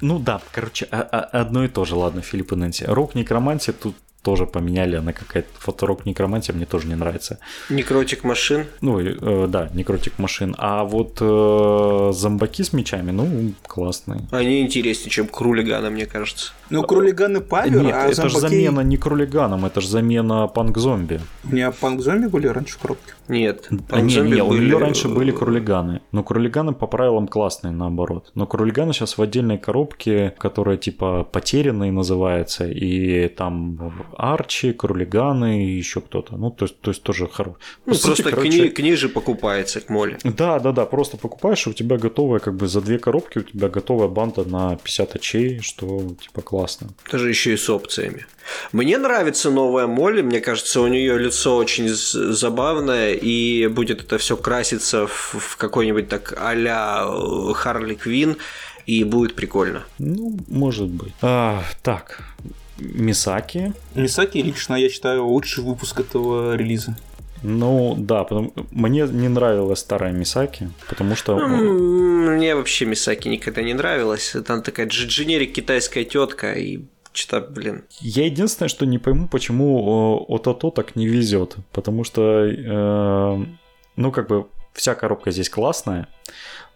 Ну 0.00 0.18
да, 0.18 0.40
короче, 0.52 0.88
а- 0.90 1.02
а- 1.02 1.40
одно 1.40 1.64
и 1.64 1.68
то 1.68 1.84
же, 1.84 1.94
ладно, 1.96 2.22
Филипп 2.22 2.52
и 2.52 2.56
Нэнси. 2.56 2.84
Рок 2.84 3.14
некромантия 3.14 3.72
тут 3.72 3.96
тоже 4.22 4.46
поменяли, 4.46 4.96
она 4.96 5.12
какая-то 5.12 5.48
фоторок 5.58 6.04
некромантия 6.06 6.54
мне 6.54 6.66
тоже 6.66 6.88
не 6.88 6.94
нравится. 6.94 7.38
Некротик 7.68 8.24
машин. 8.24 8.66
Ну, 8.80 9.00
э, 9.00 9.46
да, 9.48 9.70
некротик 9.72 10.18
машин. 10.18 10.54
А 10.58 10.84
вот 10.84 11.18
э, 11.20 12.10
зомбаки 12.12 12.62
с 12.62 12.72
мечами, 12.72 13.10
ну, 13.10 13.52
классные. 13.66 14.28
Они 14.30 14.60
интереснее, 14.60 15.10
чем 15.10 15.26
крулиганы, 15.26 15.90
мне 15.90 16.06
кажется. 16.06 16.52
Ну, 16.68 16.82
крулиганы 16.82 17.40
павер, 17.40 17.82
Нет, 17.82 17.94
а 17.94 18.06
это 18.06 18.28
же 18.28 18.38
зомбаки... 18.38 18.54
замена 18.54 18.80
не 18.80 18.96
крулиганом, 18.96 19.64
это 19.64 19.80
же 19.80 19.88
замена 19.88 20.46
панк-зомби. 20.46 21.20
У 21.44 21.52
меня 21.52 21.72
панк-зомби 21.72 22.26
были 22.28 22.46
раньше 22.46 22.74
в 22.74 22.78
коробке. 22.78 23.14
Нет. 23.28 23.68
А, 23.88 24.00
не, 24.00 24.10
зомби 24.14 24.36
не, 24.36 24.42
у 24.42 24.48
были- 24.48 24.66
нее 24.66 24.78
раньше 24.78 25.08
были 25.08 25.32
крулиганы. 25.32 26.00
Но 26.12 26.22
крулиганы 26.22 26.72
по 26.72 26.86
правилам 26.86 27.26
классные, 27.26 27.72
наоборот. 27.72 28.30
Но 28.34 28.46
крулиганы 28.46 28.92
сейчас 28.92 29.18
в 29.18 29.22
отдельной 29.22 29.58
коробке, 29.58 30.34
которая 30.38 30.76
типа 30.76 31.24
потерянные 31.24 31.90
называется, 31.90 32.66
и 32.66 33.28
там 33.28 33.92
арчи, 34.16 34.72
крулиганы 34.72 35.64
и 35.66 35.76
еще 35.76 36.00
кто-то. 36.00 36.36
Ну, 36.36 36.50
то 36.50 36.64
есть, 36.64 36.80
то 36.80 36.90
есть 36.90 37.02
тоже 37.02 37.28
хорошо. 37.28 37.56
Ну, 37.86 37.94
просто 37.94 38.30
кни- 38.30 38.68
книже 38.68 39.08
покупается 39.08 39.80
к 39.80 39.88
моле. 39.88 40.18
Да, 40.24 40.58
да, 40.58 40.72
да, 40.72 40.86
просто 40.86 41.16
покупаешь, 41.16 41.66
и 41.66 41.70
у 41.70 41.72
тебя 41.72 41.96
готовая, 41.96 42.40
как 42.40 42.54
бы 42.54 42.68
за 42.68 42.80
две 42.80 42.98
коробки 42.98 43.38
у 43.38 43.42
тебя 43.42 43.68
готовая 43.68 44.08
банда 44.08 44.44
на 44.44 44.76
50 44.76 45.16
очей, 45.16 45.60
что 45.60 46.14
типа 46.20 46.42
классно. 46.42 46.88
Даже 47.10 47.28
еще 47.28 47.52
и 47.52 47.56
с 47.56 47.68
опциями. 47.70 48.26
Мне 48.72 48.98
нравится 48.98 49.50
новая 49.50 49.86
Молли, 49.86 50.22
мне 50.22 50.40
кажется, 50.40 50.80
у 50.80 50.88
нее 50.88 51.18
лицо 51.18 51.56
очень 51.56 51.88
забавное, 51.88 53.12
и 53.12 53.66
будет 53.68 54.02
это 54.02 54.18
все 54.18 54.36
краситься 54.36 55.06
в, 55.06 55.34
в 55.38 55.56
какой-нибудь 55.56 56.08
так 56.08 56.34
а-ля 56.36 57.04
э, 57.06 57.52
Харли 57.54 57.94
Квин, 57.94 58.36
и 58.86 59.04
будет 59.04 59.34
прикольно. 59.34 59.84
Ну, 59.98 60.36
может 60.48 60.88
быть. 60.88 61.12
А, 61.22 61.62
так, 61.82 62.22
Мисаки. 62.80 63.72
Мисаки 63.94 64.38
лично, 64.38 64.74
я 64.74 64.88
считаю, 64.88 65.26
лучший 65.26 65.64
выпуск 65.64 66.00
этого 66.00 66.56
релиза. 66.56 66.96
Ну, 67.42 67.94
да, 67.96 68.24
потому... 68.24 68.52
мне 68.70 69.06
не 69.10 69.28
нравилась 69.28 69.78
старая 69.78 70.12
Мисаки, 70.12 70.70
потому 70.88 71.16
что... 71.16 71.38
Мне 71.38 72.54
вообще 72.54 72.84
Мисаки 72.84 73.28
никогда 73.28 73.62
не 73.62 73.74
нравилась. 73.74 74.36
Там 74.46 74.62
такая 74.62 74.86
дж- 74.86 75.06
дженерик 75.06 75.52
китайская 75.52 76.04
тетка, 76.04 76.52
и 76.52 76.80
что-то, 77.12 77.48
блин. 77.48 77.84
Я 78.00 78.26
единственное, 78.26 78.68
что 78.68 78.86
не 78.86 78.98
пойму, 78.98 79.26
почему 79.26 80.26
э, 80.28 80.34
Отото 80.34 80.70
так 80.70 80.96
не 80.96 81.06
везет. 81.06 81.56
Потому 81.72 82.04
что, 82.04 82.46
э, 82.46 83.46
ну, 83.96 84.12
как 84.12 84.28
бы, 84.28 84.46
вся 84.74 84.94
коробка 84.94 85.30
здесь 85.30 85.48
классная. 85.48 86.08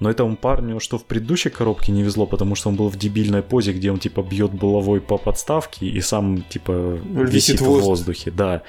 Но 0.01 0.11
этому 0.11 0.37
парню, 0.37 0.81
что 0.81 0.99
в 0.99 1.05
предыдущей 1.05 1.51
коробке 1.51 1.93
не 1.93 2.03
везло, 2.03 2.27
потому 2.27 2.55
что 2.57 2.69
он 2.69 2.77
был 2.77 2.89
в 2.89 2.97
дебильной 2.97 3.43
позе, 3.43 3.73
где 3.73 3.91
он, 3.93 3.99
типа, 3.99 4.23
бьет 4.23 4.51
булавой 4.53 5.01
по 5.01 5.19
подставке 5.19 5.87
и 5.87 6.01
сам, 6.01 6.43
типа, 6.43 6.73
Висит 6.73 7.33
висит 7.35 7.61
в 7.61 7.65
в 7.65 7.81
воздухе. 7.81 8.31
Да. 8.31 8.63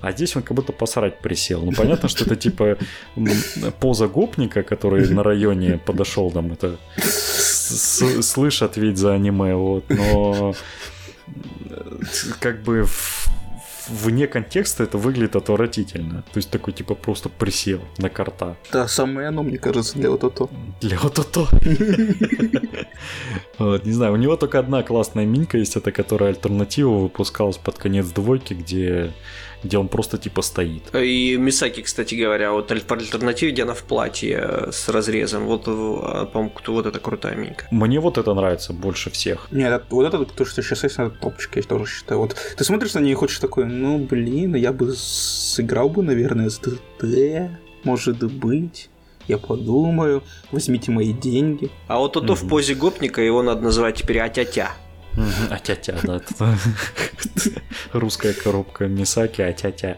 А 0.00 0.12
здесь 0.12 0.36
он 0.36 0.42
как 0.42 0.54
будто 0.56 0.72
посрать 0.72 1.20
присел. 1.20 1.62
Ну, 1.62 1.72
понятно, 1.72 2.08
что 2.08 2.24
это, 2.24 2.36
типа, 2.36 2.76
поза 3.80 4.08
гопника, 4.08 4.62
который 4.62 5.08
на 5.08 5.22
районе 5.22 5.78
подошел 5.84 6.30
там, 6.30 6.52
это 6.52 6.76
с- 6.98 8.00
с- 8.00 8.22
слышь, 8.22 8.62
ответь 8.62 8.96
за 8.98 9.14
аниме, 9.14 9.54
вот, 9.54 9.84
но 9.90 10.54
э, 11.70 11.90
как 12.40 12.62
бы 12.62 12.84
в- 12.84 13.28
вне 13.88 14.26
контекста 14.26 14.84
это 14.84 14.98
выглядит 14.98 15.36
отвратительно. 15.36 16.22
То 16.32 16.36
есть 16.36 16.50
такой 16.50 16.72
типа 16.72 16.94
просто 16.94 17.28
присел 17.28 17.80
на 17.98 18.08
карта. 18.08 18.56
Да, 18.72 18.88
самое 18.88 19.28
оно, 19.28 19.42
мне 19.42 19.58
кажется, 19.58 19.98
для 19.98 20.10
вот 20.10 20.24
этого. 20.24 20.50
Для 20.80 20.98
вот 20.98 21.18
это. 21.18 21.46
Вот, 23.58 23.86
не 23.86 23.92
знаю, 23.92 24.12
у 24.12 24.16
него 24.16 24.36
только 24.36 24.58
одна 24.58 24.82
классная 24.82 25.24
минька 25.24 25.56
есть, 25.56 25.76
это 25.76 25.90
которая 25.90 26.30
альтернатива 26.30 26.90
выпускалась 26.90 27.56
под 27.56 27.78
конец 27.78 28.06
двойки, 28.08 28.52
где, 28.52 29.12
где 29.66 29.78
он 29.78 29.88
просто 29.88 30.18
типа 30.18 30.42
стоит. 30.42 30.82
И 30.94 31.36
Мисаки, 31.38 31.82
кстати 31.82 32.14
говоря, 32.14 32.52
вот 32.52 32.68
по 32.86 32.94
альтернативе, 32.94 33.52
где 33.52 33.62
она 33.64 33.74
в 33.74 33.82
платье 33.82 34.38
э, 34.40 34.72
с 34.72 34.88
разрезом. 34.88 35.44
Вот, 35.46 35.62
э, 35.66 36.26
по-моему, 36.32 36.52
вот 36.66 36.86
это 36.86 36.98
крутая 37.00 37.36
минька. 37.36 37.66
Мне 37.70 38.00
вот 38.00 38.18
это 38.18 38.32
нравится 38.34 38.72
больше 38.72 39.10
всех. 39.10 39.48
Нет, 39.50 39.84
вот 39.90 40.06
это, 40.06 40.24
то, 40.24 40.44
что 40.44 40.62
сейчас 40.62 40.84
есть, 40.84 40.94
это 40.98 41.10
топчик, 41.10 41.56
я 41.56 41.62
тоже 41.62 41.86
считаю. 41.90 42.20
Вот 42.20 42.36
ты 42.56 42.64
смотришь 42.64 42.94
на 42.94 43.00
нее 43.00 43.12
и 43.12 43.14
хочешь 43.14 43.38
такой, 43.38 43.64
ну, 43.66 43.98
блин, 43.98 44.54
я 44.54 44.72
бы 44.72 44.92
сыграл 44.94 45.88
бы, 45.88 46.02
наверное, 46.02 46.48
с 46.48 46.58
ДТ, 46.58 47.50
может 47.84 48.22
быть. 48.32 48.88
Я 49.28 49.38
подумаю, 49.38 50.22
возьмите 50.52 50.92
мои 50.92 51.12
деньги. 51.12 51.70
А 51.88 51.98
вот 51.98 52.12
то 52.12 52.20
в 52.34 52.42
Мгм. 52.42 52.48
позе 52.48 52.74
гопника 52.74 53.20
его 53.20 53.42
надо 53.42 53.62
называть 53.62 53.96
теперь 53.96 54.20
Атятя. 54.20 54.70
А 55.50 55.58
тя-тя, 55.58 55.96
да. 56.02 56.20
Русская 57.92 58.32
коробка 58.34 58.86
Мисаки, 58.86 59.40
а 59.42 59.52
тя-тя. 59.52 59.96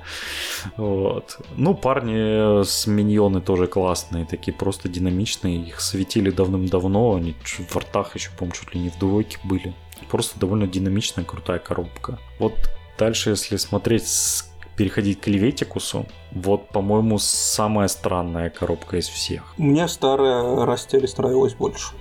Вот. 0.76 1.38
Ну, 1.56 1.74
парни 1.74 2.62
с 2.64 2.86
миньоны 2.86 3.40
тоже 3.40 3.66
классные, 3.66 4.24
такие 4.26 4.52
просто 4.56 4.88
динамичные. 4.88 5.56
Их 5.68 5.80
светили 5.80 6.30
давным-давно, 6.30 7.14
они 7.16 7.34
в 7.68 7.76
ртах 7.76 8.14
еще, 8.14 8.30
по-моему, 8.38 8.54
чуть 8.54 8.74
ли 8.74 8.80
не 8.80 8.90
в 8.90 8.98
двойке 8.98 9.38
были. 9.44 9.74
Просто 10.10 10.38
довольно 10.38 10.66
динамичная, 10.66 11.24
крутая 11.24 11.58
коробка. 11.58 12.18
Вот 12.38 12.54
дальше, 12.98 13.30
если 13.30 13.56
смотреть 13.56 14.06
с- 14.06 14.50
переходить 14.76 15.20
к 15.20 15.26
Леветикусу, 15.26 16.06
вот, 16.30 16.68
по-моему, 16.68 17.18
самая 17.18 17.88
странная 17.88 18.48
коробка 18.50 18.96
из 18.98 19.08
всех. 19.08 19.42
Мне 19.56 19.88
старая 19.88 20.64
Растелис 20.64 21.16
нравилась 21.18 21.54
больше. 21.54 21.94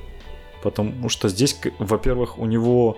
Потому 0.62 1.10
что 1.10 1.30
здесь, 1.30 1.60
во-первых, 1.80 2.38
у 2.38 2.46
него 2.46 2.98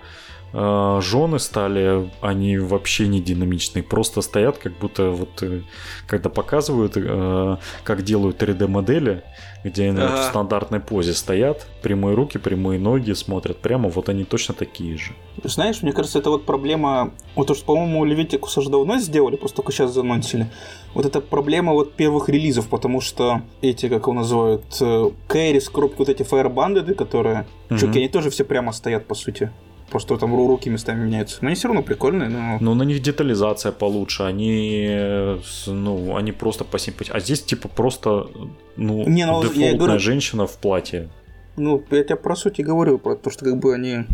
жены 0.53 1.39
стали, 1.39 2.09
они 2.21 2.57
вообще 2.57 3.07
не 3.07 3.21
динамичные, 3.21 3.83
просто 3.83 4.21
стоят, 4.21 4.57
как 4.57 4.77
будто 4.79 5.11
вот 5.11 5.43
э, 5.43 5.61
когда 6.07 6.29
показывают, 6.29 6.93
э, 6.95 7.57
как 7.83 8.03
делают 8.03 8.41
3D-модели, 8.41 9.23
где 9.63 9.89
они 9.89 10.01
Ага. 10.01 10.15
в 10.15 10.23
стандартной 10.25 10.79
позе 10.79 11.13
стоят, 11.13 11.67
прямые 11.81 12.15
руки, 12.15 12.37
прямые 12.37 12.79
ноги, 12.79 13.11
смотрят 13.13 13.57
прямо, 13.57 13.89
вот 13.89 14.09
они 14.09 14.23
точно 14.23 14.53
такие 14.53 14.97
же. 14.97 15.11
Знаешь, 15.43 15.81
мне 15.81 15.91
кажется, 15.91 16.19
это 16.19 16.29
вот 16.29 16.45
проблема... 16.45 17.11
Вот 17.35 17.47
то, 17.47 17.55
что, 17.55 17.65
по-моему, 17.65 18.05
Левитикус 18.05 18.57
уже 18.57 18.69
давно 18.69 18.97
сделали, 18.97 19.35
просто 19.35 19.57
только 19.57 19.71
сейчас 19.71 19.93
занонсили. 19.93 20.49
Вот 20.93 21.05
это 21.05 21.21
проблема 21.21 21.73
вот 21.73 21.93
первых 21.93 22.29
релизов, 22.29 22.67
потому 22.69 23.01
что 23.01 23.41
эти, 23.61 23.87
как 23.89 24.03
его 24.03 24.13
называют, 24.13 24.63
э, 24.81 25.11
Кэрис, 25.27 25.69
коробки, 25.69 25.99
вот 25.99 26.09
эти 26.09 26.23
Firebanded, 26.23 26.95
которые... 26.95 27.45
Мгм. 27.69 27.79
Чуваки, 27.79 27.99
они 27.99 28.09
тоже 28.09 28.29
все 28.29 28.43
прямо 28.43 28.71
стоят, 28.71 29.05
по 29.05 29.15
сути. 29.15 29.51
Просто 29.91 30.17
там 30.17 30.33
ру- 30.35 30.47
руки 30.47 30.69
местами 30.69 31.05
меняются. 31.05 31.37
Но 31.41 31.47
они 31.47 31.55
все 31.55 31.67
равно 31.67 31.83
прикольные, 31.83 32.29
но... 32.29 32.57
Но 32.59 32.75
на 32.75 32.83
них 32.83 33.01
детализация 33.01 33.71
получше, 33.71 34.23
они, 34.23 35.37
ну, 35.67 36.15
они 36.15 36.31
просто 36.31 36.63
посимпатичнее. 36.63 37.17
А 37.17 37.19
здесь 37.19 37.41
типа 37.43 37.67
просто, 37.69 38.27
ну, 38.75 39.07
Не, 39.07 39.25
ну, 39.25 39.41
дефолтная 39.41 39.75
говорю- 39.75 39.99
женщина 39.99 40.45
в 40.45 40.57
платье. 40.57 41.09
Ну, 41.57 41.83
я 41.91 42.03
тебе 42.03 42.15
про 42.15 42.35
сути 42.35 42.61
говорю, 42.61 42.99
про 42.99 43.15
то, 43.15 43.29
что 43.31 43.45
как 43.45 43.57
бы 43.57 43.73
они... 43.73 44.05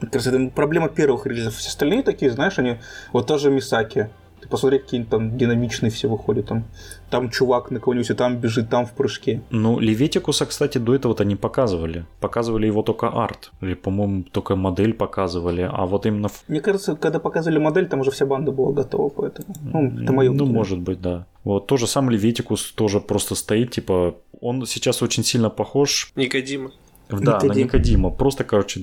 Как 0.00 0.14
раз 0.16 0.26
это 0.26 0.50
проблема 0.54 0.88
первых 0.88 1.26
релизов. 1.26 1.54
Все 1.54 1.68
остальные 1.68 2.02
такие, 2.02 2.30
знаешь, 2.30 2.58
они... 2.58 2.76
Вот 3.12 3.26
та 3.26 3.38
же 3.38 3.50
Мисаки. 3.50 4.08
Ты 4.42 4.48
посмотри, 4.48 4.80
какие 4.80 5.04
там 5.04 5.38
динамичные 5.38 5.90
все 5.90 6.08
выходят. 6.08 6.46
Там, 6.46 6.64
там 7.10 7.30
чувак 7.30 7.70
на 7.70 7.78
кого-нибудь, 7.78 8.16
там 8.16 8.38
бежит, 8.38 8.68
там 8.68 8.86
в 8.86 8.92
прыжке. 8.92 9.40
Ну, 9.50 9.78
Леветикуса, 9.78 10.46
кстати, 10.46 10.78
до 10.78 10.94
этого-то 10.94 11.24
не 11.24 11.36
показывали. 11.36 12.06
Показывали 12.18 12.66
его 12.66 12.82
только 12.82 13.08
арт. 13.08 13.52
Или, 13.60 13.74
по-моему, 13.74 14.24
только 14.24 14.56
модель 14.56 14.94
показывали. 14.94 15.68
А 15.72 15.86
вот 15.86 16.06
именно... 16.06 16.28
Мне 16.48 16.60
кажется, 16.60 16.96
когда 16.96 17.20
показали 17.20 17.58
модель, 17.58 17.86
там 17.86 18.00
уже 18.00 18.10
вся 18.10 18.26
банда 18.26 18.50
была 18.50 18.72
готова, 18.72 19.08
поэтому... 19.10 19.54
Ну, 19.62 20.02
это 20.02 20.12
мое 20.12 20.32
Ну, 20.32 20.46
может 20.46 20.80
быть, 20.80 21.00
да. 21.00 21.26
Вот 21.44 21.66
тоже 21.68 21.86
сам 21.86 22.10
Леветикус 22.10 22.72
тоже 22.72 23.00
просто 23.00 23.36
стоит, 23.36 23.70
типа... 23.70 24.16
Он 24.40 24.66
сейчас 24.66 25.02
очень 25.02 25.22
сильно 25.22 25.50
похож 25.50 26.10
Никодима. 26.16 26.72
Да, 27.08 27.38
на 27.38 27.44
Никодим. 27.44 27.64
Никодима. 27.64 28.10
Просто, 28.10 28.42
короче, 28.42 28.80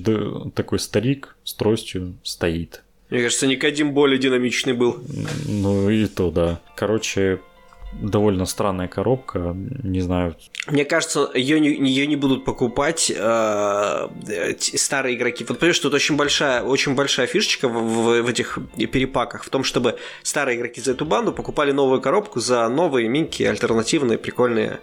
такой 0.54 0.78
старик 0.78 1.36
с 1.44 1.52
тростью 1.52 2.14
стоит. 2.22 2.82
Мне 3.10 3.22
кажется, 3.22 3.46
Никодим 3.46 3.92
более 3.92 4.18
динамичный 4.18 4.72
был. 4.72 4.98
Ну 5.46 5.90
и 5.90 6.06
то, 6.06 6.30
да. 6.30 6.60
Короче, 6.76 7.40
довольно 7.92 8.46
странная 8.46 8.86
коробка. 8.86 9.56
Не 9.82 10.00
знаю. 10.00 10.36
Мне 10.68 10.84
кажется, 10.84 11.28
ее 11.34 11.58
не, 11.58 11.70
ее 11.70 12.06
не 12.06 12.14
будут 12.16 12.44
покупать 12.44 13.10
э, 13.12 14.08
старые 14.58 15.16
игроки. 15.16 15.44
Вот 15.48 15.58
понимаешь, 15.58 15.78
тут 15.80 15.94
очень 15.94 16.16
большая, 16.16 16.62
очень 16.62 16.94
большая 16.94 17.26
фишечка 17.26 17.68
в, 17.68 17.72
в- 17.72 18.22
в 18.22 18.28
этих 18.28 18.58
перепаках 18.92 19.42
в 19.42 19.48
том, 19.50 19.64
чтобы 19.64 19.96
старые 20.22 20.56
игроки 20.58 20.80
за 20.80 20.92
эту 20.92 21.04
банду 21.04 21.32
покупали 21.32 21.72
новую 21.72 22.00
коробку 22.00 22.38
за 22.38 22.68
новые, 22.68 23.08
минки, 23.08 23.42
альтернативные, 23.42 24.18
прикольные, 24.18 24.78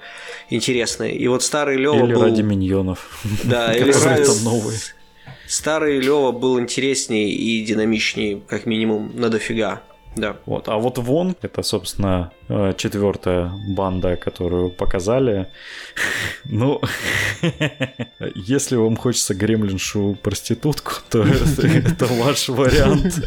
интересные. 0.49 1.15
И 1.15 1.27
вот 1.29 1.43
старый 1.43 1.77
Лева 1.77 2.03
Или 2.05 2.13
был... 2.13 2.23
ради 2.23 2.41
миньонов. 2.41 3.07
Да, 3.45 3.73
или 3.77 3.91
старый- 3.91 4.43
новые. 4.43 4.77
Старый 5.47 5.99
Лева 5.99 6.31
был 6.31 6.59
интереснее 6.59 7.29
и 7.29 7.63
динамичнее, 7.63 8.41
как 8.47 8.65
минимум, 8.65 9.11
на 9.15 9.29
дофига. 9.29 9.81
Да. 10.17 10.37
Вот. 10.45 10.67
А 10.67 10.77
вот 10.77 10.97
Вон, 10.97 11.35
это, 11.41 11.61
собственно, 11.61 12.31
э, 12.49 12.73
четвертая 12.75 13.51
банда, 13.69 14.15
которую 14.15 14.69
показали. 14.69 15.47
Ну, 16.49 16.79
если 18.35 18.77
вам 18.77 18.95
хочется 18.95 19.33
гремлиншу 19.33 20.17
проститутку, 20.21 20.93
то 21.09 21.23
это 21.23 21.67
это 21.67 22.05
ваш 22.05 22.47
вариант. 22.47 23.19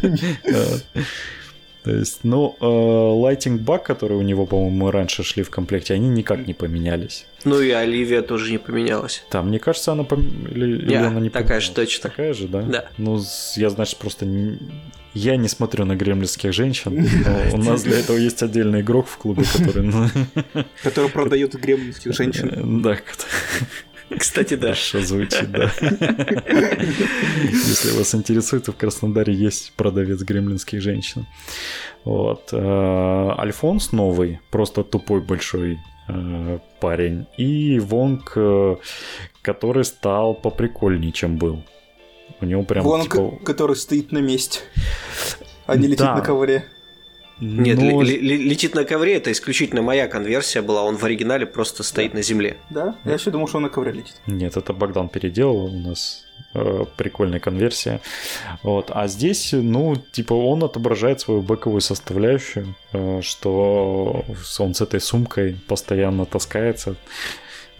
То 1.83 1.91
есть, 1.95 2.19
ну, 2.23 2.55
э, 2.61 2.63
Lighting 2.65 3.57
Bug, 3.57 3.79
которые 3.83 4.19
у 4.19 4.21
него, 4.21 4.45
по-моему, 4.45 4.91
раньше 4.91 5.23
шли 5.23 5.41
в 5.41 5.49
комплекте, 5.49 5.95
они 5.95 6.09
никак 6.09 6.45
не 6.45 6.53
поменялись. 6.53 7.25
Ну 7.43 7.59
и 7.59 7.71
Оливия 7.71 8.21
тоже 8.21 8.51
не 8.51 8.59
поменялась. 8.59 9.23
Там, 9.31 9.47
мне 9.49 9.57
кажется, 9.57 9.91
она 9.93 10.03
пом- 10.03 10.51
или, 10.51 10.77
или 10.77 10.89
Не, 10.89 10.95
она 10.97 11.19
не 11.19 11.29
такая 11.29 11.43
поменялась? 11.59 11.63
же 11.65 11.71
точно. 11.73 12.09
Такая 12.09 12.33
же, 12.35 12.47
да? 12.47 12.61
Да. 12.61 12.89
Ну, 12.99 13.19
я, 13.55 13.69
значит, 13.71 13.97
просто... 13.97 14.25
не- 14.27 14.59
Я 15.15 15.37
не 15.37 15.47
смотрю 15.47 15.85
на 15.85 15.95
гремлинских 15.95 16.53
женщин. 16.53 17.03
но 17.51 17.55
У 17.55 17.57
нас 17.63 17.81
для 17.81 17.97
этого 17.99 18.17
есть 18.17 18.43
отдельный 18.43 18.81
игрок 18.81 19.07
в 19.07 19.17
клубе, 19.17 19.43
который... 19.51 19.81
ну, 19.83 20.07
Который 20.83 21.09
продает 21.09 21.55
гремлинских 21.59 22.13
женщин. 22.13 22.81
Да, 22.83 22.95
Кстати, 24.17 24.55
да. 24.55 24.67
хорошо 24.67 25.01
звучит, 25.01 25.51
да. 25.51 25.71
Если 27.51 27.97
вас 27.97 28.15
интересует, 28.15 28.65
то 28.65 28.71
в 28.71 28.75
Краснодаре 28.77 29.33
есть 29.33 29.73
продавец 29.75 30.21
гремлинских 30.21 30.81
женщин. 30.81 31.25
Вот. 32.03 32.49
э, 32.51 33.29
Альфонс 33.37 33.91
новый, 33.91 34.39
просто 34.49 34.83
тупой 34.83 35.21
большой 35.21 35.79
э, 36.07 36.59
парень. 36.79 37.27
И 37.37 37.79
Вонг, 37.79 38.33
э, 38.35 38.75
который 39.41 39.85
стал 39.85 40.33
поприкольнее, 40.33 41.11
чем 41.11 41.37
был. 41.37 41.63
У 42.41 42.45
него 42.45 42.63
прям 42.63 42.83
Вон, 42.83 43.03
типа... 43.03 43.39
который 43.43 43.75
стоит 43.75 44.11
на 44.11 44.19
месте, 44.19 44.59
а 45.67 45.75
не 45.75 45.87
летит 45.87 45.99
Да. 45.99 46.15
на 46.15 46.21
ковре. 46.21 46.65
Нет, 47.41 47.79
ле- 47.79 48.37
летит 48.37 48.75
на 48.75 48.85
ковре, 48.85 49.15
это 49.15 49.31
исключительно 49.31 49.81
моя 49.81 50.07
конверсия 50.07 50.61
была, 50.61 50.83
он 50.83 50.95
в 50.95 51.03
оригинале 51.03 51.45
просто 51.45 51.83
стоит 51.83 52.13
на 52.13 52.21
земле. 52.21 52.57
Да? 52.69 52.95
Я 53.03 53.13
еще 53.13 53.31
думал, 53.31 53.47
что 53.47 53.57
он 53.57 53.63
на 53.63 53.69
ковре 53.69 53.91
летит. 53.91 54.15
Нет, 54.27 54.55
это 54.57 54.73
Богдан 54.73 55.09
переделал, 55.09 55.65
у 55.65 55.79
нас 55.79 56.25
э, 56.53 56.85
прикольная 56.97 57.39
конверсия. 57.39 57.99
Вот. 58.61 58.91
А 58.93 59.07
здесь, 59.07 59.53
ну, 59.53 59.95
типа, 60.11 60.33
он 60.33 60.63
отображает 60.63 61.19
свою 61.19 61.41
бэковую 61.41 61.81
составляющую, 61.81 62.75
э, 62.93 63.21
что 63.23 64.23
он 64.59 64.73
с 64.75 64.81
этой 64.81 65.01
сумкой 65.01 65.55
постоянно 65.67 66.25
таскается. 66.25 66.95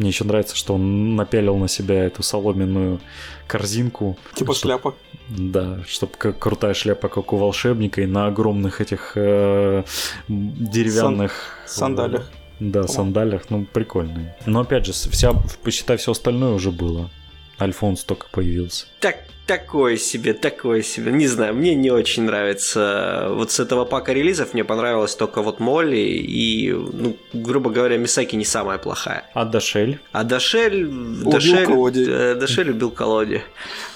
Мне 0.01 0.09
еще 0.09 0.23
нравится, 0.23 0.55
что 0.55 0.73
он 0.73 1.15
напялил 1.15 1.57
на 1.57 1.67
себя 1.67 2.05
эту 2.05 2.23
соломенную 2.23 2.99
корзинку. 3.45 4.17
Типа 4.33 4.53
Чтоб- 4.53 4.63
шляпа. 4.63 4.95
Да, 5.29 5.77
чтобы 5.87 6.13
как 6.17 6.39
крутая 6.39 6.73
шляпа, 6.73 7.07
как 7.07 7.31
у 7.33 7.37
волшебника, 7.37 8.01
и 8.01 8.07
на 8.07 8.25
огромных 8.25 8.81
этих 8.81 9.11
э, 9.13 9.83
деревянных... 10.27 11.59
Сандалях. 11.67 12.31
Да, 12.59 12.87
сандалях, 12.87 13.43
ну, 13.51 13.67
прикольные. 13.71 14.35
Но 14.47 14.61
опять 14.61 14.87
же, 14.87 14.93
вся, 14.93 15.33
посчитай, 15.61 15.97
все 15.97 16.13
остальное 16.13 16.53
уже 16.53 16.71
было. 16.71 17.11
Альфонс 17.59 18.03
только 18.03 18.25
появился. 18.31 18.87
Так, 19.01 19.19
такое 19.47 19.97
себе, 19.97 20.33
такое 20.33 20.81
себе. 20.81 21.11
Не 21.11 21.27
знаю, 21.27 21.53
мне 21.53 21.75
не 21.75 21.91
очень 21.91 22.23
нравится. 22.23 23.27
Вот 23.31 23.51
с 23.51 23.59
этого 23.59 23.85
пака 23.85 24.13
релизов 24.13 24.53
мне 24.53 24.63
понравилась 24.63 25.15
только 25.15 25.41
вот 25.41 25.59
Молли 25.59 25.97
и, 25.97 26.71
ну, 26.71 27.17
грубо 27.33 27.69
говоря, 27.69 27.97
Мисаки 27.97 28.35
не 28.35 28.45
самая 28.45 28.77
плохая. 28.77 29.25
А 29.33 29.45
Дашель? 29.45 29.99
А 30.11 30.23
Дашель... 30.23 30.85
Убил 30.85 31.31
Дашель, 31.31 31.65
Колоди. 31.65 32.05
э, 32.07 32.35
Дашель 32.35 32.69
убил 32.69 32.91
Колоди. 32.91 33.41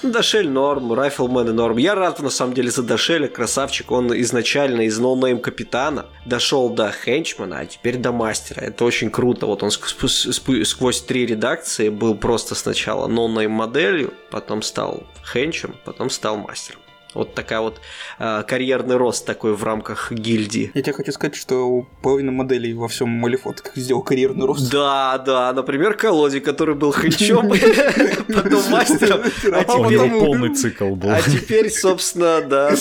Ну, 0.02 0.10
Дашель 0.12 0.48
норм, 0.48 0.92
Rifleman 0.92 1.48
ы 1.48 1.52
норм. 1.52 1.76
Я 1.78 1.94
рад, 1.94 2.20
на 2.20 2.30
самом 2.30 2.54
деле, 2.54 2.70
за 2.70 2.82
Дашеля, 2.82 3.28
красавчик. 3.28 3.90
Он 3.92 4.12
изначально 4.20 4.82
из 4.82 4.98
no-name 4.98 5.38
капитана 5.38 6.06
дошел 6.26 6.68
до 6.68 6.92
henchman 6.92 7.46
а, 7.46 7.60
а 7.60 7.66
теперь 7.66 7.96
до 7.96 8.12
мастера. 8.12 8.60
Это 8.60 8.84
очень 8.84 9.10
круто. 9.10 9.46
Вот 9.46 9.62
он 9.62 9.70
сквозь 9.70 11.00
три 11.02 11.26
редакции 11.26 11.88
был 11.88 12.14
просто 12.14 12.54
сначала 12.54 13.06
no-name 13.06 13.52
моделью, 13.52 14.12
потом 14.30 14.62
стал 14.62 15.04
hench 15.36 15.60
ем, 15.60 15.74
потом 15.84 16.08
стал 16.08 16.38
мастером. 16.38 16.85
Вот 17.16 17.34
такая 17.34 17.60
вот 17.60 17.80
э, 18.18 18.42
карьерный 18.46 18.96
рост 18.96 19.26
такой 19.26 19.54
в 19.54 19.64
рамках 19.64 20.12
гильдии. 20.12 20.70
Я 20.74 20.82
тебе 20.82 20.92
хочу 20.92 21.12
сказать, 21.12 21.34
что 21.34 21.86
половина 22.02 22.30
моделей 22.32 22.74
во 22.74 22.88
всем 22.88 23.08
Malifaux 23.08 23.62
сделал 23.74 24.02
карьерный 24.02 24.46
рост. 24.46 24.70
Да, 24.70 25.18
да, 25.18 25.52
например, 25.52 25.94
Collodi, 25.94 26.40
который 26.40 26.74
был 26.74 26.92
hench 26.92 27.27
ом, 27.27 27.48
потом 28.28 28.62
мастером, 28.70 29.20
а 29.52 29.76
У 29.78 29.84
теперь- 29.90 30.10
него 30.10 30.20
полный 30.20 30.54
цикл 30.54 30.94
был. 30.94 31.10
А 31.10 31.20
теперь, 31.22 31.70
собственно, 31.70 32.40
да, 32.42 32.74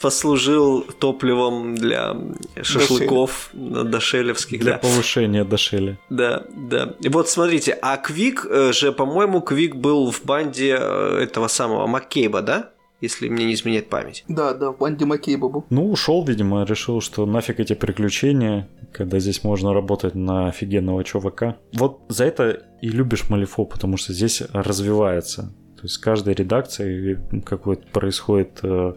послужил 0.00 0.82
топливом 0.98 1.74
для 1.74 2.16
шашлыков 2.62 3.50
дошелевских, 3.52 4.60
Для 4.60 4.72
да. 4.72 4.78
повышения 4.78 5.44
Дашеля. 5.44 5.98
Да, 6.10 6.44
да. 6.54 6.94
И 7.00 7.08
вот 7.08 7.28
смотрите, 7.28 7.78
а 7.82 7.96
Квик 7.96 8.46
э, 8.48 8.72
же, 8.72 8.92
по-моему, 8.92 9.40
Квик 9.40 9.76
был 9.76 10.10
в 10.10 10.24
банде 10.24 10.76
э, 10.78 11.20
этого 11.22 11.48
самого 11.48 11.86
Маккейба, 11.86 12.42
да? 12.42 12.70
Если 13.00 13.28
мне 13.28 13.44
не 13.44 13.54
изменяет 13.54 13.90
память. 13.90 14.24
Да, 14.26 14.54
да, 14.54 14.70
в 14.70 14.78
банде 14.78 15.04
Маккейба 15.04 15.48
был. 15.48 15.66
Ну, 15.68 15.90
ушел, 15.90 16.24
видимо, 16.24 16.64
решил, 16.64 17.00
что 17.00 17.26
нафиг 17.26 17.60
эти 17.60 17.74
приключения, 17.74 18.68
когда 18.92 19.18
здесь 19.18 19.44
можно 19.44 19.74
работать 19.74 20.14
на 20.14 20.48
офигенного 20.48 21.04
чувака. 21.04 21.58
Вот 21.74 22.00
за 22.08 22.24
это 22.24 22.62
и 22.80 22.88
любишь 22.88 23.28
Малифо, 23.28 23.66
потому 23.66 23.98
что 23.98 24.14
здесь 24.14 24.42
развивается. 24.52 25.52
То 25.76 25.82
есть 25.82 25.96
с 25.96 25.98
каждой 25.98 26.32
редакцией 26.32 27.18
какое-то 27.44 27.86
происходит 27.92 28.60
э, 28.62 28.94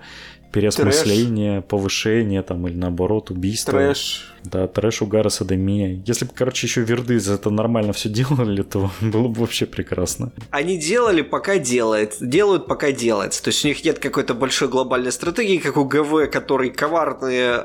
переосмысление, 0.52 1.62
повышение 1.62 2.42
там 2.42 2.68
или 2.68 2.76
наоборот 2.76 3.32
убийство. 3.32 3.74
Трэш. 3.74 4.34
Да, 4.44 4.68
трэш, 4.68 5.02
угара, 5.02 5.30
садомия. 5.30 6.02
Если 6.06 6.26
бы, 6.26 6.32
короче, 6.34 6.68
еще 6.68 6.82
верды 6.82 7.20
за 7.20 7.34
это 7.34 7.50
нормально 7.50 7.94
все 7.94 8.10
делали, 8.20 8.64
то 8.64 8.92
было 9.02 9.28
бы 9.28 9.42
вообще 9.42 9.66
прекрасно. 9.66 10.32
Они 10.52 10.78
делали, 10.78 11.22
пока 11.22 11.58
делает. 11.58 12.18
Делают, 12.20 12.68
пока 12.68 12.92
делается. 12.92 13.44
То 13.44 13.50
есть 13.50 13.66
у 13.66 13.68
них 13.68 13.84
нет 13.84 14.00
какой-то 14.00 14.34
большой 14.34 14.68
глобальной 14.68 15.12
стратегии, 15.12 15.58
как 15.58 15.78
у 15.78 15.86
ГВ, 15.86 16.30
которые 16.32 16.72
коварные, 16.72 17.58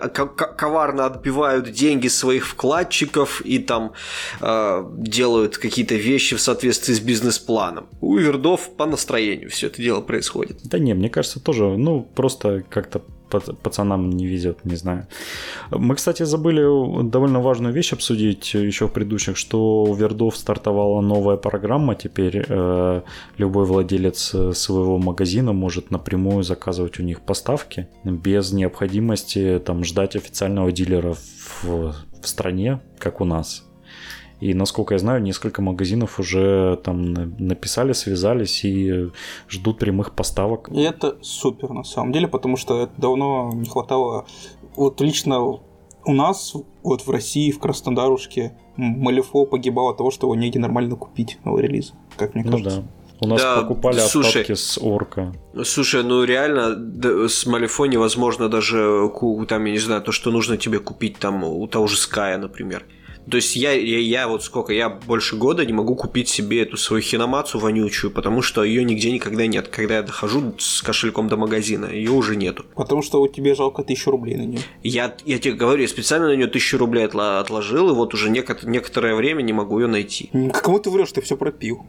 коварно 0.56 1.06
отбивают 1.06 1.70
деньги 1.70 2.08
своих 2.08 2.46
вкладчиков 2.46 3.40
и 3.42 3.58
там 3.58 3.92
э, 4.40 4.84
делают 4.98 5.58
какие-то 5.58 5.94
вещи 5.94 6.36
в 6.36 6.40
соответствии 6.40 6.94
с 6.94 7.00
бизнес-планом. 7.00 7.86
У 8.00 8.16
вердов 8.16 8.70
по 8.76 8.86
настроению 8.86 9.50
все 9.50 9.68
это 9.68 9.82
дело 9.82 10.00
происходит. 10.00 10.60
Да 10.64 10.78
не, 10.78 10.94
мне 10.94 11.08
кажется, 11.08 11.40
тоже, 11.40 11.64
ну, 11.64 12.02
просто 12.14 12.64
как-то 12.68 13.02
пацанам 13.40 14.10
не 14.10 14.26
везет, 14.26 14.64
не 14.64 14.76
знаю. 14.76 15.06
Мы, 15.70 15.94
кстати, 15.94 16.22
забыли 16.24 16.62
довольно 17.08 17.40
важную 17.40 17.74
вещь 17.74 17.92
обсудить 17.92 18.54
еще 18.54 18.88
в 18.88 18.92
предыдущих, 18.92 19.36
что 19.36 19.84
у 19.84 19.94
Вердов 19.94 20.36
стартовала 20.36 21.00
новая 21.00 21.36
программа. 21.36 21.94
Теперь 21.94 22.44
э, 22.48 23.02
любой 23.38 23.64
владелец 23.64 24.34
своего 24.52 24.98
магазина 24.98 25.52
может 25.52 25.90
напрямую 25.90 26.42
заказывать 26.42 26.98
у 27.00 27.02
них 27.02 27.20
поставки 27.20 27.88
без 28.04 28.52
необходимости 28.52 29.60
там 29.64 29.84
ждать 29.84 30.16
официального 30.16 30.72
дилера 30.72 31.14
в, 31.14 31.94
в 32.22 32.26
стране, 32.26 32.80
как 32.98 33.20
у 33.20 33.24
нас. 33.24 33.64
И, 34.40 34.52
насколько 34.52 34.94
я 34.94 34.98
знаю, 34.98 35.22
несколько 35.22 35.62
магазинов 35.62 36.18
уже 36.18 36.78
там 36.82 37.12
написали, 37.38 37.92
связались 37.92 38.64
и 38.64 39.10
ждут 39.48 39.78
прямых 39.78 40.14
поставок. 40.14 40.68
И 40.72 40.80
это 40.80 41.16
супер, 41.22 41.70
на 41.70 41.84
самом 41.84 42.12
деле, 42.12 42.28
потому 42.28 42.56
что 42.56 42.90
давно 42.96 43.50
не 43.54 43.68
хватало... 43.68 44.26
Вот 44.76 45.00
лично 45.00 45.40
у 45.40 46.12
нас, 46.12 46.54
вот 46.82 47.02
в 47.02 47.10
России, 47.10 47.52
в 47.52 47.60
Краснодарушке, 47.60 48.56
Малифо 48.76 49.46
погибало 49.46 49.92
от 49.92 49.98
того, 49.98 50.10
что 50.10 50.26
его 50.26 50.34
негде 50.34 50.58
нормально 50.58 50.96
купить, 50.96 51.38
новый 51.44 51.62
релиз, 51.62 51.94
как 52.16 52.34
мне 52.34 52.44
ну 52.44 52.50
кажется. 52.50 52.76
Ну 52.76 52.82
да. 52.82 52.88
У 53.20 53.26
нас 53.28 53.40
да, 53.40 53.62
покупали 53.62 54.00
слушай, 54.00 54.42
остатки 54.42 54.54
с 54.54 54.76
орка. 54.78 55.32
Слушай, 55.62 56.02
ну 56.02 56.24
реально 56.24 57.28
с 57.28 57.46
Малифо 57.46 57.86
невозможно 57.86 58.48
даже, 58.48 59.08
там, 59.48 59.64
я 59.64 59.72
не 59.72 59.78
знаю, 59.78 60.02
то, 60.02 60.12
что 60.12 60.30
нужно 60.30 60.56
тебе 60.56 60.80
купить 60.80 61.18
там 61.18 61.44
у 61.44 61.66
того 61.68 61.86
же 61.86 61.96
Ская, 61.96 62.36
например. 62.38 62.84
То 63.30 63.36
есть 63.36 63.56
я, 63.56 63.72
я, 63.72 63.98
я 63.98 64.28
вот 64.28 64.42
сколько, 64.42 64.72
я 64.72 64.88
больше 64.90 65.36
года 65.36 65.64
не 65.64 65.72
могу 65.72 65.94
купить 65.94 66.28
себе 66.28 66.62
эту 66.62 66.76
свою 66.76 67.02
хиномацу 67.02 67.58
вонючую, 67.58 68.10
потому 68.10 68.42
что 68.42 68.64
ее 68.64 68.84
нигде 68.84 69.10
никогда 69.10 69.46
нет. 69.46 69.68
Когда 69.68 69.96
я 69.96 70.02
дохожу 70.02 70.54
с 70.58 70.82
кошельком 70.82 71.28
до 71.28 71.36
магазина, 71.36 71.86
ее 71.86 72.10
уже 72.10 72.36
нету. 72.36 72.64
Потому 72.74 73.02
что 73.02 73.22
у 73.22 73.28
тебя 73.28 73.54
жалко 73.54 73.82
тысячу 73.82 74.10
рублей 74.10 74.36
на 74.36 74.42
нее. 74.42 74.60
Я, 74.82 75.14
я 75.24 75.38
тебе 75.38 75.54
говорю, 75.54 75.82
я 75.82 75.88
специально 75.88 76.28
на 76.28 76.36
нее 76.36 76.48
тысячу 76.48 76.76
рублей 76.78 77.06
отложил, 77.06 77.90
и 77.90 77.94
вот 77.94 78.12
уже 78.14 78.28
некотор- 78.30 78.68
некоторое 78.68 79.14
время 79.14 79.42
не 79.42 79.52
могу 79.52 79.80
ее 79.80 79.86
найти. 79.86 80.30
Кому 80.52 80.78
ты 80.78 80.90
врешь, 80.90 81.12
ты 81.12 81.20
все 81.22 81.36
пропил. 81.36 81.86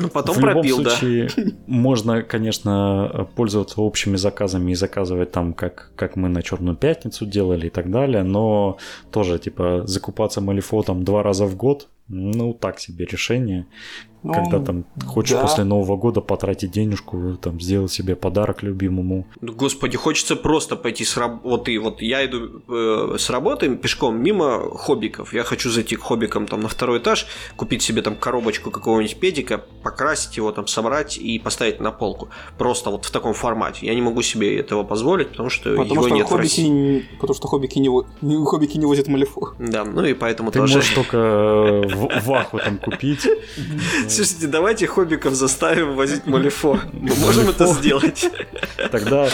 Ну, 0.00 0.08
потом 0.08 0.36
В 0.36 0.40
пропил, 0.40 0.78
любом 0.78 0.92
случае, 0.92 1.30
да. 1.36 1.42
Можно, 1.66 2.22
конечно, 2.22 3.28
пользоваться 3.36 3.80
общими 3.80 4.16
заказами 4.16 4.72
и 4.72 4.74
заказывать 4.74 5.30
там, 5.30 5.52
как, 5.52 5.92
как 5.96 6.16
мы 6.16 6.28
на 6.28 6.42
Черную 6.42 6.76
пятницу 6.76 7.26
делали 7.26 7.66
и 7.66 7.70
так 7.70 7.90
далее, 7.90 8.22
но 8.22 8.78
тоже, 9.10 9.38
типа, 9.38 9.82
закупаться 9.86 10.40
малиф 10.40 10.69
УФО 10.70 10.82
там 10.82 11.04
два 11.04 11.22
раза 11.22 11.46
в 11.46 11.56
год, 11.56 11.88
ну, 12.08 12.54
так 12.54 12.80
себе 12.80 13.04
решение. 13.04 13.66
Ну, 14.22 14.34
когда 14.34 14.60
там 14.60 14.84
хочешь 15.06 15.36
да. 15.36 15.42
после 15.42 15.64
Нового 15.64 15.96
года 15.96 16.20
потратить 16.20 16.70
денежку, 16.70 17.36
там 17.40 17.60
сделать 17.60 17.92
себе 17.92 18.16
подарок 18.16 18.62
любимому. 18.62 19.26
Господи, 19.40 19.96
хочется 19.96 20.36
просто 20.36 20.76
пойти 20.76 21.04
с 21.04 21.16
работы. 21.16 21.50
Вот 21.50 21.68
и 21.68 21.78
вот 21.78 22.02
я 22.02 22.24
иду 22.24 22.62
э, 22.68 23.16
с 23.18 23.30
работы 23.30 23.74
пешком 23.76 24.22
мимо 24.22 24.70
хоббиков. 24.74 25.32
Я 25.32 25.42
хочу 25.42 25.70
зайти 25.70 25.96
к 25.96 26.00
хоббикам 26.00 26.46
там 26.46 26.60
на 26.60 26.68
второй 26.68 26.98
этаж, 26.98 27.26
купить 27.56 27.82
себе 27.82 28.02
там 28.02 28.16
коробочку 28.16 28.70
какого-нибудь 28.70 29.18
педика, 29.18 29.64
покрасить 29.82 30.36
его 30.36 30.52
там, 30.52 30.66
собрать 30.66 31.18
и 31.18 31.38
поставить 31.38 31.80
на 31.80 31.90
полку. 31.90 32.28
Просто 32.58 32.90
вот 32.90 33.04
в 33.04 33.10
таком 33.10 33.34
формате. 33.34 33.86
Я 33.86 33.94
не 33.94 34.02
могу 34.02 34.22
себе 34.22 34.58
этого 34.58 34.84
позволить, 34.84 35.30
потому 35.30 35.48
что 35.50 35.70
потому 35.76 35.94
его 35.94 36.08
что 36.08 36.14
нет 36.14 36.26
хоббики, 36.26 36.34
в 36.34 36.40
России. 36.40 37.08
Потому 37.20 37.34
что 37.34 37.48
хоббики 37.48 37.78
не, 37.78 38.44
хоббики 38.44 38.76
не 38.76 38.86
возят 38.86 39.08
малифу. 39.08 39.54
Да, 39.58 39.84
ну 39.84 40.04
и 40.04 40.14
поэтому 40.14 40.50
Ты 40.50 40.58
тоже... 40.60 40.76
можешь 40.76 40.94
только 40.94 41.16
э, 41.16 41.88
в, 41.94 42.26
ваху 42.26 42.58
там 42.58 42.78
купить. 42.78 43.26
Слушайте, 44.16 44.46
давайте 44.46 44.86
хоббиков 44.86 45.34
заставим 45.34 45.96
возить 45.96 46.26
Малифо. 46.26 46.80
Мы 46.92 47.14
можем 47.16 47.48
это 47.48 47.66
сделать. 47.66 48.28
Тогда, 48.90 49.28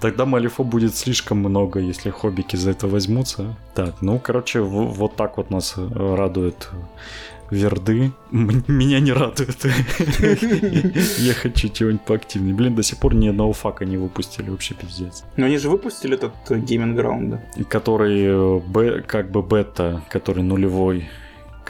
тогда 0.00 0.24
Малифо 0.24 0.64
будет 0.64 0.96
слишком 0.96 1.38
много, 1.38 1.80
если 1.80 2.10
хоббики 2.10 2.56
за 2.56 2.70
это 2.70 2.86
возьмутся. 2.86 3.56
Так, 3.74 4.00
ну, 4.00 4.18
короче, 4.18 4.60
вот 4.60 5.16
так 5.16 5.36
вот 5.36 5.50
нас 5.50 5.74
э, 5.76 6.14
радует 6.16 6.70
Верды. 7.52 8.12
Меня 8.30 9.00
не 9.00 9.12
радует. 9.12 9.66
Я 11.18 11.34
хочу 11.34 11.68
чего-нибудь 11.68 12.06
поактивнее. 12.06 12.54
Блин, 12.54 12.74
до 12.74 12.82
сих 12.82 12.98
пор 12.98 13.14
ни 13.14 13.28
одного 13.28 13.52
фака 13.52 13.84
не 13.84 13.98
выпустили, 13.98 14.48
вообще 14.48 14.74
пиздец. 14.74 15.24
Но 15.36 15.46
они 15.46 15.58
же 15.58 15.68
выпустили 15.68 16.14
этот 16.14 16.32
Gaming 16.48 16.96
Ground, 16.96 17.30
да? 17.30 17.64
Который 17.64 18.22
э, 18.24 19.02
как 19.02 19.30
бы 19.30 19.42
бета, 19.42 20.02
который 20.08 20.42
нулевой 20.42 21.10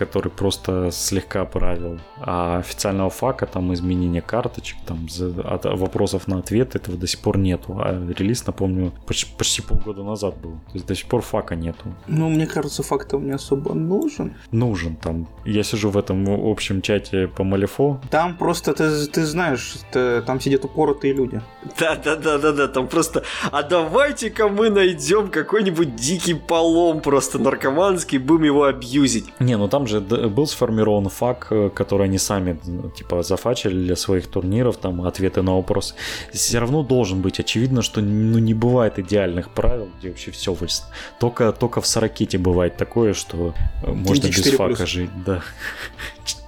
который 0.03 0.31
просто 0.31 0.91
слегка 0.91 1.45
правил. 1.45 2.01
А 2.19 2.59
официального 2.59 3.11
фака, 3.11 3.47
там 3.47 3.73
изменения 3.75 4.21
карточек, 4.21 4.79
там 4.87 5.07
от 5.45 5.65
вопросов 5.65 6.27
на 6.29 6.39
ответ 6.39 6.75
этого 6.75 6.97
до 6.99 7.07
сих 7.07 7.21
пор 7.21 7.39
нету. 7.39 7.79
А 7.79 7.93
релиз, 8.19 8.47
напомню, 8.47 8.93
почти, 9.07 9.27
почти 9.39 9.63
полгода 9.63 10.03
назад 10.03 10.35
был. 10.43 10.53
То 10.53 10.75
есть 10.75 10.87
до 10.87 10.95
сих 10.95 11.07
пор 11.07 11.23
фака 11.23 11.55
нету. 11.55 11.95
Ну, 12.09 12.29
мне 12.29 12.47
кажется, 12.47 12.83
фак 12.83 13.05
там 13.05 13.27
не 13.27 13.33
особо 13.33 13.75
нужен. 13.75 14.35
Нужен 14.51 14.97
там. 14.97 15.29
Я 15.45 15.63
сижу 15.63 15.91
в 15.91 15.97
этом 15.97 16.29
общем 16.29 16.83
чате 16.83 17.29
по 17.29 17.45
Малифо. 17.45 18.01
Там 18.11 18.37
просто, 18.37 18.75
ты, 18.75 19.07
ты 19.07 19.25
знаешь, 19.25 19.77
ты, 19.93 20.23
там 20.23 20.41
сидят 20.41 20.65
упоротые 20.65 21.15
люди. 21.15 21.41
Да-да-да-да-да, 21.79 22.69
там 22.69 22.89
просто, 22.89 23.23
а 23.53 23.63
давайте-ка 23.63 24.49
мы 24.49 24.71
найдем 24.71 25.31
какой-нибудь 25.31 25.95
дикий 25.95 26.35
полом 26.35 27.01
просто 27.01 27.39
наркоманский, 27.39 28.19
будем 28.19 28.45
его 28.45 28.65
абьюзить. 28.65 29.27
Не, 29.39 29.57
ну 29.57 29.69
там 29.69 29.83
там 29.83 29.87
же 29.93 30.01
был 30.01 30.47
сформирован 30.47 31.09
фак, 31.09 31.49
э, 31.51 31.71
который 31.75 32.07
они 32.07 32.19
сами 32.19 32.59
типа 32.97 33.23
зафачили 33.23 33.75
для 33.75 33.97
своих 33.97 34.27
турниров, 34.27 34.77
там 34.77 35.03
ответы 35.03 35.43
на 35.43 35.57
вопросы. 35.57 35.95
Все 36.33 36.59
равно 36.59 36.83
должен 36.83 37.23
быть 37.23 37.41
очевидно, 37.41 37.83
что 37.83 38.01
ну, 38.01 38.39
не 38.39 38.55
бывает 38.55 38.99
идеальных 38.99 39.51
правил, 39.51 39.89
где 39.99 40.09
вообще 40.09 40.31
все 40.31 40.53
вылезет. 40.53 40.85
Только, 41.21 41.53
только 41.53 41.81
в 41.81 41.87
Сорокете 41.87 42.39
бывает 42.39 42.77
такое, 42.77 43.15
что 43.15 43.55
э, 43.83 43.93
можно 43.93 44.27
без 44.27 44.53
фака 44.53 44.87
жить. 44.87 45.11
Да. 45.27 45.43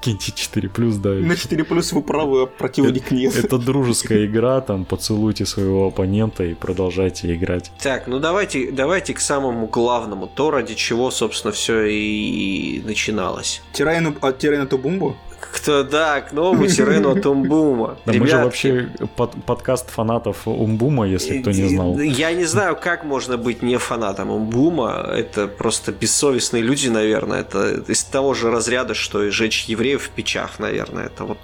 Киньте 0.01 0.33
4 0.33 0.69
плюс, 0.69 0.97
да. 0.97 1.11
На 1.11 1.37
4 1.37 1.65
плюс 1.65 1.93
вы 1.93 2.03
правы, 2.03 2.43
а 2.43 2.47
противник 2.47 3.11
нет. 3.11 3.37
Это 3.37 3.59
дружеская 3.59 4.27
игра, 4.27 4.61
там 4.61 4.85
поцелуйте 4.85 5.47
своего 5.47 5.87
оппонента 5.87 6.45
и 6.45 6.55
продолжайте 6.55 7.35
играть. 7.35 7.73
Так, 7.83 8.07
ну 8.07 8.19
давайте, 8.19 8.71
давайте 8.71 9.15
к 9.15 9.21
самому 9.21 9.67
главному, 9.67 10.27
то, 10.27 10.51
ради 10.51 10.75
чего, 10.75 11.11
собственно, 11.11 11.53
все 11.53 11.85
и 11.85 12.83
начиналось. 12.85 13.63
Тирайну, 13.73 14.15
от 14.21 14.39
Тирайна 14.39 14.67
Тубумбу? 14.67 15.17
Кто, 15.55 15.85
да, 15.85 16.21
к 16.21 16.33
новому 16.33 16.69
Сирену 16.69 17.17
от 17.17 17.25
Умбума. 17.27 17.97
Да 18.07 18.12
мы 18.12 18.27
же 18.27 18.38
вообще 18.38 18.88
под, 19.17 19.33
подкаст 19.45 19.90
фанатов 19.90 20.49
Умбума, 20.49 21.07
если 21.07 21.40
кто 21.40 21.53
не 21.53 21.69
знал. 21.69 21.99
Я 22.01 22.33
не 22.33 22.45
знаю, 22.45 22.77
как 22.77 23.05
можно 23.05 23.37
быть 23.37 23.62
не 23.62 23.79
фанатом 23.79 24.31
Умбума. 24.31 25.07
Это 25.14 25.47
просто 25.47 25.93
бессовестные 25.93 26.62
люди, 26.62 26.88
наверное. 26.88 27.40
Это 27.43 27.85
из 27.87 28.03
того 28.03 28.35
же 28.35 28.51
разряда, 28.51 28.95
что 28.95 29.23
и 29.23 29.31
жечь 29.31 29.67
евреев 29.67 30.03
в 30.03 30.11
печах, 30.11 30.59
наверное. 30.59 31.07
Это 31.07 31.25
вот 31.25 31.38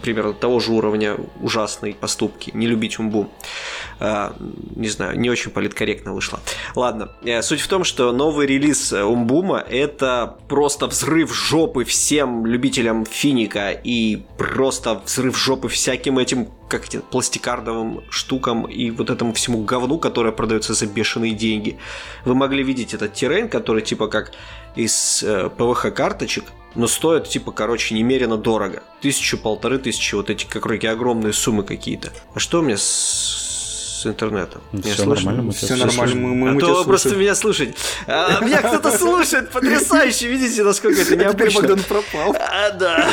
примерно 0.00 0.32
того 0.32 0.60
же 0.60 0.72
уровня 0.72 1.16
ужасные 1.40 1.94
поступки. 1.94 2.50
Не 2.54 2.66
любить 2.66 2.98
умбу. 2.98 3.28
А, 4.00 4.34
не 4.74 4.88
знаю, 4.88 5.18
не 5.18 5.30
очень 5.30 5.50
политкорректно 5.50 6.12
вышло. 6.14 6.40
Ладно, 6.74 7.12
э, 7.24 7.42
суть 7.42 7.60
в 7.60 7.68
том, 7.68 7.84
что 7.84 8.12
новый 8.12 8.46
релиз 8.46 8.92
Умбума 8.92 9.58
это 9.58 10.38
просто 10.48 10.86
взрыв 10.86 11.34
жопы 11.34 11.84
всем 11.84 12.46
любителям 12.46 13.04
финика 13.04 13.70
и 13.70 14.24
просто 14.38 15.00
взрыв 15.04 15.36
жопы 15.36 15.68
всяким 15.68 16.18
этим 16.18 16.48
как 16.68 16.86
эти 16.86 16.98
пластикардовым 16.98 18.02
штукам 18.08 18.64
и 18.64 18.90
вот 18.90 19.10
этому 19.10 19.34
всему 19.34 19.62
говну, 19.62 19.98
которое 19.98 20.32
продается 20.32 20.74
за 20.74 20.86
бешеные 20.86 21.32
деньги. 21.32 21.78
Вы 22.24 22.34
могли 22.34 22.62
видеть 22.62 22.94
этот 22.94 23.12
террейн, 23.12 23.48
который 23.48 23.82
типа 23.82 24.08
как 24.08 24.32
из 24.74 25.22
э, 25.22 25.50
ПВХ 25.50 25.92
карточек, 25.94 26.44
но 26.74 26.86
стоит, 26.86 27.28
типа, 27.28 27.52
короче, 27.52 27.94
немерено 27.94 28.36
дорого. 28.36 28.82
Тысячу, 29.00 29.38
полторы 29.38 29.78
тысячи, 29.78 30.14
вот 30.14 30.30
эти, 30.30 30.44
как 30.46 30.66
огромные 30.66 31.32
суммы 31.32 31.62
какие-то. 31.62 32.12
А 32.34 32.38
что 32.38 32.60
у 32.60 32.62
меня 32.62 32.76
с 32.76 33.52
с 34.02 34.06
интернетом. 34.06 34.60
Ну, 34.72 34.80
Меня 34.80 34.94
слышно? 34.94 35.14
нормально, 35.14 35.42
мы 35.42 35.52
Все 35.52 35.66
тебя 35.68 35.76
нормально, 35.86 36.14
мы, 36.16 36.34
мы, 36.34 36.48
А 36.48 36.52
мы 36.54 36.60
то 36.60 36.74
вы 36.74 36.84
просто 36.84 37.14
меня 37.14 37.34
слушаете. 37.36 37.74
А, 38.08 38.40
меня 38.44 38.60
кто-то 38.60 38.90
слушает, 38.98 39.50
потрясающе, 39.50 40.26
видите, 40.26 40.64
насколько 40.64 41.00
это 41.02 41.10
Теперь 41.14 41.22
необычно. 41.22 41.60
Богдан 41.60 41.80
пропал. 41.84 42.36
А, 42.36 42.70
да. 42.70 43.08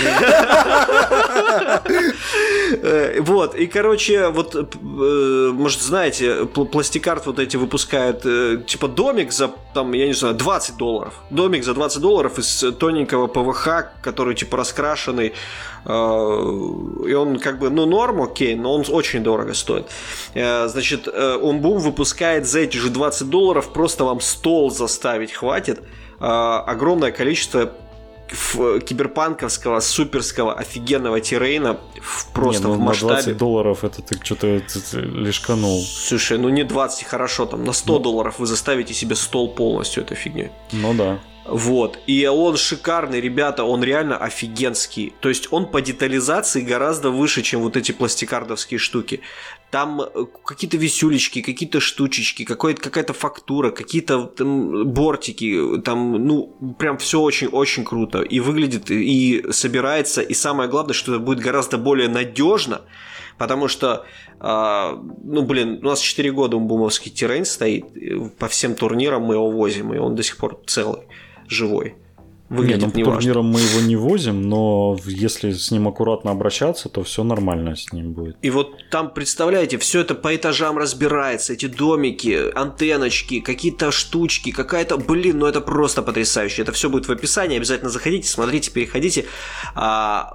Э, 2.81 3.21
Вот, 3.21 3.55
и, 3.55 3.67
короче, 3.67 4.29
вот, 4.29 4.55
э, 4.55 5.51
может, 5.53 5.81
знаете, 5.81 6.25
пл- 6.53 6.65
пластикарт 6.65 7.25
вот 7.25 7.39
эти 7.39 7.57
выпускают, 7.57 8.25
э, 8.25 8.63
типа, 8.65 8.87
домик 8.87 9.31
за, 9.31 9.51
там, 9.73 9.93
я 9.93 10.07
не 10.07 10.13
знаю, 10.13 10.35
20 10.35 10.77
долларов. 10.77 11.13
Домик 11.29 11.63
за 11.63 11.73
20 11.73 12.01
долларов 12.01 12.39
из 12.39 12.63
тоненького 12.79 13.27
ПВХ, 13.27 13.91
который, 14.01 14.35
типа, 14.35 14.57
раскрашенный, 14.57 15.33
и 15.85 15.89
он, 17.13 17.39
как 17.39 17.59
бы, 17.59 17.69
ну, 17.69 17.85
норм, 17.85 18.21
окей, 18.21 18.55
но 18.55 18.73
он 18.73 18.83
очень 18.89 19.23
дорого 19.23 19.53
стоит. 19.53 19.85
Значит, 20.33 21.07
э, 21.07 21.35
Умбум 21.41 21.79
выпускает 21.79 22.45
за 22.45 22.59
эти 22.59 22.77
же 22.77 22.89
20 22.89 23.29
долларов, 23.29 23.71
просто 23.71 24.03
вам 24.03 24.19
стол 24.19 24.71
заставить 24.71 25.31
хватит, 25.31 25.79
огромное 26.19 27.11
количество 27.11 27.71
киберпанковского, 28.85 29.79
суперского, 29.79 30.53
офигенного 30.53 31.19
террейна 31.19 31.79
в- 32.01 32.31
просто 32.33 32.63
Не, 32.63 32.67
ну, 32.69 32.73
в 32.75 32.79
на 32.79 32.85
масштабе. 32.85 33.13
20 33.13 33.37
долларов 33.37 33.83
это 33.83 34.01
ты 34.01 34.17
что-то 34.23 34.61
лишканул. 34.93 35.81
Слушай, 35.81 36.37
ну 36.37 36.49
не 36.49 36.63
20 36.63 37.05
хорошо, 37.05 37.45
там 37.45 37.63
на 37.63 37.73
100 37.73 37.99
долларов 37.99 38.35
вы 38.39 38.45
заставите 38.45 38.93
себе 38.93 39.15
стол 39.15 39.53
полностью 39.53 40.03
этой 40.03 40.15
фигней. 40.17 40.49
Ну 40.71 40.93
да. 40.93 41.19
Вот. 41.45 41.97
И 42.05 42.27
он 42.27 42.57
шикарный, 42.57 43.19
ребята, 43.21 43.63
он 43.63 43.83
реально 43.83 44.17
офигенский. 44.17 45.13
То 45.19 45.29
есть 45.29 45.47
он 45.51 45.65
по 45.65 45.81
детализации 45.81 46.61
гораздо 46.61 47.09
выше, 47.09 47.41
чем 47.41 47.61
вот 47.61 47.75
эти 47.75 47.91
пластикардовские 47.91 48.77
штуки. 48.77 49.21
Там 49.71 50.01
э, 50.01 50.25
какие-то 50.45 50.77
висюлечки, 50.77 51.41
какие-то 51.41 51.79
штучечки, 51.79 52.43
какая-то 52.43 53.13
фактура, 53.13 53.71
какие-то 53.71 54.25
там 54.25 54.87
бортики, 54.87 55.79
там, 55.83 56.13
ну, 56.25 56.75
прям 56.79 56.97
все 56.97 57.21
очень-очень 57.21 57.85
круто. 57.85 58.21
И 58.21 58.39
выглядит, 58.39 58.89
и 58.89 59.45
собирается, 59.51 60.21
и 60.21 60.33
самое 60.33 60.69
главное, 60.69 60.93
что 60.93 61.13
это 61.13 61.23
будет 61.23 61.39
гораздо 61.39 61.77
более 61.77 62.09
надежно, 62.09 62.81
потому 63.37 63.67
что, 63.67 64.05
а, 64.39 64.99
ну, 65.23 65.43
блин, 65.43 65.79
у 65.83 65.85
нас 65.85 65.99
4 65.99 66.31
года 66.31 66.57
умбумовский 66.57 67.11
террейн 67.11 67.45
стоит, 67.45 67.85
по 68.37 68.47
всем 68.47 68.75
турнирам 68.75 69.21
мы 69.23 69.35
его 69.35 69.51
возим, 69.51 69.93
и 69.93 69.97
он 69.97 70.15
до 70.15 70.23
сих 70.23 70.37
пор 70.37 70.61
целый, 70.65 71.03
живой. 71.47 71.95
Не, 72.49 72.57
Выглядит 72.57 72.81
ну 72.85 72.91
по 72.91 72.97
неважно. 72.97 73.13
турнирам 73.21 73.45
мы 73.45 73.59
его 73.59 73.81
не 73.81 73.95
возим, 73.95 74.41
но 74.41 74.97
если 75.05 75.51
с 75.51 75.69
ним 75.69 75.87
аккуратно 75.87 76.31
обращаться, 76.31 76.89
то 76.89 77.03
все 77.03 77.23
нормально 77.23 77.75
с 77.75 77.93
ним 77.93 78.13
будет. 78.13 78.37
И 78.41 78.49
вот 78.49 78.89
там, 78.89 79.13
представляете, 79.13 79.77
все 79.77 80.01
это 80.01 80.15
по 80.15 80.35
этажам 80.35 80.77
разбирается, 80.77 81.53
эти 81.53 81.67
домики, 81.67 82.51
антенночки, 82.55 83.39
какие-то 83.39 83.91
штучки, 83.91 84.51
какая-то, 84.51 84.97
блин, 84.97 85.39
ну 85.39 85.45
это 85.45 85.61
просто 85.61 86.01
потрясающе. 86.01 86.63
Это 86.63 86.71
все 86.71 86.89
будет 86.89 87.07
в 87.07 87.11
описании, 87.11 87.57
обязательно 87.57 87.91
заходите, 87.91 88.27
смотрите, 88.27 88.71
переходите. 88.71 89.25
А, 89.75 90.33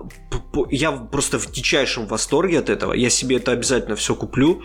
я 0.71 0.93
просто 0.93 1.41
в 1.41 1.51
дичайшем 1.51 2.07
восторге 2.07 2.61
от 2.61 2.71
этого, 2.71 2.93
я 2.93 3.11
себе 3.11 3.37
это 3.37 3.51
обязательно 3.51 3.97
все 3.97 4.15
куплю. 4.15 4.63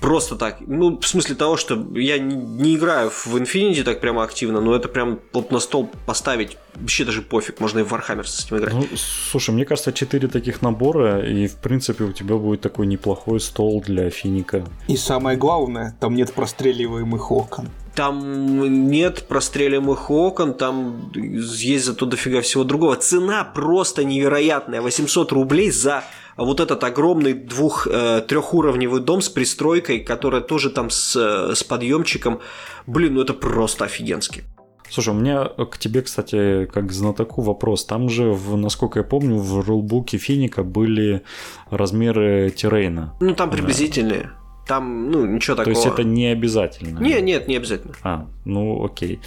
Просто 0.00 0.34
так. 0.34 0.56
Ну, 0.60 0.98
в 0.98 1.06
смысле 1.06 1.36
того, 1.36 1.56
что 1.56 1.74
я 1.94 2.18
не, 2.18 2.34
не 2.34 2.74
играю 2.74 3.10
в 3.10 3.36
Infinity 3.36 3.84
так 3.84 4.00
прямо 4.00 4.24
активно, 4.24 4.60
но 4.60 4.74
это 4.74 4.88
прям 4.88 5.20
вот 5.32 5.52
на 5.52 5.60
стол 5.60 5.88
поставить, 6.04 6.58
вообще 6.74 7.04
даже 7.04 7.22
пофиг, 7.22 7.60
можно 7.60 7.78
и 7.78 7.82
в 7.82 7.92
Warhammer 7.92 8.24
с 8.24 8.44
этим 8.44 8.58
играть. 8.58 8.74
Ну, 8.74 8.86
слушай, 9.30 9.52
мне 9.52 9.64
кажется, 9.64 9.92
4 9.92 10.26
таких 10.28 10.62
набора, 10.62 11.24
и 11.24 11.46
в 11.46 11.56
принципе 11.56 12.04
у 12.04 12.12
тебя 12.12 12.36
будет 12.36 12.60
такой 12.60 12.86
неплохой 12.86 13.38
стол 13.38 13.80
для 13.86 14.10
финика. 14.10 14.66
И 14.88 14.96
самое 14.96 15.38
главное, 15.38 15.96
там 16.00 16.16
нет 16.16 16.32
простреливаемых 16.32 17.30
окон. 17.30 17.68
Там 17.94 18.90
нет 18.90 19.28
простреливаемых 19.28 20.10
окон, 20.10 20.54
там 20.54 21.12
есть 21.14 21.84
зато 21.84 22.06
дофига 22.06 22.40
всего 22.40 22.64
другого. 22.64 22.96
Цена 22.96 23.44
просто 23.44 24.02
невероятная. 24.02 24.80
800 24.80 25.30
рублей 25.32 25.70
за 25.70 26.02
вот 26.36 26.60
этот 26.60 26.82
огромный 26.84 27.34
двух 27.34 27.86
э, 27.86 28.22
трехуровневый 28.26 29.00
дом 29.00 29.20
с 29.20 29.28
пристройкой, 29.28 30.00
которая 30.00 30.40
тоже 30.40 30.70
там 30.70 30.90
с, 30.90 31.16
э, 31.16 31.54
с 31.54 31.62
подъемчиком. 31.62 32.40
Блин, 32.86 33.14
ну 33.14 33.22
это 33.22 33.34
просто 33.34 33.84
офигенски. 33.84 34.44
Слушай, 34.90 35.14
у 35.14 35.18
меня 35.18 35.44
к 35.46 35.78
тебе, 35.78 36.02
кстати, 36.02 36.66
как 36.66 36.88
к 36.88 36.92
знатоку 36.92 37.40
вопрос. 37.40 37.86
Там 37.86 38.10
же, 38.10 38.30
в, 38.30 38.56
насколько 38.58 38.98
я 38.98 39.04
помню, 39.04 39.38
в 39.38 39.66
рулбуке 39.66 40.18
Финика 40.18 40.62
были 40.64 41.22
размеры 41.70 42.50
террейна. 42.50 43.14
Ну 43.20 43.34
там 43.34 43.50
приблизительные. 43.50 44.32
Там, 44.66 45.10
ну, 45.10 45.26
ничего 45.26 45.56
То 45.56 45.64
такого. 45.64 45.74
есть 45.74 45.86
это 45.86 46.04
не 46.04 46.26
обязательно. 46.26 47.00
Не, 47.00 47.20
нет, 47.20 47.48
не 47.48 47.56
обязательно. 47.56 47.94
А, 48.04 48.26
ну 48.44 48.84
окей. 48.84 49.20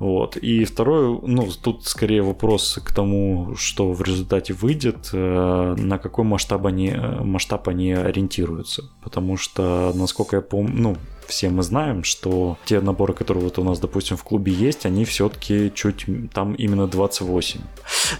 Вот. 0.00 0.36
И 0.36 0.64
второй, 0.64 1.20
ну, 1.22 1.48
тут 1.62 1.86
скорее 1.86 2.22
вопрос 2.22 2.80
к 2.84 2.92
тому, 2.92 3.54
что 3.56 3.92
в 3.92 4.02
результате 4.02 4.54
выйдет, 4.54 5.10
э, 5.12 5.74
на 5.78 5.98
какой 5.98 6.24
масштаб 6.24 6.66
они, 6.66 6.88
э, 6.88 7.22
масштаб 7.22 7.68
они 7.68 7.92
ориентируются. 7.92 8.82
Потому 9.04 9.36
что, 9.36 9.92
насколько 9.94 10.36
я 10.36 10.42
помню, 10.42 10.72
ну, 10.74 10.96
все 11.32 11.48
мы 11.48 11.62
знаем, 11.62 12.04
что 12.04 12.58
те 12.66 12.80
наборы, 12.80 13.14
которые 13.14 13.44
вот 13.44 13.58
у 13.58 13.64
нас, 13.64 13.80
допустим, 13.80 14.18
в 14.18 14.22
клубе 14.22 14.52
есть, 14.52 14.84
они 14.84 15.06
все-таки 15.06 15.72
чуть 15.74 16.04
там 16.32 16.52
именно 16.52 16.86
28. 16.86 17.60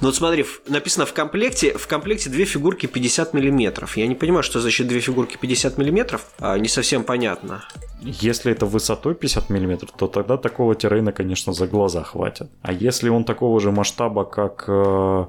Ну 0.01 0.07
вот 0.09 0.17
смотри, 0.17 0.47
написано 0.67 1.05
в 1.05 1.13
комплекте, 1.13 1.77
в 1.77 1.87
комплекте 1.87 2.31
две 2.31 2.47
фигурки 2.47 2.87
50 2.87 3.35
миллиметров. 3.35 3.99
Я 3.99 4.07
не 4.07 4.15
понимаю, 4.15 4.43
что 4.43 4.61
значит 4.61 4.89
две 4.89 5.01
фигурки 5.01 5.37
50 5.37 5.77
миллиметров. 5.77 6.23
А, 6.39 6.59
не 6.59 6.69
совсем 6.69 7.05
понятно. 7.05 7.63
Если 8.01 8.51
это 8.51 8.65
высотой 8.65 9.15
50 9.15 9.51
мм, 9.51 9.87
то 9.97 10.07
тогда 10.09 10.39
такого 10.39 10.75
террейна, 10.75 11.13
конечно, 11.13 11.53
за 11.53 11.67
глаза 11.67 12.03
хватит. 12.03 12.51
А 12.63 12.73
если 12.73 13.11
он 13.11 13.25
такого 13.25 13.61
же 13.61 13.71
масштаба, 13.71 14.25
как 14.25 14.65
э, 14.67 15.27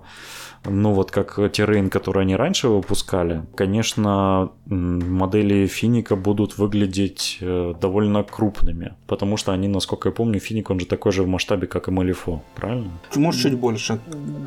ну 0.66 0.94
вот 0.94 1.12
как 1.12 1.40
террейн, 1.52 1.90
который 1.90 2.24
они 2.24 2.36
раньше 2.36 2.68
выпускали, 2.68 3.44
конечно, 3.56 4.52
модели 4.66 5.68
Финика 5.68 6.16
будут 6.16 6.58
выглядеть 6.58 7.38
э, 7.42 7.74
довольно 7.82 8.24
крупными, 8.24 8.94
потому 9.08 9.38
что 9.38 9.52
они, 9.52 9.68
насколько 9.68 10.10
я 10.10 10.14
помню, 10.14 10.40
Финик, 10.40 10.70
он 10.70 10.80
же 10.80 10.86
такой 10.86 11.12
же 11.12 11.24
в 11.24 11.28
масштабе, 11.28 11.68
как 11.68 11.88
и 11.88 11.92
Малифо, 11.92 12.42
правильно? 12.56 12.92
Может, 13.16 13.42
чуть 13.42 13.54
больше. 13.58 14.00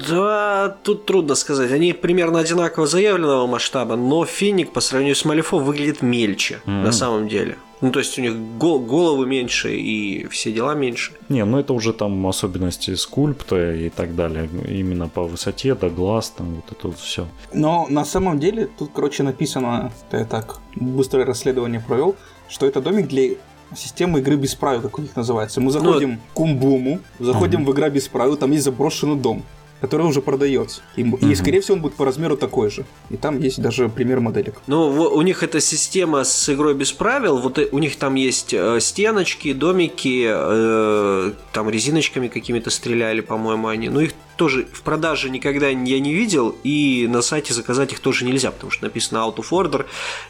Да, 0.09 0.77
тут 0.83 1.07
трудно 1.07 1.35
сказать. 1.35 1.73
Они 1.73 1.93
примерно 1.93 2.39
одинаково 2.41 2.87
заявленного 2.87 3.47
масштаба, 3.47 3.97
но 3.97 4.25
Финик 4.25 4.73
по 4.73 4.81
сравнению 4.81 5.17
с 5.17 5.25
Малифо 5.25 5.59
выглядит 5.59 6.03
мельче 6.03 6.61
Мгм. 6.67 6.83
на 6.85 6.93
самом 6.93 7.29
деле. 7.29 7.57
Ну, 7.83 7.91
то 7.91 7.99
есть 7.99 8.19
у 8.19 8.23
них 8.23 8.35
гол- 8.59 8.81
головы 8.81 9.27
меньше 9.27 9.77
и 9.77 10.27
все 10.29 10.53
дела 10.53 10.75
меньше. 10.75 11.13
Не, 11.29 11.45
ну 11.45 11.59
это 11.59 11.75
уже 11.75 11.93
там 11.93 12.27
особенности 12.27 12.95
скульпта 12.95 13.75
и 13.75 13.91
так 13.91 14.15
далее, 14.17 14.49
именно 14.69 15.09
по 15.09 15.25
высоте, 15.25 15.75
до 15.75 15.91
глаз, 15.91 16.31
там 16.31 16.55
вот 16.57 16.65
это 16.73 16.89
вот 16.89 16.99
все. 16.99 17.27
Но 17.53 17.87
на 17.91 18.05
самом 18.05 18.39
деле 18.39 18.69
тут, 18.79 18.91
короче, 18.95 19.23
написано, 19.23 19.93
это 20.09 20.19
я 20.19 20.25
так 20.25 20.59
быстрое 20.75 21.27
расследование 21.27 21.81
провел, 21.81 22.17
что 22.49 22.67
это 22.67 22.81
домик 22.81 23.09
для 23.09 23.35
системы 23.77 24.21
игры 24.21 24.37
без 24.37 24.55
правил, 24.55 24.81
как 24.81 24.99
у 24.99 25.03
них 25.03 25.15
называется. 25.17 25.61
Мы 25.61 25.71
заходим 25.71 26.21
к 26.35 26.41
Умбуму, 26.41 27.01
заходим 27.19 27.65
в 27.65 27.73
игра 27.73 27.91
без 27.91 28.09
правил, 28.09 28.37
там 28.37 28.53
есть 28.53 28.65
заброшенный 28.65 29.17
дом, 29.17 29.43
который 29.87 30.07
уже 30.07 30.21
продается. 30.21 30.83
И, 30.97 31.03
м- 31.03 31.15
и, 31.15 31.35
скорее 31.35 31.61
всего, 31.61 31.77
он 31.77 31.81
будет 31.83 31.95
по 31.95 32.05
размеру 32.05 32.37
такой 32.37 32.71
же. 32.71 32.85
И 33.11 33.17
там 33.17 33.41
есть 33.41 33.61
даже 33.63 33.89
пример 33.89 34.21
моделек. 34.21 34.61
Ну, 34.67 34.89
у 34.91 35.23
них 35.23 35.43
эта 35.43 35.61
система 35.61 36.25
с 36.25 36.49
игрой 36.53 36.75
без 36.75 36.93
правил. 36.93 37.39
Вот 37.39 37.59
э- 37.59 37.69
у 37.73 37.79
них 37.79 37.97
там 37.97 38.15
есть 38.17 38.53
э, 38.53 38.81
стеночки, 38.81 39.53
домики, 39.53 40.27
э, 40.29 41.33
там 41.53 41.71
резиночками 41.71 42.29
какими-то 42.29 42.71
стреляли, 42.71 43.21
по-моему, 43.21 43.69
они. 43.69 43.89
Ну, 43.89 44.01
их 44.01 44.13
тоже 44.37 44.67
в 44.73 44.83
продаже 44.83 45.31
никогда 45.31 45.69
я 45.69 45.75
не 45.75 46.13
видел, 46.15 46.55
и 46.65 47.07
на 47.09 47.23
сайте 47.23 47.55
заказать 47.55 47.93
их 47.93 48.01
тоже 48.01 48.25
нельзя, 48.25 48.51
потому 48.51 48.71
что 48.71 48.85
написано 48.85 49.19
out 49.19 49.37
of 49.37 49.47
order, 49.51 49.87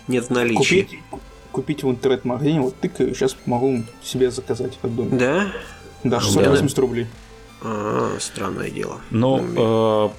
нет 0.06 0.26
в 0.26 0.30
наличии. 0.30 0.82
Купить, 0.82 1.00
купить 1.52 1.82
в 1.82 1.90
интернет-магазине, 1.90 2.60
вот 2.60 2.76
тыкаю, 2.76 3.14
сейчас 3.14 3.36
могу 3.46 3.82
себе 4.02 4.30
заказать 4.30 4.76
этот 4.78 4.94
домик. 4.94 5.18
Да? 5.18 5.46
Да, 6.04 6.18
Да. 6.18 6.20
680 6.20 6.78
рублей. 6.78 7.06
А, 7.62 8.16
странное 8.20 8.70
дело. 8.70 9.00
Но 9.10 9.38
Ну, 9.38 10.06
э, 10.06 10.10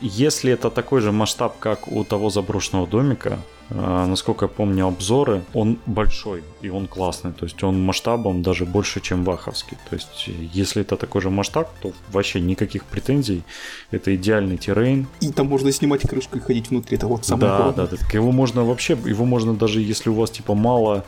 если 0.00 0.52
это 0.52 0.70
такой 0.70 1.00
же 1.00 1.10
масштаб, 1.12 1.58
как 1.58 1.88
у 1.88 2.04
того 2.04 2.30
заброшенного 2.30 2.86
домика, 2.86 3.38
э, 3.70 4.06
насколько 4.06 4.44
я 4.44 4.48
помню 4.48 4.86
обзоры, 4.86 5.42
он 5.54 5.78
большой 5.86 6.42
и 6.60 6.68
он 6.68 6.86
классный. 6.86 7.32
То 7.32 7.46
есть 7.46 7.62
он 7.64 7.82
масштабом 7.82 8.42
даже 8.42 8.66
больше, 8.66 9.00
чем 9.00 9.24
Ваховский. 9.24 9.78
То 9.88 9.96
есть 9.96 10.28
если 10.54 10.82
это 10.82 10.96
такой 10.96 11.22
же 11.22 11.30
масштаб, 11.30 11.70
то 11.80 11.92
вообще 12.12 12.40
никаких 12.40 12.84
претензий. 12.84 13.42
Это 13.90 14.14
идеальный 14.14 14.58
террейн. 14.58 15.06
И 15.20 15.32
там 15.32 15.46
можно 15.46 15.72
снимать 15.72 16.02
крышку 16.02 16.36
и 16.36 16.40
ходить 16.40 16.70
внутри, 16.70 16.98
это 16.98 17.06
вот 17.06 17.24
самое 17.24 17.48
да, 17.48 17.56
главное. 17.56 17.86
да, 17.86 17.86
да. 17.86 17.96
Так 17.96 18.14
его 18.14 18.32
можно 18.32 18.64
вообще, 18.64 18.98
его 19.06 19.24
можно 19.24 19.54
даже, 19.54 19.80
если 19.80 20.10
у 20.10 20.14
вас 20.14 20.30
типа 20.30 20.54
мало 20.54 21.04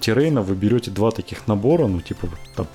террейна, 0.00 0.42
вы 0.42 0.54
берете 0.54 0.90
два 0.90 1.10
таких 1.10 1.46
набора, 1.48 1.86
ну 1.86 2.00
типа 2.00 2.28
там, 2.54 2.66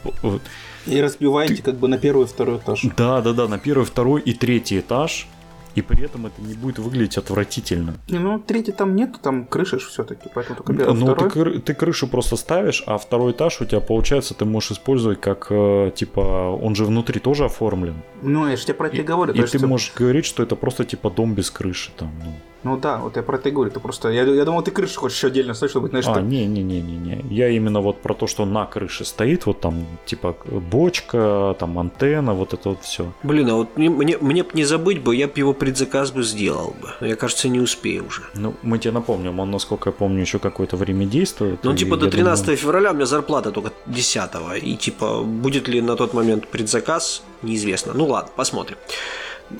И 0.89 1.01
разбиваете 1.01 1.61
как 1.63 1.75
бы 1.75 1.87
на 1.87 1.97
первый 1.97 2.25
и 2.25 2.27
второй 2.27 2.57
этаж. 2.57 2.85
Да, 2.97 3.21
да, 3.21 3.33
да, 3.33 3.47
на 3.47 3.57
первый, 3.59 3.85
второй 3.85 4.21
и 4.21 4.33
третий 4.33 4.79
этаж. 4.79 5.27
и 5.75 5.81
при 5.81 6.03
этом 6.03 6.25
это 6.25 6.41
не 6.41 6.55
будет 6.55 6.79
выглядеть 6.79 7.17
отвратительно. 7.17 7.93
Не, 8.09 8.17
ну 8.19 8.39
третий 8.39 8.71
там 8.73 8.95
нет, 8.95 9.11
там 9.21 9.45
крыши 9.45 9.77
все-таки, 9.77 10.27
поэтому 10.33 10.57
только 10.57 10.73
первый, 10.73 10.95
Ну, 10.99 11.05
ты, 11.15 11.29
второй. 11.29 11.29
кры- 11.55 11.59
ты 11.61 11.73
крышу 11.75 12.07
просто 12.07 12.35
ставишь, 12.37 12.83
а 12.87 12.97
второй 12.97 13.31
этаж 13.31 13.61
у 13.61 13.65
тебя, 13.65 13.79
получается, 13.79 14.33
ты 14.33 14.45
можешь 14.45 14.71
использовать 14.71 15.21
как, 15.21 15.47
э, 15.51 15.91
типа, 15.95 16.21
он 16.61 16.75
же 16.75 16.85
внутри 16.85 17.19
тоже 17.19 17.45
оформлен. 17.45 17.93
Ну, 18.23 18.47
я 18.49 18.57
же 18.57 18.63
тебе 18.65 18.73
про 18.73 18.87
это 18.87 18.97
и 18.97 18.99
И, 19.01 19.03
говорю. 19.03 19.33
и 19.33 19.37
есть 19.39 19.51
ты 19.53 19.65
можешь 19.67 19.93
говорить, 19.95 20.25
что 20.25 20.41
это 20.43 20.55
просто, 20.55 20.83
типа, 20.85 21.09
дом 21.11 21.33
без 21.35 21.51
крыши 21.51 21.91
там, 21.95 22.11
ну. 22.25 22.33
Ну 22.64 22.78
да, 22.78 22.97
вот 22.97 23.16
я 23.16 23.24
про 23.24 23.38
это 23.38 23.49
и 23.49 23.51
говорю. 23.51 23.72
Ты 23.72 23.80
просто. 23.80 24.10
Я, 24.10 24.24
я 24.24 24.45
думал, 24.45 24.62
ты 24.64 24.72
крышу 24.72 24.99
хочешь 24.99 25.18
еще 25.18 25.28
отдельно 25.28 25.53
ставить, 25.53 25.72
чтобы, 25.72 25.88
знаешь, 25.89 26.05
А, 26.07 26.12
что- 26.14 26.22
не-не-не-не-не. 26.22 27.26
Я 27.30 27.49
именно 27.49 27.82
вот 27.82 28.01
про 28.01 28.14
то, 28.14 28.28
что 28.28 28.45
на 28.45 28.66
крыше 28.66 29.05
стоит, 29.05 29.45
вот 29.45 29.62
там, 29.62 29.86
типа, 30.05 30.36
бочка, 30.80 31.55
там, 31.60 31.78
антенна, 31.80 32.34
вот 32.34 32.53
это 32.53 32.70
вот 32.70 32.84
все. 32.84 33.03
Блин, 33.24 33.49
а 33.49 33.55
вот 33.55 33.78
мне, 33.78 33.89
мне, 33.89 34.18
мне 34.22 34.43
б 34.43 34.49
не 34.53 34.66
забыть 34.66 35.01
бы, 35.01 35.16
я 35.16 35.28
бы 35.28 35.34
его 35.38 35.53
предзаказ 35.53 36.12
бы 36.12 36.24
сделал 36.24 36.76
бы. 36.82 36.89
Но 37.01 37.07
я, 37.07 37.16
кажется, 37.16 37.49
не 37.49 37.60
успею 37.60 38.05
уже. 38.07 38.22
Ну, 38.36 38.53
мы 38.64 38.78
тебе 38.80 38.91
напомним, 38.93 39.39
он, 39.39 39.51
насколько 39.51 39.89
я 39.89 39.93
помню, 39.93 40.22
еще 40.22 40.39
какое-то 40.39 40.78
время 40.78 41.05
действует. 41.05 41.64
Ну, 41.64 41.76
типа, 41.76 41.97
до 41.97 42.05
я 42.05 42.12
13 42.12 42.45
думаю- 42.45 42.57
февраля 42.57 42.91
у 42.91 42.93
меня 42.93 43.05
зарплата 43.05 43.51
только 43.51 43.72
10 43.86 44.57
И, 44.57 44.76
типа, 44.76 45.22
будет 45.24 45.68
ли 45.68 45.82
на 45.82 45.95
тот 45.95 46.14
момент 46.14 46.47
предзаказ, 46.47 47.24
неизвестно. 47.41 47.93
Ну, 47.95 48.05
ладно, 48.05 48.32
посмотрим. 48.36 48.78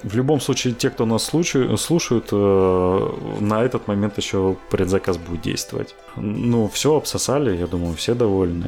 В 0.04 0.16
любом 0.16 0.40
случае, 0.42 0.74
те, 0.74 0.90
кто 0.90 1.06
нас 1.06 1.24
слушаю- 1.24 1.76
слушают, 1.78 2.30
э, 2.32 3.10
на 3.40 3.64
этот 3.64 3.88
момент 3.88 4.18
еще 4.18 4.56
предзаказ 4.70 5.18
будет 5.18 5.42
действовать. 5.42 5.96
Ну, 6.16 6.68
все 6.68 6.96
обсосали, 6.96 7.58
я 7.58 7.68
думаю, 7.68 7.94
все 7.96 8.14
довольны. 8.14 8.66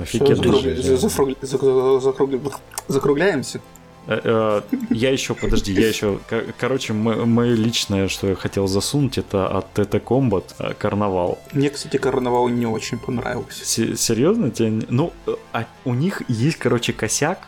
Офигенно. 0.00 0.34
закругля- 0.34 1.36
закругля- 1.42 2.52
Закругляемся. 2.88 3.60
Э, 4.06 4.20
э, 4.22 4.60
Я 4.90 5.10
еще, 5.10 5.34
подожди, 5.34 5.72
я 5.72 5.88
еще, 5.88 6.18
ко- 6.28 6.44
короче, 6.58 6.92
мо- 6.92 7.24
мое 7.24 7.54
личное, 7.54 8.08
что 8.08 8.26
я 8.28 8.34
хотел 8.34 8.66
засунуть, 8.66 9.16
это 9.18 9.48
от 9.48 9.78
Combat 9.78 10.44
э, 10.58 10.74
карнавал. 10.74 11.38
Мне, 11.52 11.70
кстати, 11.70 11.96
карнавал 11.96 12.48
не 12.48 12.66
очень 12.66 12.98
понравился. 12.98 13.64
Се- 13.64 13.96
Серьезно 13.96 14.50
тебе? 14.50 14.82
Ну, 14.90 15.12
а 15.52 15.64
у 15.84 15.94
них 15.94 16.22
есть, 16.28 16.58
короче, 16.58 16.92
косяк. 16.92 17.38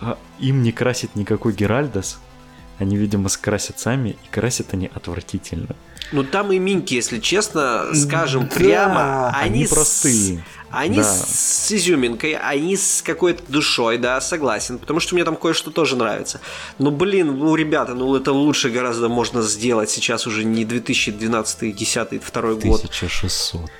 а 0.00 0.16
Им 0.38 0.62
не 0.62 0.72
красит 0.72 1.14
никакой 1.16 1.52
Геральдас. 1.52 2.18
Они, 2.80 2.96
видимо, 2.96 3.28
скрасят 3.28 3.78
сами, 3.78 4.10
и 4.24 4.28
красят 4.32 4.72
они 4.72 4.90
отвратительно. 4.92 5.76
Ну, 6.12 6.24
там 6.24 6.50
и 6.50 6.58
минки, 6.58 6.94
если 6.94 7.20
честно, 7.20 7.86
скажем 7.94 8.48
Да, 8.48 8.54
прямо, 8.56 9.28
Они, 9.28 9.58
они, 9.58 9.66
с- 9.66 9.70
простые. 9.70 10.44
Они 10.70 10.96
Да. 10.96 11.04
с 11.04 11.70
изюминкой, 11.72 12.34
они 12.34 12.76
с 12.76 13.02
какой-то 13.02 13.42
душой, 13.48 13.98
да, 13.98 14.20
согласен. 14.20 14.78
Потому 14.78 14.98
что 15.00 15.14
мне 15.14 15.24
там 15.24 15.36
кое-что 15.36 15.70
тоже 15.70 15.94
нравится. 15.96 16.40
Но, 16.78 16.90
блин, 16.90 17.38
ну, 17.38 17.54
ребята, 17.54 17.94
ну 17.94 18.14
это 18.16 18.32
лучше 18.32 18.70
гораздо 18.70 19.08
можно 19.08 19.42
сделать. 19.42 19.90
Сейчас 19.90 20.26
уже 20.26 20.44
не 20.44 20.64
2012, 20.64 21.72
10, 21.72 22.18
2 22.18 22.42
год, 22.54 22.80
1600. 22.84 23.70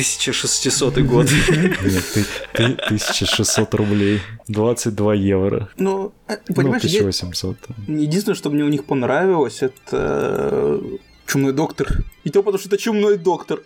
1600 0.00 0.98
год. 1.02 1.26
Нет, 1.50 2.04
ты, 2.12 2.24
ты 2.52 2.64
1600 2.86 3.74
рублей. 3.74 4.20
22 4.48 5.14
евро. 5.14 5.68
Ну, 5.76 6.12
Ну, 6.28 6.54
понимаешь, 6.54 6.82
я- 6.84 7.00
1800. 7.00 7.56
единственное, 7.88 8.34
что 8.36 8.50
мне 8.50 8.64
у 8.64 8.68
них 8.68 8.84
понравилось, 8.84 9.62
это 9.62 9.72
э, 9.92 10.80
чумной 11.26 11.52
доктор. 11.52 11.88
И 12.24 12.30
то 12.30 12.42
потому, 12.42 12.58
что 12.58 12.68
это 12.68 12.78
чумной 12.78 13.18
доктор. 13.18 13.62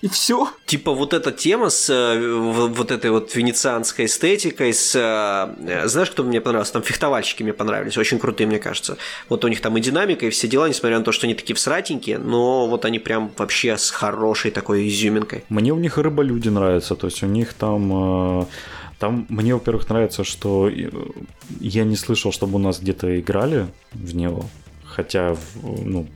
И 0.00 0.08
все. 0.08 0.48
Типа 0.66 0.92
вот 0.92 1.12
эта 1.14 1.32
тема 1.32 1.70
с 1.70 1.90
э, 1.90 2.68
вот 2.68 2.90
этой 2.90 3.10
вот 3.10 3.34
венецианской 3.34 4.04
эстетикой, 4.04 4.72
с... 4.72 4.94
э, 4.94 5.88
Знаешь, 5.88 6.10
кто 6.10 6.22
мне 6.22 6.40
понравился? 6.40 6.74
Там 6.74 6.82
фехтовальщики 6.82 7.42
мне 7.42 7.52
понравились, 7.52 7.96
очень 7.98 8.18
крутые, 8.18 8.46
мне 8.46 8.58
кажется. 8.58 8.96
Вот 9.28 9.44
у 9.44 9.48
них 9.48 9.60
там 9.60 9.76
и 9.76 9.80
динамика, 9.80 10.26
и 10.26 10.30
все 10.30 10.46
дела, 10.48 10.68
несмотря 10.68 10.98
на 10.98 11.04
то, 11.04 11.12
что 11.12 11.26
они 11.26 11.34
такие 11.34 11.54
всратенькие, 11.56 12.18
но 12.18 12.68
вот 12.68 12.84
они 12.84 12.98
прям 12.98 13.30
вообще 13.36 13.76
с 13.76 13.90
хорошей 13.90 14.50
такой 14.50 14.86
изюминкой. 14.88 15.44
Мне 15.48 15.72
у 15.72 15.78
них 15.78 15.98
рыболюди 15.98 16.48
нравятся, 16.48 16.94
то 16.94 17.06
есть 17.06 17.22
у 17.22 17.26
них 17.26 17.54
там... 17.54 18.42
э, 18.42 18.46
Там 18.98 19.26
мне, 19.30 19.54
во-первых, 19.54 19.88
нравится, 19.88 20.22
что 20.22 20.68
э, 20.68 20.90
я 21.60 21.84
не 21.84 21.96
слышал, 21.96 22.30
чтобы 22.30 22.54
у 22.56 22.58
нас 22.58 22.78
где-то 22.78 23.18
играли 23.18 23.66
в 23.92 24.14
него, 24.14 24.44
хотя, 24.84 25.36
ну, 25.62 26.06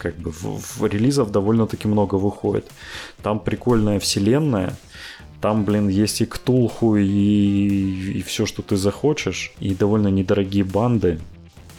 как 0.00 0.16
бы 0.16 0.30
в, 0.30 0.78
в 0.78 0.86
релизов 0.86 1.30
довольно-таки 1.30 1.86
много 1.86 2.14
выходит. 2.14 2.66
Там 3.22 3.38
прикольная 3.38 3.98
вселенная, 3.98 4.74
там, 5.40 5.64
блин, 5.64 5.88
есть 5.88 6.20
и 6.20 6.26
Ктулху, 6.26 6.96
и, 6.96 8.18
и 8.18 8.22
все, 8.22 8.46
что 8.46 8.62
ты 8.62 8.76
захочешь, 8.76 9.52
и 9.60 9.74
довольно 9.74 10.08
недорогие 10.08 10.64
банды. 10.64 11.20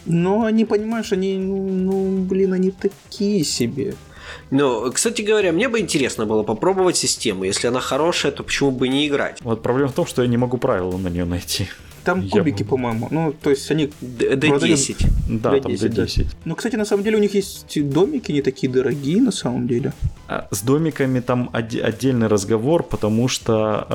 Но 0.04 0.44
они, 0.44 0.64
понимаешь, 0.64 1.12
они, 1.12 1.36
ну, 1.38 1.68
ну, 1.68 2.18
блин, 2.22 2.52
они 2.52 2.70
такие 2.70 3.44
себе. 3.44 3.94
Но, 4.50 4.90
кстати 4.90 5.22
говоря, 5.22 5.52
мне 5.52 5.68
бы 5.68 5.80
интересно 5.80 6.26
было 6.26 6.42
попробовать 6.42 6.96
систему. 6.96 7.44
Если 7.44 7.66
она 7.66 7.80
хорошая, 7.80 8.32
то 8.32 8.42
почему 8.42 8.70
бы 8.70 8.88
не 8.88 9.06
играть? 9.06 9.38
Вот 9.42 9.62
проблема 9.62 9.90
в 9.90 9.94
том, 9.94 10.06
что 10.06 10.22
я 10.22 10.28
не 10.28 10.36
могу 10.36 10.58
правила 10.58 10.96
на 10.96 11.08
нее 11.08 11.24
найти. 11.24 11.68
Там 12.04 12.20
Я 12.20 12.30
кубики, 12.30 12.62
бы- 12.62 12.70
по-моему. 12.70 13.08
Ну, 13.10 13.32
то 13.32 13.50
есть 13.50 13.70
они... 13.70 13.90
Д- 14.00 14.36
Продают- 14.36 14.62
D10. 14.62 15.06
Да, 15.28 15.60
там 15.60 15.72
D10, 15.72 15.88
да. 15.88 16.02
D10. 16.04 16.26
Ну, 16.44 16.54
кстати, 16.56 16.76
на 16.76 16.84
самом 16.84 17.04
деле 17.04 17.16
у 17.16 17.20
них 17.20 17.34
есть 17.34 17.88
домики 17.90 18.32
не 18.32 18.42
такие 18.42 18.72
дорогие, 18.72 19.20
на 19.22 19.30
самом 19.32 19.66
деле. 19.68 19.92
А 20.28 20.48
С 20.50 20.62
домиками 20.62 21.20
там 21.20 21.50
оде- 21.52 21.80
отдельный 21.80 22.26
разговор, 22.26 22.82
потому 22.82 23.28
что 23.28 23.86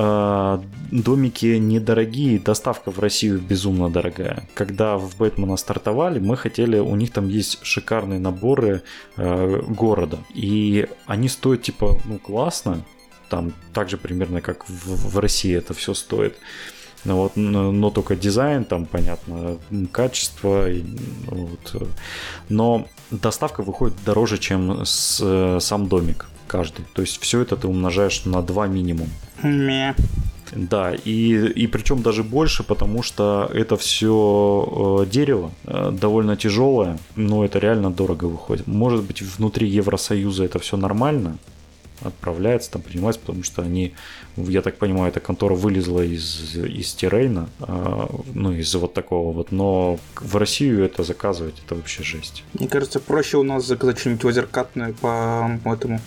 э, 0.92 0.96
домики 0.96 1.58
недорогие, 1.58 2.38
доставка 2.38 2.90
в 2.90 2.98
Россию 2.98 3.40
безумно 3.40 3.90
дорогая. 3.90 4.48
Когда 4.54 4.96
в 4.96 5.16
Бэтмена 5.18 5.56
стартовали, 5.56 6.18
мы 6.18 6.36
хотели, 6.36 6.78
у 6.78 6.96
них 6.96 7.12
там 7.12 7.28
есть 7.28 7.58
шикарные 7.62 8.20
наборы 8.20 8.82
э, 9.16 9.62
города, 9.68 10.18
и 10.34 10.86
они 11.06 11.28
стоят 11.28 11.62
типа, 11.62 11.98
ну 12.04 12.18
классно, 12.18 12.82
там 13.28 13.52
так 13.74 13.90
же 13.90 13.96
примерно 13.98 14.40
как 14.40 14.68
в, 14.68 15.10
в 15.14 15.18
России 15.18 15.54
это 15.54 15.74
все 15.74 15.92
стоит. 15.94 16.36
Ну 17.04 17.16
вот, 17.16 17.36
но, 17.36 17.72
но 17.72 17.90
только 17.90 18.16
дизайн, 18.16 18.64
там, 18.64 18.86
понятно, 18.86 19.58
качество, 19.92 20.70
и, 20.70 20.82
вот, 21.26 21.74
э, 21.74 21.86
но 22.48 22.86
доставка 23.10 23.62
выходит 23.62 23.96
дороже, 24.04 24.38
чем 24.38 24.84
с, 24.84 25.20
э, 25.22 25.58
сам 25.60 25.86
домик 25.86 26.26
каждый. 26.46 26.84
То 26.94 27.02
есть 27.02 27.20
все 27.20 27.40
это 27.40 27.56
ты 27.56 27.68
умножаешь 27.68 28.24
на 28.24 28.42
2 28.42 28.66
минимум. 28.66 29.08
Мя. 29.42 29.94
Да, 30.52 30.94
и, 30.94 31.46
и 31.62 31.66
причем 31.66 32.02
даже 32.02 32.24
больше, 32.24 32.62
потому 32.62 33.02
что 33.02 33.50
это 33.52 33.76
все 33.76 35.06
дерево 35.10 35.50
э, 35.64 35.90
довольно 35.92 36.36
тяжелое, 36.36 36.98
но 37.16 37.44
это 37.44 37.58
реально 37.58 37.90
дорого 37.90 38.24
выходит. 38.24 38.66
Может 38.66 39.04
быть, 39.04 39.22
внутри 39.22 39.68
Евросоюза 39.68 40.44
это 40.44 40.58
все 40.58 40.76
нормально, 40.76 41.38
отправляется, 42.02 42.70
там 42.70 42.82
принимается, 42.82 43.20
потому 43.20 43.42
что 43.42 43.62
они, 43.62 43.94
я 44.36 44.62
так 44.62 44.76
понимаю, 44.76 45.10
эта 45.10 45.20
контора 45.20 45.54
вылезла 45.54 46.02
из, 46.02 46.54
из 46.56 46.94
Тирейна, 46.94 47.48
а, 47.60 48.08
ну, 48.34 48.52
из 48.52 48.74
вот 48.74 48.94
такого 48.94 49.32
вот, 49.32 49.52
но 49.52 49.98
в 50.16 50.36
Россию 50.36 50.84
это 50.84 51.02
заказывать, 51.02 51.54
это 51.64 51.74
вообще 51.74 52.02
жесть. 52.02 52.44
Мне 52.54 52.68
кажется, 52.68 53.00
проще 53.00 53.38
у 53.38 53.42
нас 53.42 53.66
заказать 53.66 53.98
что-нибудь 53.98 54.24
лазеркатное 54.24 54.92
по 54.92 55.50
этому. 55.64 56.00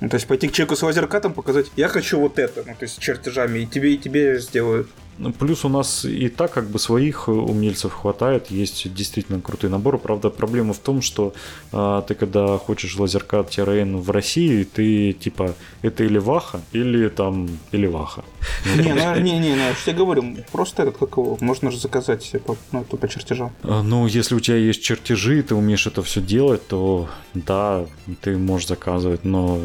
Ну, 0.00 0.08
то 0.08 0.14
есть 0.14 0.26
пойти 0.26 0.48
к 0.48 0.52
человеку 0.52 0.76
с 0.76 0.82
лазеркатом, 0.82 1.34
показать, 1.34 1.66
я 1.76 1.88
хочу 1.88 2.20
вот 2.20 2.38
это, 2.38 2.62
ну, 2.64 2.74
то 2.74 2.84
есть 2.84 2.94
с 2.94 2.98
чертежами, 2.98 3.60
и 3.60 3.66
тебе, 3.66 3.94
и 3.94 3.98
тебе 3.98 4.38
сделают. 4.38 4.88
Ну, 5.18 5.32
Плюс 5.32 5.64
у 5.64 5.68
нас 5.68 6.04
и 6.04 6.28
так 6.28 6.52
как 6.52 6.70
бы 6.70 6.78
своих 6.78 7.28
умельцев 7.28 7.92
хватает, 7.92 8.50
есть 8.50 8.92
действительно 8.94 9.40
крутые 9.40 9.70
наборы. 9.70 9.98
Правда, 9.98 10.30
проблема 10.30 10.72
в 10.72 10.78
том, 10.78 11.02
что 11.02 11.32
а, 11.72 12.02
ты 12.02 12.14
когда 12.14 12.58
хочешь 12.58 12.96
лазеркат 12.96 13.50
TRN 13.50 13.96
в 13.96 14.10
России, 14.10 14.64
ты 14.64 15.12
типа 15.12 15.54
это 15.82 16.04
или 16.04 16.18
Ваха, 16.18 16.60
или 16.72 17.08
там 17.08 17.48
или 17.72 17.86
Ваха. 17.86 18.24
Не, 18.76 18.94
ну, 18.94 19.16
не, 19.20 19.38
не, 19.38 19.54
ну, 19.54 19.62
я 19.62 19.74
тебе 19.74 19.96
говорю, 19.96 20.36
просто 20.52 20.82
этот, 20.82 20.98
как 20.98 21.16
его, 21.16 21.36
можно 21.40 21.70
же 21.70 21.78
заказать 21.78 22.32
по 22.42 23.08
чертежам. 23.08 23.52
А, 23.62 23.82
Ну, 23.82 24.06
если 24.06 24.34
у 24.34 24.40
тебя 24.40 24.56
есть 24.56 24.82
чертежи, 24.82 25.42
ты 25.42 25.54
умеешь 25.54 25.86
это 25.86 26.02
все 26.02 26.20
делать, 26.20 26.66
то 26.68 27.08
да, 27.34 27.86
ты 28.20 28.36
можешь 28.36 28.68
заказывать, 28.68 29.24
но 29.24 29.60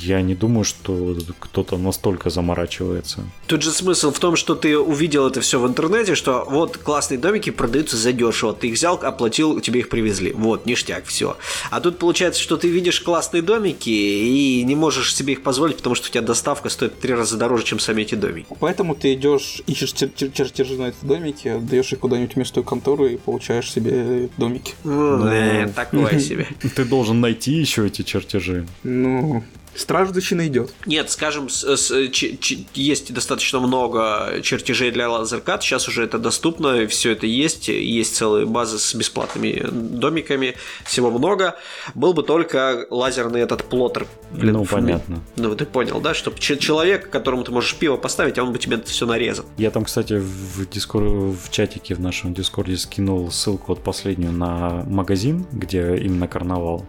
я 0.00 0.22
не 0.22 0.34
думаю, 0.34 0.64
что 0.64 1.16
кто-то 1.38 1.76
настолько 1.78 2.30
заморачивается. 2.30 3.20
Тут 3.46 3.62
же 3.62 3.70
смысл 3.70 4.12
в 4.12 4.18
том, 4.18 4.36
что 4.36 4.54
ты 4.54 4.78
увидел 4.78 5.26
это 5.26 5.40
все 5.40 5.58
в 5.60 5.66
интернете, 5.66 6.14
что 6.14 6.46
вот 6.48 6.76
классные 6.76 7.18
домики 7.18 7.50
продаются 7.50 7.96
задешево. 7.96 8.52
Ты 8.54 8.68
их 8.68 8.74
взял, 8.74 8.96
оплатил, 9.02 9.60
тебе 9.60 9.80
их 9.80 9.88
привезли. 9.88 10.32
Вот, 10.32 10.66
ништяк, 10.66 11.04
все. 11.06 11.36
А 11.70 11.80
тут 11.80 11.98
получается, 11.98 12.40
что 12.42 12.56
ты 12.56 12.68
видишь 12.68 13.00
классные 13.00 13.42
домики 13.42 13.88
и 13.90 14.62
не 14.64 14.74
можешь 14.76 15.14
себе 15.14 15.32
их 15.34 15.42
позволить, 15.42 15.76
потому 15.76 15.94
что 15.94 16.08
у 16.08 16.10
тебя 16.10 16.22
доставка 16.22 16.68
стоит 16.68 16.94
в 16.94 16.96
три 17.00 17.14
раза 17.14 17.36
дороже, 17.36 17.64
чем 17.64 17.78
сами 17.78 18.02
эти 18.02 18.14
домики. 18.14 18.46
Поэтому 18.60 18.94
ты 18.94 19.14
идешь, 19.14 19.62
ищешь 19.66 19.92
чер- 19.94 20.12
чер- 20.14 20.32
чертежи 20.32 20.76
на 20.76 20.88
эти 20.88 20.96
домики, 21.02 21.48
отдаешь 21.48 21.92
их 21.92 21.98
куда-нибудь 22.00 22.34
в 22.34 22.36
местную 22.36 22.64
контору 22.64 23.06
и 23.06 23.16
получаешь 23.16 23.70
себе 23.70 24.28
домики. 24.36 24.74
Ну, 24.84 25.26
э, 25.26 25.68
такое 25.74 26.18
себе. 26.20 26.46
Ты 26.74 26.84
должен 26.84 27.20
найти 27.20 27.52
еще 27.52 27.86
эти 27.86 28.02
чертежи. 28.02 28.66
Ну, 28.82 29.42
Страждущина 29.78 30.46
идет. 30.48 30.72
Нет, 30.86 31.10
скажем, 31.10 31.48
с, 31.48 31.64
с, 31.64 32.08
ч, 32.10 32.36
ч, 32.36 32.66
есть 32.74 33.14
достаточно 33.14 33.60
много 33.60 34.40
чертежей 34.42 34.90
для 34.90 35.08
лазеркат, 35.08 35.62
сейчас 35.62 35.86
уже 35.86 36.02
это 36.02 36.18
доступно, 36.18 36.86
все 36.88 37.12
это 37.12 37.26
есть, 37.26 37.68
есть 37.68 38.16
целые 38.16 38.44
базы 38.44 38.78
с 38.78 38.94
бесплатными 38.94 39.64
домиками, 39.70 40.56
всего 40.84 41.10
много. 41.10 41.56
Был 41.94 42.12
бы 42.12 42.24
только 42.24 42.86
лазерный 42.90 43.40
этот 43.40 43.64
плоттер. 43.64 44.06
Блин, 44.32 44.54
ну, 44.54 44.64
понятно. 44.64 45.22
Ну, 45.36 45.54
ты 45.54 45.64
понял, 45.64 46.00
да, 46.00 46.12
чтобы 46.12 46.38
человек, 46.38 47.08
которому 47.08 47.44
ты 47.44 47.52
можешь 47.52 47.76
пиво 47.76 47.96
поставить, 47.96 48.36
а 48.38 48.42
он 48.42 48.52
бы 48.52 48.58
тебе 48.58 48.76
это 48.76 48.88
все 48.88 49.06
нарезал. 49.06 49.46
Я 49.56 49.70
там, 49.70 49.84
кстати, 49.84 50.14
в, 50.14 50.68
дискор... 50.68 51.04
в 51.04 51.50
чатике 51.50 51.94
в 51.94 52.00
нашем 52.00 52.34
дискорде 52.34 52.76
скинул 52.76 53.30
ссылку 53.30 53.66
вот 53.68 53.84
последнюю 53.84 54.32
на 54.32 54.84
магазин, 54.86 55.46
где 55.52 55.96
именно 55.96 56.26
карнавал. 56.26 56.84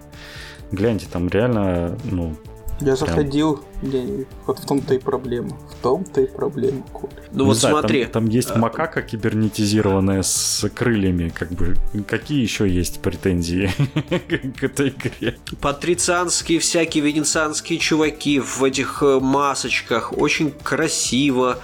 Гляньте, 0.72 1.08
там 1.12 1.30
реально, 1.30 1.98
ну, 2.04 2.36
я 2.82 2.96
заходил, 2.96 3.64
я, 3.82 4.26
вот 4.46 4.60
в 4.60 4.66
том-то 4.66 4.94
и 4.94 5.00
проблема. 5.00 5.58
В 5.72 5.76
том-то 5.82 6.22
и 6.22 6.28
проблема, 6.28 6.84
Коля. 6.94 7.14
Ну 7.32 7.46
вот 7.46 7.58
знаю, 7.58 7.76
смотри. 7.76 8.04
Там, 8.04 8.12
там 8.12 8.26
есть 8.28 8.52
а... 8.52 8.58
макака 8.58 9.02
кибернетизированная 9.02 10.24
с 10.24 10.68
крыльями, 10.74 11.30
как 11.30 11.52
бы. 11.52 11.76
Какие 12.08 12.42
еще 12.42 12.68
есть 12.68 13.02
претензии 13.02 13.72
к 14.60 14.64
этой 14.64 14.90
игре? 14.90 15.38
Патрицианские 15.62 16.60
всякие 16.60 17.04
венецианские 17.04 17.80
чуваки 17.80 18.40
в 18.40 18.64
этих 18.64 19.04
э, 19.04 19.20
масочках. 19.20 20.18
Очень 20.18 20.52
красиво 20.52 21.60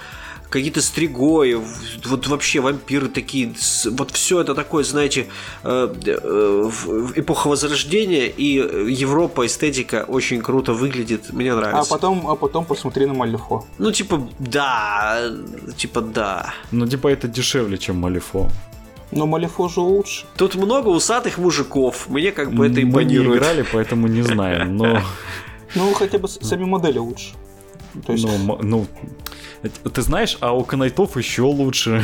какие-то 0.56 0.80
стригои, 0.80 1.60
вот 2.06 2.26
вообще 2.28 2.60
вампиры 2.60 3.08
такие, 3.08 3.54
вот 3.90 4.10
все 4.10 4.40
это 4.40 4.54
такое, 4.54 4.84
знаете, 4.84 5.26
э, 5.64 5.94
э, 6.06 6.70
эпоха 7.16 7.48
Возрождения 7.48 8.26
и 8.26 8.54
Европа, 9.02 9.44
эстетика 9.44 10.04
очень 10.08 10.40
круто 10.40 10.72
выглядит, 10.72 11.32
мне 11.32 11.54
нравится. 11.54 11.80
А 11.80 11.84
потом, 11.84 12.26
а 12.28 12.34
потом 12.36 12.64
посмотри 12.64 13.06
на 13.06 13.14
Малифо. 13.14 13.64
Ну, 13.78 13.92
типа, 13.92 14.28
да, 14.38 15.20
типа, 15.76 16.00
да. 16.00 16.54
Ну, 16.72 16.86
типа, 16.86 17.08
это 17.08 17.28
дешевле, 17.28 17.76
чем 17.76 17.96
Малифо. 17.96 18.50
Но 19.12 19.26
Малифо 19.26 19.68
же 19.68 19.80
лучше. 19.80 20.24
Тут 20.36 20.54
много 20.54 20.88
усатых 20.88 21.38
мужиков, 21.38 22.08
мне 22.08 22.32
как 22.32 22.52
бы 22.52 22.66
это 22.66 22.82
импонирует. 22.82 23.28
Мы 23.28 23.34
не 23.34 23.38
играли, 23.38 23.64
поэтому 23.72 24.08
не 24.08 24.22
знаем, 24.22 24.76
но... 24.76 25.00
Ну, 25.74 25.92
хотя 25.92 26.18
бы 26.18 26.28
сами 26.28 26.64
модели 26.64 26.98
лучше. 26.98 27.34
То 28.06 28.12
есть... 28.12 28.24
Ну, 28.24 28.58
ну, 28.62 28.86
ты 29.62 30.02
знаешь, 30.02 30.36
а 30.40 30.52
у 30.52 30.64
Канайтов 30.64 31.16
еще 31.16 31.42
лучше. 31.42 32.02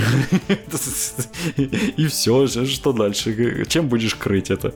И 1.97 2.07
все, 2.07 2.47
что 2.47 2.93
дальше? 2.93 3.65
Чем 3.69 3.89
будешь 3.89 4.15
крыть 4.15 4.51
это? 4.51 4.75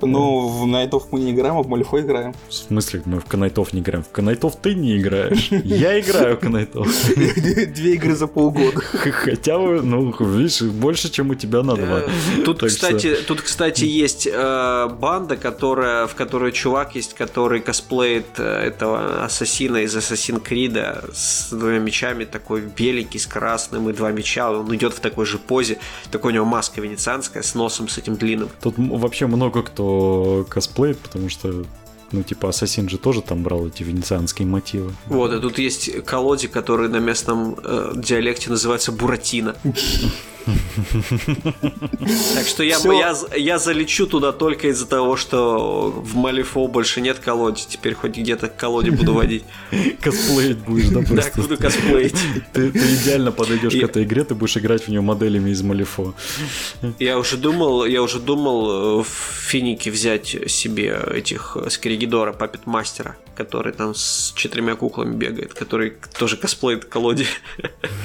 Ну, 0.00 0.48
в 0.48 0.66
Найтов 0.66 1.08
мы 1.12 1.20
не 1.20 1.32
играем, 1.32 1.56
а 1.56 1.62
в 1.62 1.68
Малифо 1.68 2.00
играем. 2.00 2.34
В 2.48 2.54
смысле, 2.54 3.02
мы 3.04 3.20
в 3.20 3.24
Канайтов 3.24 3.72
не 3.72 3.80
играем? 3.80 4.02
В 4.02 4.10
Канайтов 4.10 4.56
ты 4.56 4.74
не 4.74 4.98
играешь. 4.98 5.48
Я 5.50 5.98
играю 6.00 6.36
в 6.36 6.40
Канайтов. 6.40 6.88
Две 7.16 7.94
игры 7.94 8.14
за 8.14 8.26
полгода. 8.26 8.80
Хотя 8.80 9.58
бы, 9.58 9.82
ну, 9.82 10.14
видишь, 10.20 10.62
больше, 10.62 11.10
чем 11.10 11.30
у 11.30 11.34
тебя 11.34 11.62
на 11.62 11.76
два. 11.76 12.00
Э, 12.00 12.42
тут, 12.44 12.62
кстати, 12.62 13.16
тут, 13.26 13.40
кстати, 13.42 13.84
есть 13.84 14.28
э, 14.30 14.88
банда, 14.88 15.36
которая, 15.36 16.06
в 16.06 16.14
которой 16.14 16.52
чувак 16.52 16.94
есть, 16.96 17.14
который 17.14 17.60
косплеит 17.60 18.26
э, 18.38 18.44
этого 18.44 19.24
ассасина 19.24 19.78
из 19.78 19.96
Assassin's 19.96 20.42
Creed 20.42 21.10
с 21.12 21.50
двумя 21.50 21.78
мечами, 21.90 22.24
такой 22.24 22.60
беленький, 22.62 23.18
с 23.18 23.26
красным 23.26 23.90
и 23.90 23.92
два 23.92 24.12
меча. 24.12 24.50
Он 24.50 24.74
идет 24.74 24.94
в 24.94 25.00
такой 25.00 25.26
же 25.26 25.38
позе. 25.38 25.78
Такой 26.10 26.30
у 26.32 26.34
него 26.34 26.44
маска 26.44 26.80
венецианская 26.80 27.42
с 27.42 27.54
носом 27.54 27.88
с 27.88 27.98
этим 27.98 28.14
длинным. 28.14 28.48
Тут 28.62 28.74
вообще 28.78 29.26
много 29.26 29.62
кто 29.62 30.46
косплеит, 30.48 30.98
потому 30.98 31.28
что 31.28 31.64
ну, 32.12 32.24
типа, 32.24 32.48
Ассасин 32.48 32.88
же 32.88 32.98
тоже 32.98 33.22
там 33.22 33.44
брал 33.44 33.68
эти 33.68 33.84
венецианские 33.84 34.46
мотивы. 34.46 34.92
Вот, 35.06 35.32
и 35.32 35.40
тут 35.40 35.58
есть 35.58 36.04
колодик, 36.04 36.50
который 36.50 36.88
на 36.88 36.96
местном 36.96 37.56
э, 37.62 37.92
диалекте 37.94 38.50
называется 38.50 38.90
Буратино. 38.90 39.54
Так 42.34 42.46
что 42.46 42.62
я, 42.62 42.78
я, 42.78 43.16
я 43.36 43.58
залечу 43.58 44.06
туда 44.06 44.32
только 44.32 44.68
из-за 44.68 44.86
того, 44.86 45.16
что 45.16 45.90
в 45.90 46.16
Малифо 46.16 46.66
больше 46.66 47.00
нет 47.00 47.18
колоде. 47.18 47.64
Теперь 47.68 47.94
хоть 47.94 48.16
где-то 48.16 48.48
к 48.48 48.56
колоде 48.56 48.90
буду 48.90 49.14
водить. 49.14 49.44
Косплеить 50.00 50.58
будешь, 50.58 50.88
да, 50.88 51.02
просто? 51.02 51.32
Да, 51.36 51.42
буду 51.42 51.56
косплеить. 51.56 52.16
Ты, 52.52 52.70
ты 52.72 52.78
идеально 52.94 53.32
подойдешь 53.32 53.72
к 53.72 53.76
этой 53.82 54.04
игре, 54.04 54.24
ты 54.24 54.34
будешь 54.34 54.56
играть 54.56 54.84
в 54.84 54.88
нее 54.88 55.00
моделями 55.00 55.50
из 55.50 55.62
Малифо. 55.62 56.14
Я 56.98 57.18
уже 57.18 57.36
думал, 57.36 57.84
я 57.84 58.02
уже 58.02 58.18
думал 58.18 59.00
э, 59.00 59.02
в 59.02 59.06
Финике 59.48 59.90
взять 59.90 60.36
себе 60.46 60.98
этих 61.12 61.56
Скригидора, 61.68 62.32
Папет 62.32 62.66
Мастера, 62.66 63.16
который 63.34 63.72
там 63.72 63.94
с 63.94 64.32
четырьмя 64.36 64.74
куклами 64.74 65.14
бегает, 65.16 65.54
который 65.54 65.94
тоже 66.18 66.36
косплеит 66.36 66.84
колоде. 66.84 67.26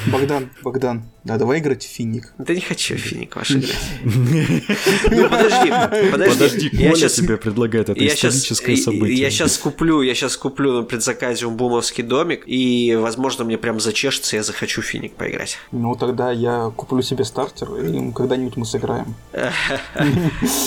Богдан, 0.07 0.49
Богдан, 0.61 1.03
да, 1.25 1.37
давай 1.37 1.57
играть 1.57 1.83
в 1.83 1.87
Финик. 1.87 2.33
Да 2.37 2.53
не 2.53 2.61
хочу 2.61 2.93
в 2.93 2.99
Финик 2.99 3.35
ваш 3.35 3.49
играть. 3.49 3.75
Ну 4.03 5.27
подожди, 5.27 5.71
подожди. 6.11 6.35
Подожди, 6.35 6.69
Коля 6.69 7.09
тебе 7.09 7.37
предлагает 7.37 7.89
это 7.89 8.05
историческое 8.05 8.77
событие. 8.77 9.17
Я 9.17 9.31
сейчас 9.31 9.57
куплю, 9.57 10.03
я 10.03 10.13
сейчас 10.13 10.37
куплю 10.37 10.73
на 10.73 10.83
предзаказе 10.83 11.47
бумовский 11.47 12.03
домик, 12.03 12.43
и, 12.45 12.95
возможно, 12.95 13.43
мне 13.43 13.57
прям 13.57 13.79
зачешется, 13.79 14.35
я 14.35 14.43
захочу 14.43 14.83
Финик 14.83 15.15
поиграть. 15.15 15.57
Ну, 15.71 15.95
тогда 15.95 16.31
я 16.31 16.71
куплю 16.75 17.01
себе 17.01 17.25
стартер, 17.25 17.73
и 17.75 18.11
когда-нибудь 18.11 18.55
мы 18.57 18.65
сыграем. 18.65 19.15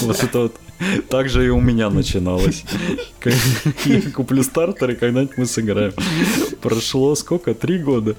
Вот 0.03 0.23
это 0.23 0.39
вот 0.41 0.57
так 1.09 1.29
же 1.29 1.47
и 1.47 1.49
у 1.49 1.61
меня 1.61 1.91
начиналось. 1.91 2.65
Я 3.85 4.03
куплю 4.13 4.43
стартер, 4.43 4.91
и 4.91 4.95
когда-нибудь 4.95 5.37
мы 5.37 5.47
сыграем. 5.47 5.93
Прошло 6.61 7.15
сколько? 7.15 7.55
Три 7.55 7.79
года. 7.79 8.17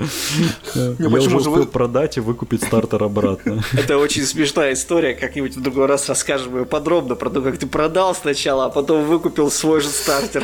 Я 0.76 1.08
уже 1.08 1.36
успел 1.36 1.66
продать 1.66 2.18
и 2.18 2.20
выкупить 2.20 2.64
стартер 2.64 3.04
обратно. 3.04 3.64
Это 3.74 3.98
очень 3.98 4.24
смешная 4.24 4.74
история. 4.74 5.14
Как-нибудь 5.14 5.56
в 5.56 5.62
другой 5.62 5.86
раз 5.86 6.10
расскажем 6.10 6.58
ее 6.58 6.66
подробно 6.66 7.16
про 7.16 7.30
то, 7.30 7.42
как 7.42 7.58
ты 7.58 7.68
продал 7.68 8.16
сначала, 8.16 8.66
а 8.66 8.70
потом 8.70 9.06
выкупил 9.06 9.50
свой 9.52 9.82
же 9.82 9.90
стартер. 9.90 10.44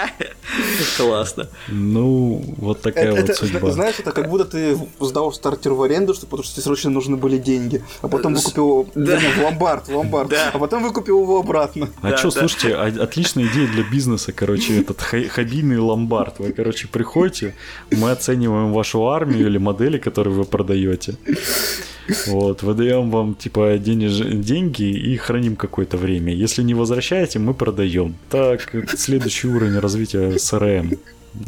Классно. 0.96 1.48
Ну, 1.68 2.42
вот 2.58 2.80
такая 2.80 3.12
вот 3.12 3.34
судьба. 3.34 3.70
Знаешь, 3.70 3.96
это 3.98 4.12
как 4.12 4.28
будто 4.28 4.44
ты 4.44 4.78
сдал 5.00 5.32
стартер 5.32 5.72
в 5.72 5.82
аренду, 5.82 6.14
потому 6.14 6.42
что 6.42 6.54
тебе 6.54 6.62
срочно 6.62 6.90
нужны 6.90 7.16
были 7.16 7.38
деньги, 7.38 7.84
а 8.02 8.08
потом 8.08 8.34
выкупил 8.34 8.88
в 8.94 9.42
ломбард, 9.42 9.88
в 9.88 9.96
ломбард, 9.96 10.32
а 10.52 10.58
потом 10.58 10.82
выкупил 10.82 11.19
его 11.22 11.40
обратно. 11.40 11.88
А 12.02 12.10
да, 12.10 12.16
что, 12.16 12.30
да. 12.30 12.40
слушайте, 12.40 12.74
отличная 12.74 13.46
идея 13.46 13.66
для 13.68 13.84
бизнеса, 13.84 14.32
короче, 14.32 14.80
этот 14.80 15.00
хоббийный 15.00 15.78
ломбард. 15.78 16.38
Вы, 16.38 16.52
короче, 16.52 16.88
приходите, 16.88 17.54
мы 17.90 18.10
оцениваем 18.10 18.72
вашу 18.72 19.06
армию 19.08 19.46
или 19.46 19.58
модели, 19.58 19.98
которые 19.98 20.34
вы 20.34 20.44
продаете. 20.44 21.16
Вот, 22.26 22.62
выдаем 22.62 23.10
вам, 23.10 23.34
типа, 23.34 23.78
денеж... 23.78 24.18
деньги 24.44 24.82
и 24.82 25.16
храним 25.16 25.56
какое-то 25.56 25.96
время. 25.96 26.34
Если 26.34 26.62
не 26.62 26.74
возвращаете, 26.74 27.38
мы 27.38 27.54
продаем. 27.54 28.16
Так, 28.30 28.74
следующий 28.96 29.48
уровень 29.48 29.78
развития 29.78 30.30
CRM. 30.30 30.98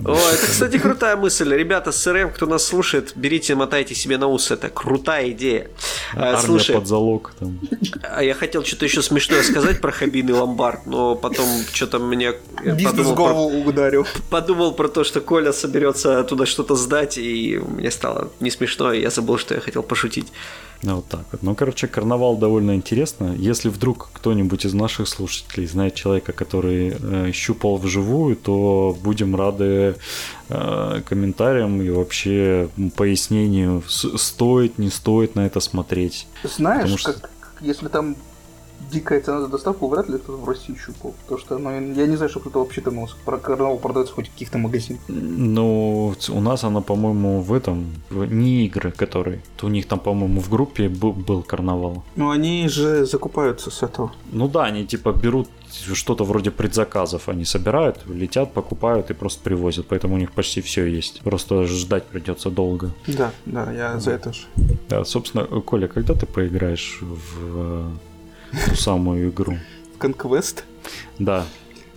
О, 0.04 0.12
это, 0.12 0.46
кстати, 0.46 0.78
крутая 0.78 1.16
мысль. 1.16 1.52
Ребята, 1.52 1.90
с 1.90 2.02
СРМ, 2.02 2.30
кто 2.32 2.46
нас 2.46 2.64
слушает, 2.64 3.12
берите, 3.16 3.54
мотайте 3.54 3.94
себе 3.94 4.16
на 4.16 4.28
ус. 4.28 4.50
Это 4.50 4.68
крутая 4.68 5.30
идея. 5.30 5.68
А, 6.14 6.34
Армия 6.34 6.40
Слушай, 6.40 6.76
под 6.76 6.86
залог. 6.86 7.32
Там. 7.38 7.58
А 8.02 8.22
я 8.22 8.34
хотел 8.34 8.64
что-то 8.64 8.84
еще 8.84 9.02
смешное 9.02 9.42
сказать 9.42 9.80
про 9.80 9.90
хабийный 9.90 10.34
ломбард, 10.34 10.86
но 10.86 11.16
потом 11.16 11.46
что-то 11.72 11.98
мне... 11.98 12.34
Бизнес 12.64 13.08
голову 13.08 13.62
про... 13.62 13.68
ударил. 13.68 14.06
Подумал 14.30 14.72
про 14.72 14.88
то, 14.88 15.02
что 15.02 15.20
Коля 15.20 15.52
соберется 15.52 16.22
туда 16.24 16.46
что-то 16.46 16.76
сдать, 16.76 17.18
и 17.18 17.58
мне 17.58 17.90
стало 17.90 18.30
не 18.40 18.50
смешно, 18.50 18.92
и 18.92 19.00
я 19.00 19.10
забыл, 19.10 19.36
что 19.38 19.54
я 19.54 19.60
хотел 19.60 19.82
пошутить. 19.82 20.32
Ну, 20.82 20.96
вот 20.96 21.06
так 21.06 21.24
вот. 21.30 21.42
Ну, 21.42 21.54
короче, 21.54 21.86
карнавал 21.86 22.36
довольно 22.36 22.74
интересно. 22.74 23.34
Если 23.38 23.68
вдруг 23.68 24.10
кто-нибудь 24.12 24.64
из 24.66 24.74
наших 24.74 25.06
слушателей 25.06 25.68
знает 25.68 25.94
человека, 25.94 26.32
который 26.32 26.96
э, 26.98 27.30
щупал 27.32 27.76
вживую, 27.76 28.34
то 28.34 28.96
будем 29.00 29.36
рады 29.36 29.94
э, 30.48 31.02
комментариям 31.08 31.80
и 31.80 31.88
вообще 31.88 32.68
пояснению, 32.96 33.84
стоит, 33.88 34.78
не 34.78 34.90
стоит 34.90 35.36
на 35.36 35.46
это 35.46 35.60
смотреть. 35.60 36.26
Знаешь, 36.42 36.98
что... 36.98 37.12
как, 37.12 37.30
если 37.60 37.86
там 37.86 38.16
дикая 38.90 39.20
цена 39.20 39.40
за 39.40 39.48
доставку, 39.48 39.88
вряд 39.88 40.08
ли 40.08 40.18
кто-то 40.18 40.38
в 40.38 40.48
России 40.48 40.76
щупал. 40.76 41.14
Потому 41.22 41.40
что 41.40 41.58
ну, 41.58 41.70
я 41.70 42.06
не 42.06 42.16
знаю, 42.16 42.30
что 42.30 42.40
кто-то 42.40 42.58
вообще 42.58 42.80
там 42.80 43.06
про 43.24 43.38
карнавал 43.38 43.78
продается 43.78 44.14
хоть 44.14 44.28
в 44.28 44.32
каких-то 44.32 44.58
магазинах. 44.58 45.00
Ну, 45.08 46.14
у 46.28 46.40
нас 46.40 46.64
она, 46.64 46.80
по-моему, 46.80 47.40
в 47.40 47.52
этом, 47.52 47.86
не 48.10 48.66
игры, 48.66 48.92
которые. 48.92 49.42
То 49.56 49.66
у 49.66 49.70
них 49.70 49.86
там, 49.86 49.98
по-моему, 49.98 50.40
в 50.40 50.48
группе 50.50 50.88
был, 50.88 51.12
был 51.12 51.42
карнавал. 51.42 52.02
Ну, 52.16 52.30
они 52.30 52.68
же 52.68 53.06
закупаются 53.06 53.70
с 53.70 53.82
этого. 53.82 54.12
Ну 54.32 54.48
да, 54.48 54.64
они 54.64 54.86
типа 54.86 55.12
берут 55.12 55.48
что-то 55.72 56.24
вроде 56.24 56.50
предзаказов 56.50 57.28
они 57.28 57.44
собирают, 57.44 58.00
летят, 58.06 58.52
покупают 58.52 59.10
и 59.10 59.14
просто 59.14 59.42
привозят, 59.42 59.86
поэтому 59.88 60.14
у 60.14 60.18
них 60.18 60.32
почти 60.32 60.60
все 60.60 60.84
есть. 60.84 61.20
Просто 61.22 61.64
ждать 61.64 62.04
придется 62.04 62.50
долго. 62.50 62.90
Да, 63.06 63.32
да, 63.46 63.72
я 63.72 63.98
за 63.98 64.12
это 64.12 64.32
же. 64.32 64.42
Да, 64.88 65.04
собственно, 65.04 65.44
Коля, 65.44 65.88
когда 65.88 66.14
ты 66.14 66.26
поиграешь 66.26 66.98
в 67.00 67.90
ту 68.68 68.74
самую 68.74 69.30
игру. 69.30 69.58
Conquest? 69.98 70.62
Да. 71.18 71.44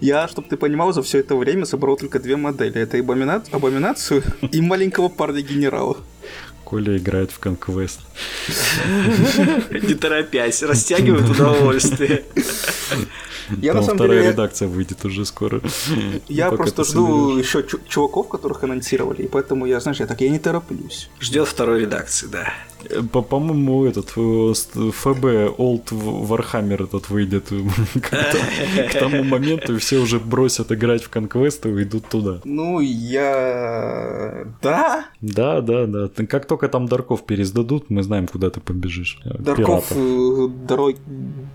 Я, 0.01 0.28
чтобы 0.28 0.47
ты 0.49 0.58
понимал, 0.58 0.93
за 0.93 1.01
все 1.01 1.20
это 1.20 1.36
время 1.36 1.66
собрал 1.66 1.97
только 1.97 2.20
две 2.20 2.36
модели. 2.36 2.82
Это 2.82 2.97
Абомина... 2.99 3.43
Абоминацию 3.51 4.24
и 4.51 4.62
маленького 4.62 5.10
парня-генерала. 5.10 5.97
Коля 6.64 6.97
играет 6.97 7.32
в 7.32 7.39
Conquest. 7.39 7.99
Не 9.70 9.93
торопясь, 9.93 10.64
растягивает 10.64 11.30
удовольствие. 11.30 12.24
Я 13.62 13.74
Там 13.74 13.82
на 13.82 13.86
самом 13.86 13.97
вторая 13.97 14.20
деле... 14.20 14.32
редакция 14.32 14.68
выйдет 14.68 15.06
уже 15.06 15.24
скоро. 15.26 15.62
Я 16.28 16.51
просто 16.51 16.84
жду 16.84 17.38
еще 17.38 17.64
чуваков, 17.88 18.28
которых 18.28 18.64
анонсировали, 18.64 19.22
и 19.24 19.28
поэтому 19.28 19.68
я, 19.68 19.80
знаешь, 19.80 19.99
я 19.99 20.08
так, 20.08 20.20
я 20.22 20.30
не 20.30 20.39
тороплюсь. 20.39 21.10
Ждет 21.20 21.47
второй 21.47 21.82
редакции, 21.82 22.26
да. 22.26 22.51
По-моему, 23.11 23.86
этот 23.86 24.09
э, 24.15 24.53
ФБ 24.91 25.25
Old 25.57 25.89
Warhammer 25.91 26.83
этот 26.83 27.09
выйдет 27.09 27.49
к 28.01 28.99
тому 28.99 29.23
моменту, 29.23 29.75
и 29.75 29.77
все 29.77 29.97
уже 29.97 30.19
бросят 30.19 30.71
играть 30.71 31.03
в 31.03 31.09
конквесты 31.09 31.69
и 31.69 31.83
идут 31.83 32.07
туда. 32.09 32.41
Ну, 32.43 32.79
я... 32.79 34.45
Да? 34.61 35.05
Да, 35.21 35.61
да, 35.61 35.86
да. 35.86 36.09
Как 36.27 36.45
только 36.45 36.67
там 36.67 36.88
Дарков 36.88 37.25
пересдадут, 37.25 37.89
мы 37.89 38.03
знаем, 38.03 38.27
куда 38.27 38.49
ты 38.49 38.59
побежишь. 38.59 39.19
Дарков, 39.23 39.91
э, 39.91 40.47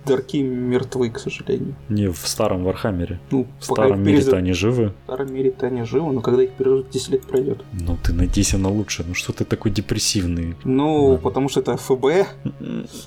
Дарки 0.06 0.38
мертвы, 0.38 1.10
к 1.10 1.18
сожалению. 1.18 1.74
Не, 1.88 2.10
в 2.10 2.26
старом 2.26 2.64
Warhammer 2.64 3.10
е. 3.10 3.20
Ну, 3.30 3.46
в 3.58 3.64
старом 3.64 4.02
мире-то 4.02 4.36
они 4.36 4.52
живы. 4.52 4.92
В 5.06 5.12
старом 5.12 5.32
мире-то 5.32 5.66
они 5.66 5.84
живы, 5.84 6.12
но 6.12 6.20
когда 6.20 6.42
их 6.42 6.50
переживут 6.52 6.90
10 6.90 7.08
лет 7.10 7.22
пройдет. 7.22 7.62
Ну, 7.72 7.96
ты 8.02 8.12
надейся 8.12 8.58
на 8.58 8.68
лучшее. 8.68 9.06
Ну, 9.08 9.14
что 9.14 9.32
ты 9.32 9.44
такой 9.44 9.70
депрессивный? 9.70 10.56
Ну, 10.64 11.19
потому 11.20 11.48
что 11.48 11.60
это 11.60 11.76
ФБ, 11.76 12.04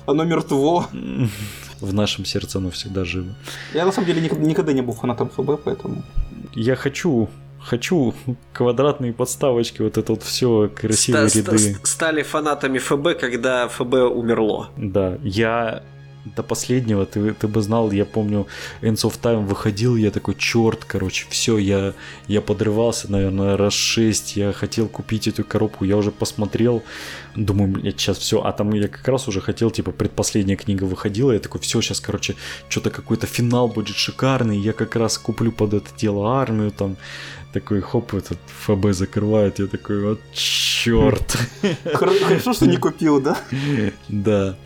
оно 0.06 0.24
мертво. 0.24 0.86
В 1.80 1.92
нашем 1.92 2.24
сердце 2.24 2.58
оно 2.58 2.70
всегда 2.70 3.04
живо. 3.04 3.34
Я 3.74 3.84
на 3.84 3.92
самом 3.92 4.06
деле 4.06 4.20
никогда 4.22 4.72
не 4.72 4.82
был 4.82 4.94
фанатом 4.94 5.28
ФБ, 5.28 5.62
поэтому... 5.64 6.02
Я 6.54 6.76
хочу 6.76 7.28
хочу 7.60 8.14
квадратные 8.52 9.12
подставочки, 9.14 9.80
вот 9.82 9.96
это 9.96 10.12
вот 10.12 10.22
все 10.22 10.68
красивые 10.68 11.28
ста- 11.30 11.38
ряды. 11.38 11.58
Ста- 11.58 11.86
стали 11.86 12.22
фанатами 12.22 12.78
ФБ, 12.78 13.18
когда 13.18 13.68
ФБ 13.68 13.94
умерло. 13.94 14.68
Да, 14.76 15.18
я 15.22 15.82
до 16.24 16.42
последнего, 16.42 17.04
ты, 17.04 17.34
ты 17.34 17.48
бы 17.48 17.60
знал, 17.62 17.90
я 17.92 18.04
помню, 18.04 18.46
Ends 18.80 19.04
of 19.04 19.20
Time 19.20 19.44
выходил, 19.44 19.96
я 19.96 20.10
такой, 20.10 20.34
черт, 20.34 20.84
короче, 20.84 21.26
все, 21.28 21.58
я, 21.58 21.94
я 22.28 22.40
подрывался, 22.40 23.10
наверное, 23.10 23.56
раз 23.56 23.74
шесть, 23.74 24.36
я 24.36 24.52
хотел 24.52 24.88
купить 24.88 25.28
эту 25.28 25.44
коробку, 25.44 25.84
я 25.84 25.96
уже 25.96 26.10
посмотрел, 26.10 26.82
думаю, 27.36 27.70
блядь, 27.70 28.00
сейчас 28.00 28.18
все, 28.18 28.42
а 28.42 28.52
там 28.52 28.72
я 28.72 28.88
как 28.88 29.06
раз 29.06 29.28
уже 29.28 29.40
хотел, 29.40 29.70
типа, 29.70 29.92
предпоследняя 29.92 30.56
книга 30.56 30.84
выходила, 30.84 31.32
я 31.32 31.38
такой, 31.38 31.60
все, 31.60 31.80
сейчас, 31.80 32.00
короче, 32.00 32.36
что-то 32.68 32.90
какой-то 32.90 33.26
финал 33.26 33.68
будет 33.68 33.96
шикарный, 33.96 34.58
я 34.58 34.72
как 34.72 34.96
раз 34.96 35.18
куплю 35.18 35.52
под 35.52 35.74
это 35.74 35.90
дело 35.96 36.40
армию, 36.40 36.70
там, 36.70 36.96
такой, 37.52 37.80
хоп, 37.82 38.14
этот 38.14 38.38
ФБ 38.66 38.92
закрывает, 38.92 39.58
я 39.58 39.66
такой, 39.66 40.02
вот 40.02 40.20
черт. 40.32 41.38
Хорошо, 41.92 42.52
что 42.52 42.66
не 42.66 42.76
купил, 42.76 43.20
да? 43.20 43.36
Да. 44.08 44.56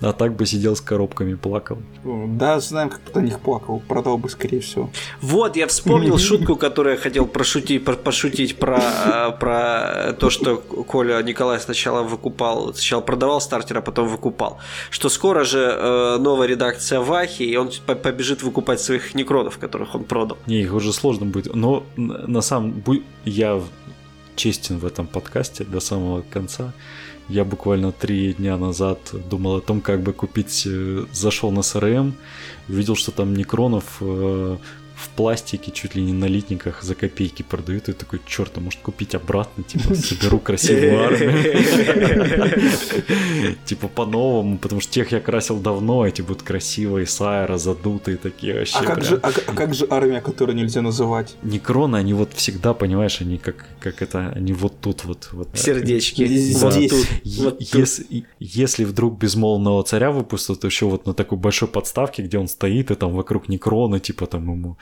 А 0.00 0.12
так 0.12 0.34
бы 0.34 0.46
сидел 0.46 0.74
с 0.74 0.80
коробками, 0.80 1.34
плакал. 1.34 1.78
Да, 2.04 2.58
знаем, 2.60 2.88
как 2.88 3.00
кто 3.04 3.20
них 3.20 3.38
плакал. 3.40 3.82
Продал 3.86 4.16
бы, 4.16 4.28
скорее 4.30 4.60
всего. 4.60 4.90
Вот, 5.20 5.56
я 5.56 5.66
вспомнил 5.66 6.18
шутку, 6.30 6.56
которую 6.56 6.96
я 6.96 7.00
хотел 7.00 7.26
прошутить, 7.26 7.84
пошутить 7.84 8.56
про, 8.56 9.36
про 9.38 10.14
то, 10.18 10.30
что 10.30 10.56
Коля 10.56 11.22
Николай 11.22 11.60
сначала 11.60 12.02
выкупал, 12.02 12.72
сначала 12.72 13.02
продавал 13.02 13.40
стартер, 13.40 13.78
а 13.78 13.82
потом 13.82 14.08
выкупал. 14.08 14.58
Что 14.90 15.08
скоро 15.08 15.44
же 15.44 15.58
э, 15.58 16.16
новая 16.18 16.48
редакция 16.48 17.00
Вахи, 17.00 17.42
и 17.42 17.56
он 17.56 17.70
побежит 17.86 18.42
выкупать 18.42 18.80
своих 18.80 19.14
некронов, 19.14 19.58
которых 19.58 19.94
он 19.94 20.04
продал. 20.04 20.38
Не, 20.46 20.62
их 20.62 20.72
уже 20.72 20.92
сложно 20.92 21.26
будет. 21.26 21.54
Но 21.54 21.84
на 21.96 22.40
самом 22.40 22.82
я 23.24 23.60
честен 24.36 24.78
в 24.78 24.86
этом 24.86 25.06
подкасте 25.06 25.64
до 25.64 25.80
самого 25.80 26.22
конца. 26.22 26.72
Я 27.30 27.44
буквально 27.44 27.92
три 27.92 28.32
дня 28.32 28.56
назад 28.56 28.98
думал 29.30 29.56
о 29.56 29.60
том, 29.60 29.80
как 29.80 30.00
бы 30.00 30.12
купить, 30.12 30.64
э, 30.66 31.04
зашел 31.12 31.52
на 31.52 31.62
СРМ, 31.62 32.14
увидел, 32.68 32.96
что 32.96 33.12
там 33.12 33.34
Некронов 33.34 33.98
э, 34.00 34.56
в 35.00 35.08
пластике, 35.08 35.72
чуть 35.72 35.94
ли 35.94 36.02
не 36.02 36.12
на 36.12 36.26
литниках 36.26 36.82
за 36.82 36.94
копейки 36.94 37.42
продают. 37.42 37.88
И 37.88 37.92
такой, 37.92 38.20
черт, 38.26 38.52
а 38.56 38.60
может 38.60 38.80
купить 38.80 39.14
обратно, 39.14 39.64
типа, 39.64 39.94
соберу 40.10 40.38
красивую 40.38 41.02
армию. 41.02 41.30
Типа 43.64 43.88
по-новому, 43.88 44.58
потому 44.58 44.80
что 44.80 44.92
тех 44.92 45.12
я 45.12 45.20
красил 45.20 45.58
давно, 45.58 46.06
эти 46.06 46.22
будут 46.22 46.42
красивые, 46.42 47.06
сайра, 47.06 47.56
задутые 47.56 48.16
такие 48.16 48.54
вообще. 48.54 48.78
А 48.78 48.84
как, 48.84 49.04
же, 49.04 49.20
а, 49.22 49.28
а 49.28 49.52
как 49.54 49.74
же 49.74 49.86
армия, 49.90 50.20
которую 50.20 50.56
нельзя 50.56 50.82
называть? 50.82 51.36
Некроны, 51.42 51.96
они 51.96 52.14
вот 52.14 52.32
всегда, 52.34 52.74
понимаешь, 52.74 53.20
они 53.20 53.38
как, 53.38 53.66
как 53.80 54.02
это, 54.02 54.32
они 54.34 54.52
вот 54.52 54.80
тут 54.80 55.04
вот. 55.04 55.28
вот 55.32 55.48
Сердечки. 55.54 56.26
Здесь. 56.26 56.60
Если, 57.24 58.24
если 58.38 58.84
вдруг 58.84 59.18
безмолвного 59.18 59.82
царя 59.84 60.10
выпустят, 60.10 60.60
то 60.60 60.66
еще 60.66 60.86
вот 60.86 61.06
на 61.06 61.14
такой 61.14 61.38
большой 61.38 61.68
подставке, 61.68 62.22
где 62.22 62.38
он 62.38 62.48
стоит, 62.48 62.90
и 62.90 62.94
там 62.94 63.12
вокруг 63.12 63.48
Некрона, 63.48 64.00
типа 64.00 64.26
там 64.26 64.50
ему 64.50 64.76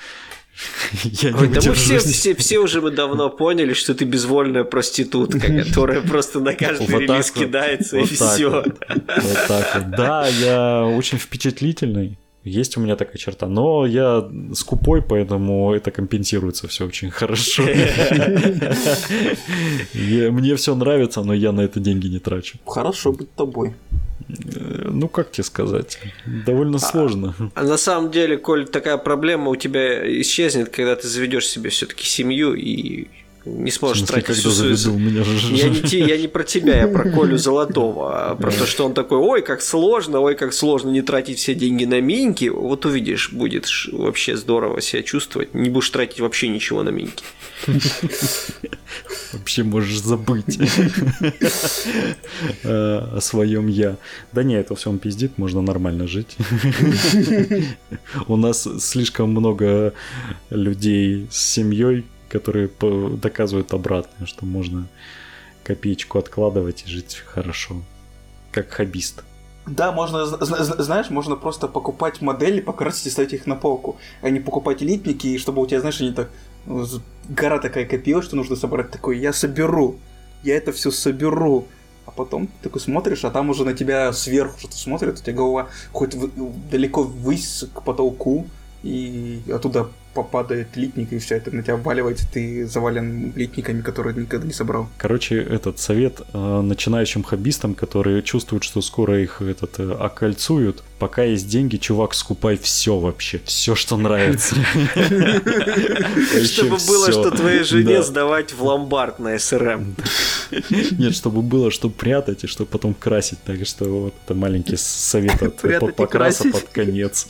я 1.04 1.36
Ой, 1.36 1.48
да 1.48 1.60
мы 1.64 1.74
все, 1.74 1.98
все, 1.98 2.34
все 2.34 2.58
уже 2.58 2.80
мы 2.80 2.90
давно 2.90 3.30
поняли, 3.30 3.74
что 3.74 3.94
ты 3.94 4.04
безвольная 4.04 4.64
проститутка, 4.64 5.64
которая 5.64 6.02
просто 6.02 6.40
на 6.40 6.54
каждый 6.54 6.88
вот 6.88 7.00
релиз 7.00 7.32
вот, 7.34 7.44
кидается 7.44 7.98
вот 7.98 8.10
и 8.10 8.14
все. 8.14 8.50
Вот. 8.50 8.66
вот 8.66 9.38
так 9.46 9.74
вот. 9.74 9.90
Да, 9.90 10.26
я 10.26 10.84
очень 10.84 11.18
впечатлительный. 11.18 12.18
Есть 12.44 12.76
у 12.76 12.80
меня 12.80 12.96
такая 12.96 13.18
черта, 13.18 13.46
но 13.46 13.84
я 13.84 14.26
скупой, 14.54 15.02
поэтому 15.02 15.74
это 15.74 15.90
компенсируется 15.90 16.68
все 16.68 16.86
очень 16.86 17.10
хорошо. 17.10 17.62
Мне 19.94 20.56
все 20.56 20.74
нравится, 20.74 21.22
но 21.22 21.34
я 21.34 21.52
на 21.52 21.62
это 21.62 21.80
деньги 21.80 22.06
не 22.06 22.20
трачу. 22.20 22.58
Хорошо 22.64 23.12
быть 23.12 23.34
тобой. 23.34 23.74
Э, 24.28 24.88
ну, 24.90 25.08
как 25.08 25.30
тебе 25.30 25.44
сказать, 25.44 25.98
довольно 26.26 26.76
а, 26.76 26.80
сложно. 26.80 27.34
А 27.54 27.64
на 27.64 27.76
самом 27.76 28.10
деле, 28.10 28.36
Коль, 28.36 28.66
такая 28.66 28.98
проблема 28.98 29.50
у 29.50 29.56
тебя 29.56 30.20
исчезнет, 30.20 30.68
когда 30.68 30.96
ты 30.96 31.08
заведешь 31.08 31.46
себе 31.46 31.70
все-таки 31.70 32.06
семью 32.06 32.54
и 32.54 33.08
не 33.48 33.70
сможешь 33.70 33.98
смысле, 33.98 34.22
тратить 34.22 34.40
всю 34.40 34.50
свою... 34.50 34.76
Заведу, 34.76 34.98
меня 34.98 35.24
же... 35.24 35.54
я, 35.54 35.68
не, 35.68 36.08
я 36.08 36.16
не 36.18 36.28
про 36.28 36.44
тебя, 36.44 36.80
я 36.82 36.88
про 36.88 37.10
Колю 37.10 37.38
Золотого, 37.38 38.30
а 38.30 38.34
про 38.34 38.50
то, 38.50 38.66
что 38.66 38.84
он 38.84 38.94
такой, 38.94 39.18
ой, 39.18 39.42
как 39.42 39.62
сложно, 39.62 40.20
ой, 40.20 40.34
как 40.34 40.52
сложно 40.52 40.90
не 40.90 41.02
тратить 41.02 41.38
все 41.38 41.54
деньги 41.54 41.84
на 41.84 42.00
миньки. 42.00 42.48
Вот 42.48 42.86
увидишь, 42.86 43.32
будет 43.32 43.66
вообще 43.92 44.36
здорово 44.36 44.80
себя 44.80 45.02
чувствовать, 45.02 45.54
не 45.54 45.70
будешь 45.70 45.90
тратить 45.90 46.20
вообще 46.20 46.48
ничего 46.48 46.82
на 46.82 46.90
миньки. 46.90 47.24
Вообще 49.32 49.62
можешь 49.62 50.00
забыть 50.00 50.58
о 52.64 53.18
своем 53.20 53.68
я. 53.68 53.96
Да 54.32 54.42
не, 54.42 54.54
это 54.54 54.74
все 54.74 54.90
он 54.90 54.98
пиздит, 54.98 55.38
можно 55.38 55.60
нормально 55.60 56.06
жить. 56.06 56.36
У 58.26 58.36
нас 58.36 58.68
слишком 58.80 59.30
много 59.30 59.92
людей 60.50 61.26
с 61.30 61.38
семьей, 61.38 62.04
которые 62.28 62.70
доказывают 63.16 63.72
обратное, 63.72 64.26
что 64.26 64.44
можно 64.44 64.88
копеечку 65.64 66.18
откладывать 66.18 66.84
и 66.86 66.90
жить 66.90 67.22
хорошо, 67.26 67.82
как 68.52 68.70
хоббист. 68.70 69.24
Да, 69.66 69.92
можно, 69.92 70.24
знаешь, 70.24 71.10
можно 71.10 71.36
просто 71.36 71.68
покупать 71.68 72.22
модели, 72.22 72.60
покрасить 72.60 73.06
и 73.06 73.10
ставить 73.10 73.34
их 73.34 73.46
на 73.46 73.54
полку, 73.54 73.98
а 74.22 74.30
не 74.30 74.40
покупать 74.40 74.82
элитники, 74.82 75.26
и 75.26 75.38
чтобы 75.38 75.60
у 75.60 75.66
тебя, 75.66 75.80
знаешь, 75.80 76.00
они 76.00 76.12
так 76.12 76.30
ну, 76.64 76.86
гора 77.28 77.58
такая 77.58 77.84
копила, 77.84 78.22
что 78.22 78.36
нужно 78.36 78.56
собрать 78.56 78.90
такой, 78.90 79.18
я 79.18 79.32
соберу, 79.32 79.96
я 80.42 80.56
это 80.56 80.72
все 80.72 80.90
соберу. 80.90 81.66
А 82.06 82.10
потом 82.10 82.46
ты 82.46 82.52
такой 82.62 82.80
смотришь, 82.80 83.24
а 83.26 83.30
там 83.30 83.50
уже 83.50 83.66
на 83.66 83.74
тебя 83.74 84.14
сверху 84.14 84.58
что-то 84.58 84.76
смотрит, 84.76 85.20
у 85.20 85.22
тебя 85.22 85.34
голова 85.34 85.68
хоть 85.92 86.16
далеко 86.70 87.02
ввысь 87.02 87.66
к 87.74 87.82
потолку, 87.82 88.46
и 88.82 89.42
оттуда 89.52 89.88
попадает 90.14 90.76
литник, 90.76 91.12
и 91.12 91.18
все 91.18 91.36
это 91.36 91.54
на 91.54 91.62
тебя 91.62 91.74
обваливается, 91.74 92.26
ты 92.30 92.66
завален 92.66 93.32
литниками, 93.34 93.82
которые 93.82 94.16
никогда 94.16 94.46
не 94.46 94.52
собрал. 94.52 94.88
Короче, 94.98 95.36
этот 95.36 95.78
совет 95.78 96.20
э, 96.32 96.60
начинающим 96.60 97.22
хоббистам, 97.22 97.74
которые 97.74 98.22
чувствуют, 98.22 98.64
что 98.64 98.80
скоро 98.80 99.20
их 99.20 99.42
этот 99.42 99.78
э, 99.78 99.92
окольцуют, 99.92 100.82
пока 100.98 101.22
есть 101.22 101.48
деньги, 101.48 101.76
чувак, 101.76 102.14
скупай 102.14 102.56
все 102.56 102.98
вообще, 102.98 103.40
все, 103.44 103.74
что 103.74 103.96
нравится. 103.96 104.54
Чтобы 106.44 106.78
было, 106.86 107.12
что 107.12 107.30
твоей 107.30 107.62
жене 107.62 108.02
сдавать 108.02 108.52
в 108.52 108.62
ломбард 108.62 109.18
на 109.18 109.38
СРМ. 109.38 109.94
Нет, 110.98 111.14
чтобы 111.14 111.42
было, 111.42 111.70
что 111.70 111.90
прятать 111.90 112.44
и 112.44 112.46
что 112.46 112.64
потом 112.64 112.94
красить. 112.94 113.38
Так 113.44 113.64
что 113.66 113.84
вот 113.84 114.14
это 114.24 114.34
маленький 114.34 114.76
совет 114.76 115.42
от 115.42 115.96
покраса 115.96 116.50
под 116.50 116.64
конец. 116.72 117.26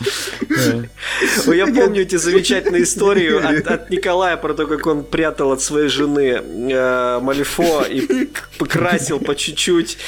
Я 1.46 1.66
помню 1.66 2.02
эти 2.02 2.16
замечательные 2.16 2.67
истории 2.74 3.72
от 3.74 3.90
Николая 3.90 4.36
про 4.36 4.54
то, 4.54 4.66
как 4.66 4.86
он 4.86 5.04
прятал 5.04 5.52
от 5.52 5.60
своей 5.60 5.88
жены 5.88 6.42
э, 6.42 7.20
Малифо 7.20 7.82
и 7.82 8.28
покрасил 8.58 9.20
по 9.20 9.34
чуть-чуть, 9.34 9.98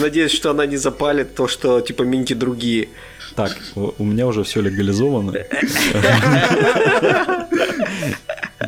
надеясь, 0.00 0.32
что 0.32 0.50
она 0.50 0.66
не 0.66 0.76
запалит 0.76 1.34
то, 1.34 1.48
что 1.48 1.80
типа 1.80 2.02
минки 2.02 2.34
другие. 2.34 2.88
Так, 3.34 3.56
у 3.74 4.04
меня 4.04 4.26
уже 4.26 4.44
все 4.44 4.60
легализовано. 4.60 5.34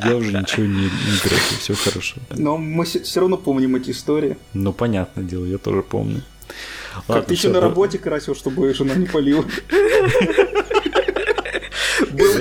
Я 0.05 0.17
уже 0.17 0.33
ничего 0.33 0.67
не, 0.67 0.85
не 0.85 1.19
трогаю, 1.23 1.59
все 1.61 1.75
хорошо. 1.75 2.17
Но 2.31 2.59
мы 2.59 2.85
все 2.85 3.21
равно 3.21 3.37
помним 3.37 3.77
эти 3.77 3.93
истории. 3.93 4.37
Ну, 4.53 4.73
понятное 4.73 5.25
дело, 5.25 5.47
я 5.47 5.59
тоже 5.59 5.83
помню. 5.83 6.23
Как 6.95 7.09
Ладно, 7.09 7.25
ты 7.25 7.35
еще 7.35 7.49
на 7.51 7.61
работе 7.61 7.99
красил, 7.99 8.35
чтобы 8.35 8.73
жена 8.73 8.95
не 8.95 9.07
полила. 9.07 9.45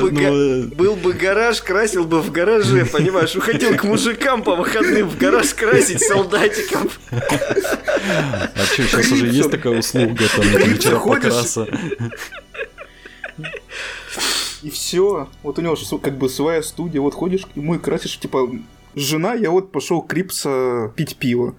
Был 0.06 0.12
бы, 0.12 0.22
ну, 0.22 0.64
э, 0.64 0.64
был 0.76 0.95
бы 0.95 1.14
гараж, 1.14 1.62
красил 1.62 2.06
бы 2.06 2.22
в 2.22 2.32
гараже, 2.32 2.86
понимаешь? 2.86 3.36
Уходил 3.36 3.76
к 3.76 3.84
мужикам 3.84 4.43
по 4.43 4.56
выходным 4.56 5.10
в 5.10 5.18
гараж 5.18 5.53
красить 5.53 6.01
солдатиков. 6.01 6.99
А 7.12 8.66
что, 8.66 8.84
сейчас 8.84 9.12
уже 9.12 9.28
есть 9.28 9.51
такая 9.51 9.80
услуга, 9.80 10.26
там, 10.36 10.45
вечера 10.45 10.99
покраса? 10.99 11.68
И 14.62 14.70
все. 14.70 15.30
Вот 15.43 15.60
у 15.60 15.62
него 15.62 15.76
же 15.76 15.86
как 15.99 16.18
бы 16.18 16.30
своя 16.30 16.64
студия. 16.64 16.99
Вот 17.01 17.14
ходишь 17.14 17.45
к 17.45 17.56
нему 17.56 17.76
и 17.76 17.80
красишь, 17.80 18.18
типа, 18.18 18.49
жена, 18.95 19.34
я 19.34 19.51
вот 19.51 19.72
пошел 19.72 20.01
крипса 20.01 20.91
пить 20.95 21.18
пиво. 21.18 21.56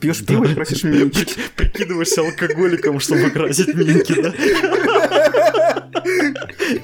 Пьешь 0.00 0.24
пиво 0.26 0.44
и 0.44 0.54
красишь 0.54 0.82
минки. 0.82 1.26
Прикидываешься 1.56 2.22
алкоголиком, 2.22 2.98
чтобы 2.98 3.30
красить 3.30 3.74
минки, 3.74 4.20
да? 4.20 4.34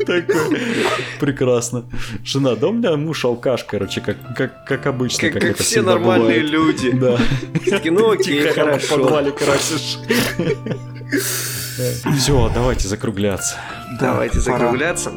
Такой. 0.07 0.61
Прекрасно. 1.21 1.85
Жена, 2.25 2.55
да 2.55 2.69
у 2.69 2.73
меня 2.73 2.97
муж 2.97 3.25
алкаш, 3.25 3.64
короче, 3.64 4.01
как, 4.01 4.16
как, 4.37 4.64
как 4.64 4.87
обычно. 4.87 5.31
Как, 5.31 5.43
как, 5.43 5.57
как 5.57 5.59
все 5.59 5.83
нормальные 5.83 6.43
бывает. 6.43 6.51
люди. 6.51 6.91
Да. 6.93 7.16
Такие, 7.69 7.93
ну 7.93 8.11
окей, 8.11 8.41
хорошо. 8.49 8.87
в 8.87 8.89
подвале 9.01 9.33
красишь. 9.33 9.99
Все, 12.16 12.51
давайте 12.55 12.89
закругляться. 12.89 13.57
Давайте 14.01 14.41
закругляться. 14.41 15.12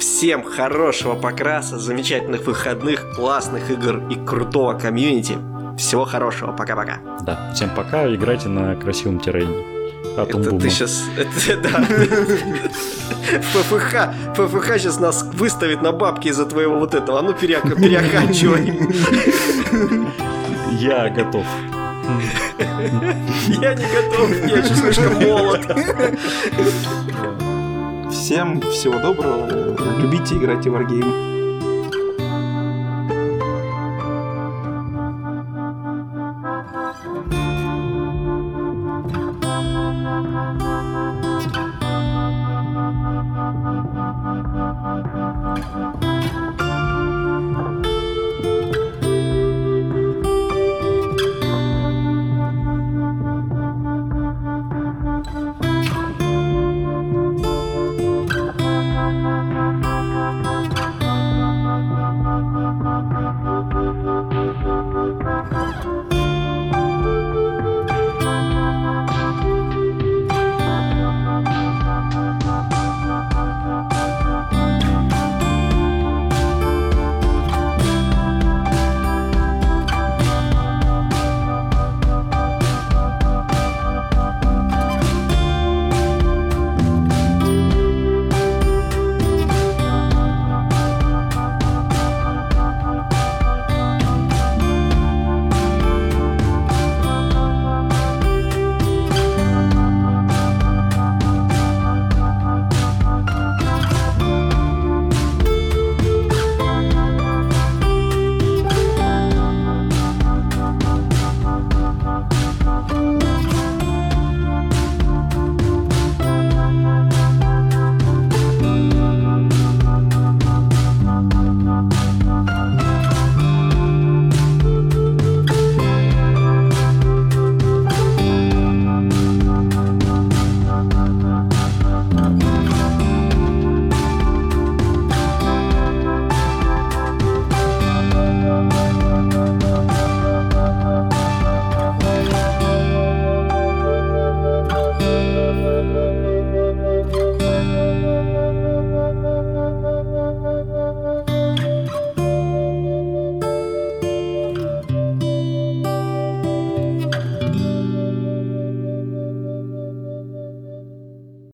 Всем 0.00 0.44
хорошего 0.44 1.14
покраса, 1.14 1.78
замечательных 1.78 2.46
выходных, 2.46 3.14
классных 3.14 3.70
игр 3.70 4.02
и 4.08 4.14
крутого 4.14 4.78
комьюнити. 4.78 5.36
Всего 5.76 6.04
хорошего, 6.04 6.52
пока-пока. 6.52 6.98
Да, 7.22 7.52
всем 7.54 7.70
пока, 7.74 8.12
играйте 8.12 8.48
на 8.48 8.74
красивом 8.76 9.20
террейне. 9.20 9.77
А 10.18 10.24
это 10.24 10.58
ты 10.58 10.68
сейчас... 10.70 11.04
Это, 11.16 11.56
да. 11.56 11.84
ФФХ, 13.40 13.94
ФФХ 14.34 14.78
сейчас 14.78 14.98
нас 14.98 15.22
выставит 15.22 15.80
на 15.80 15.92
бабки 15.92 16.28
из-за 16.28 16.44
твоего 16.46 16.78
вот 16.78 16.94
этого. 16.94 17.20
А 17.20 17.22
ну 17.22 17.32
переоканчивай. 17.40 18.78
Я 20.80 21.08
готов. 21.10 21.46
Я 23.48 23.74
не 23.74 23.84
готов, 23.84 24.30
я 24.46 24.58
еще 24.58 24.74
слишком 24.74 25.14
молод. 25.22 25.60
Всем 28.10 28.60
всего 28.62 28.98
доброго. 28.98 29.76
Любите 29.98 30.36
играть 30.36 30.66
в 30.66 30.74
Wargame. 30.74 31.37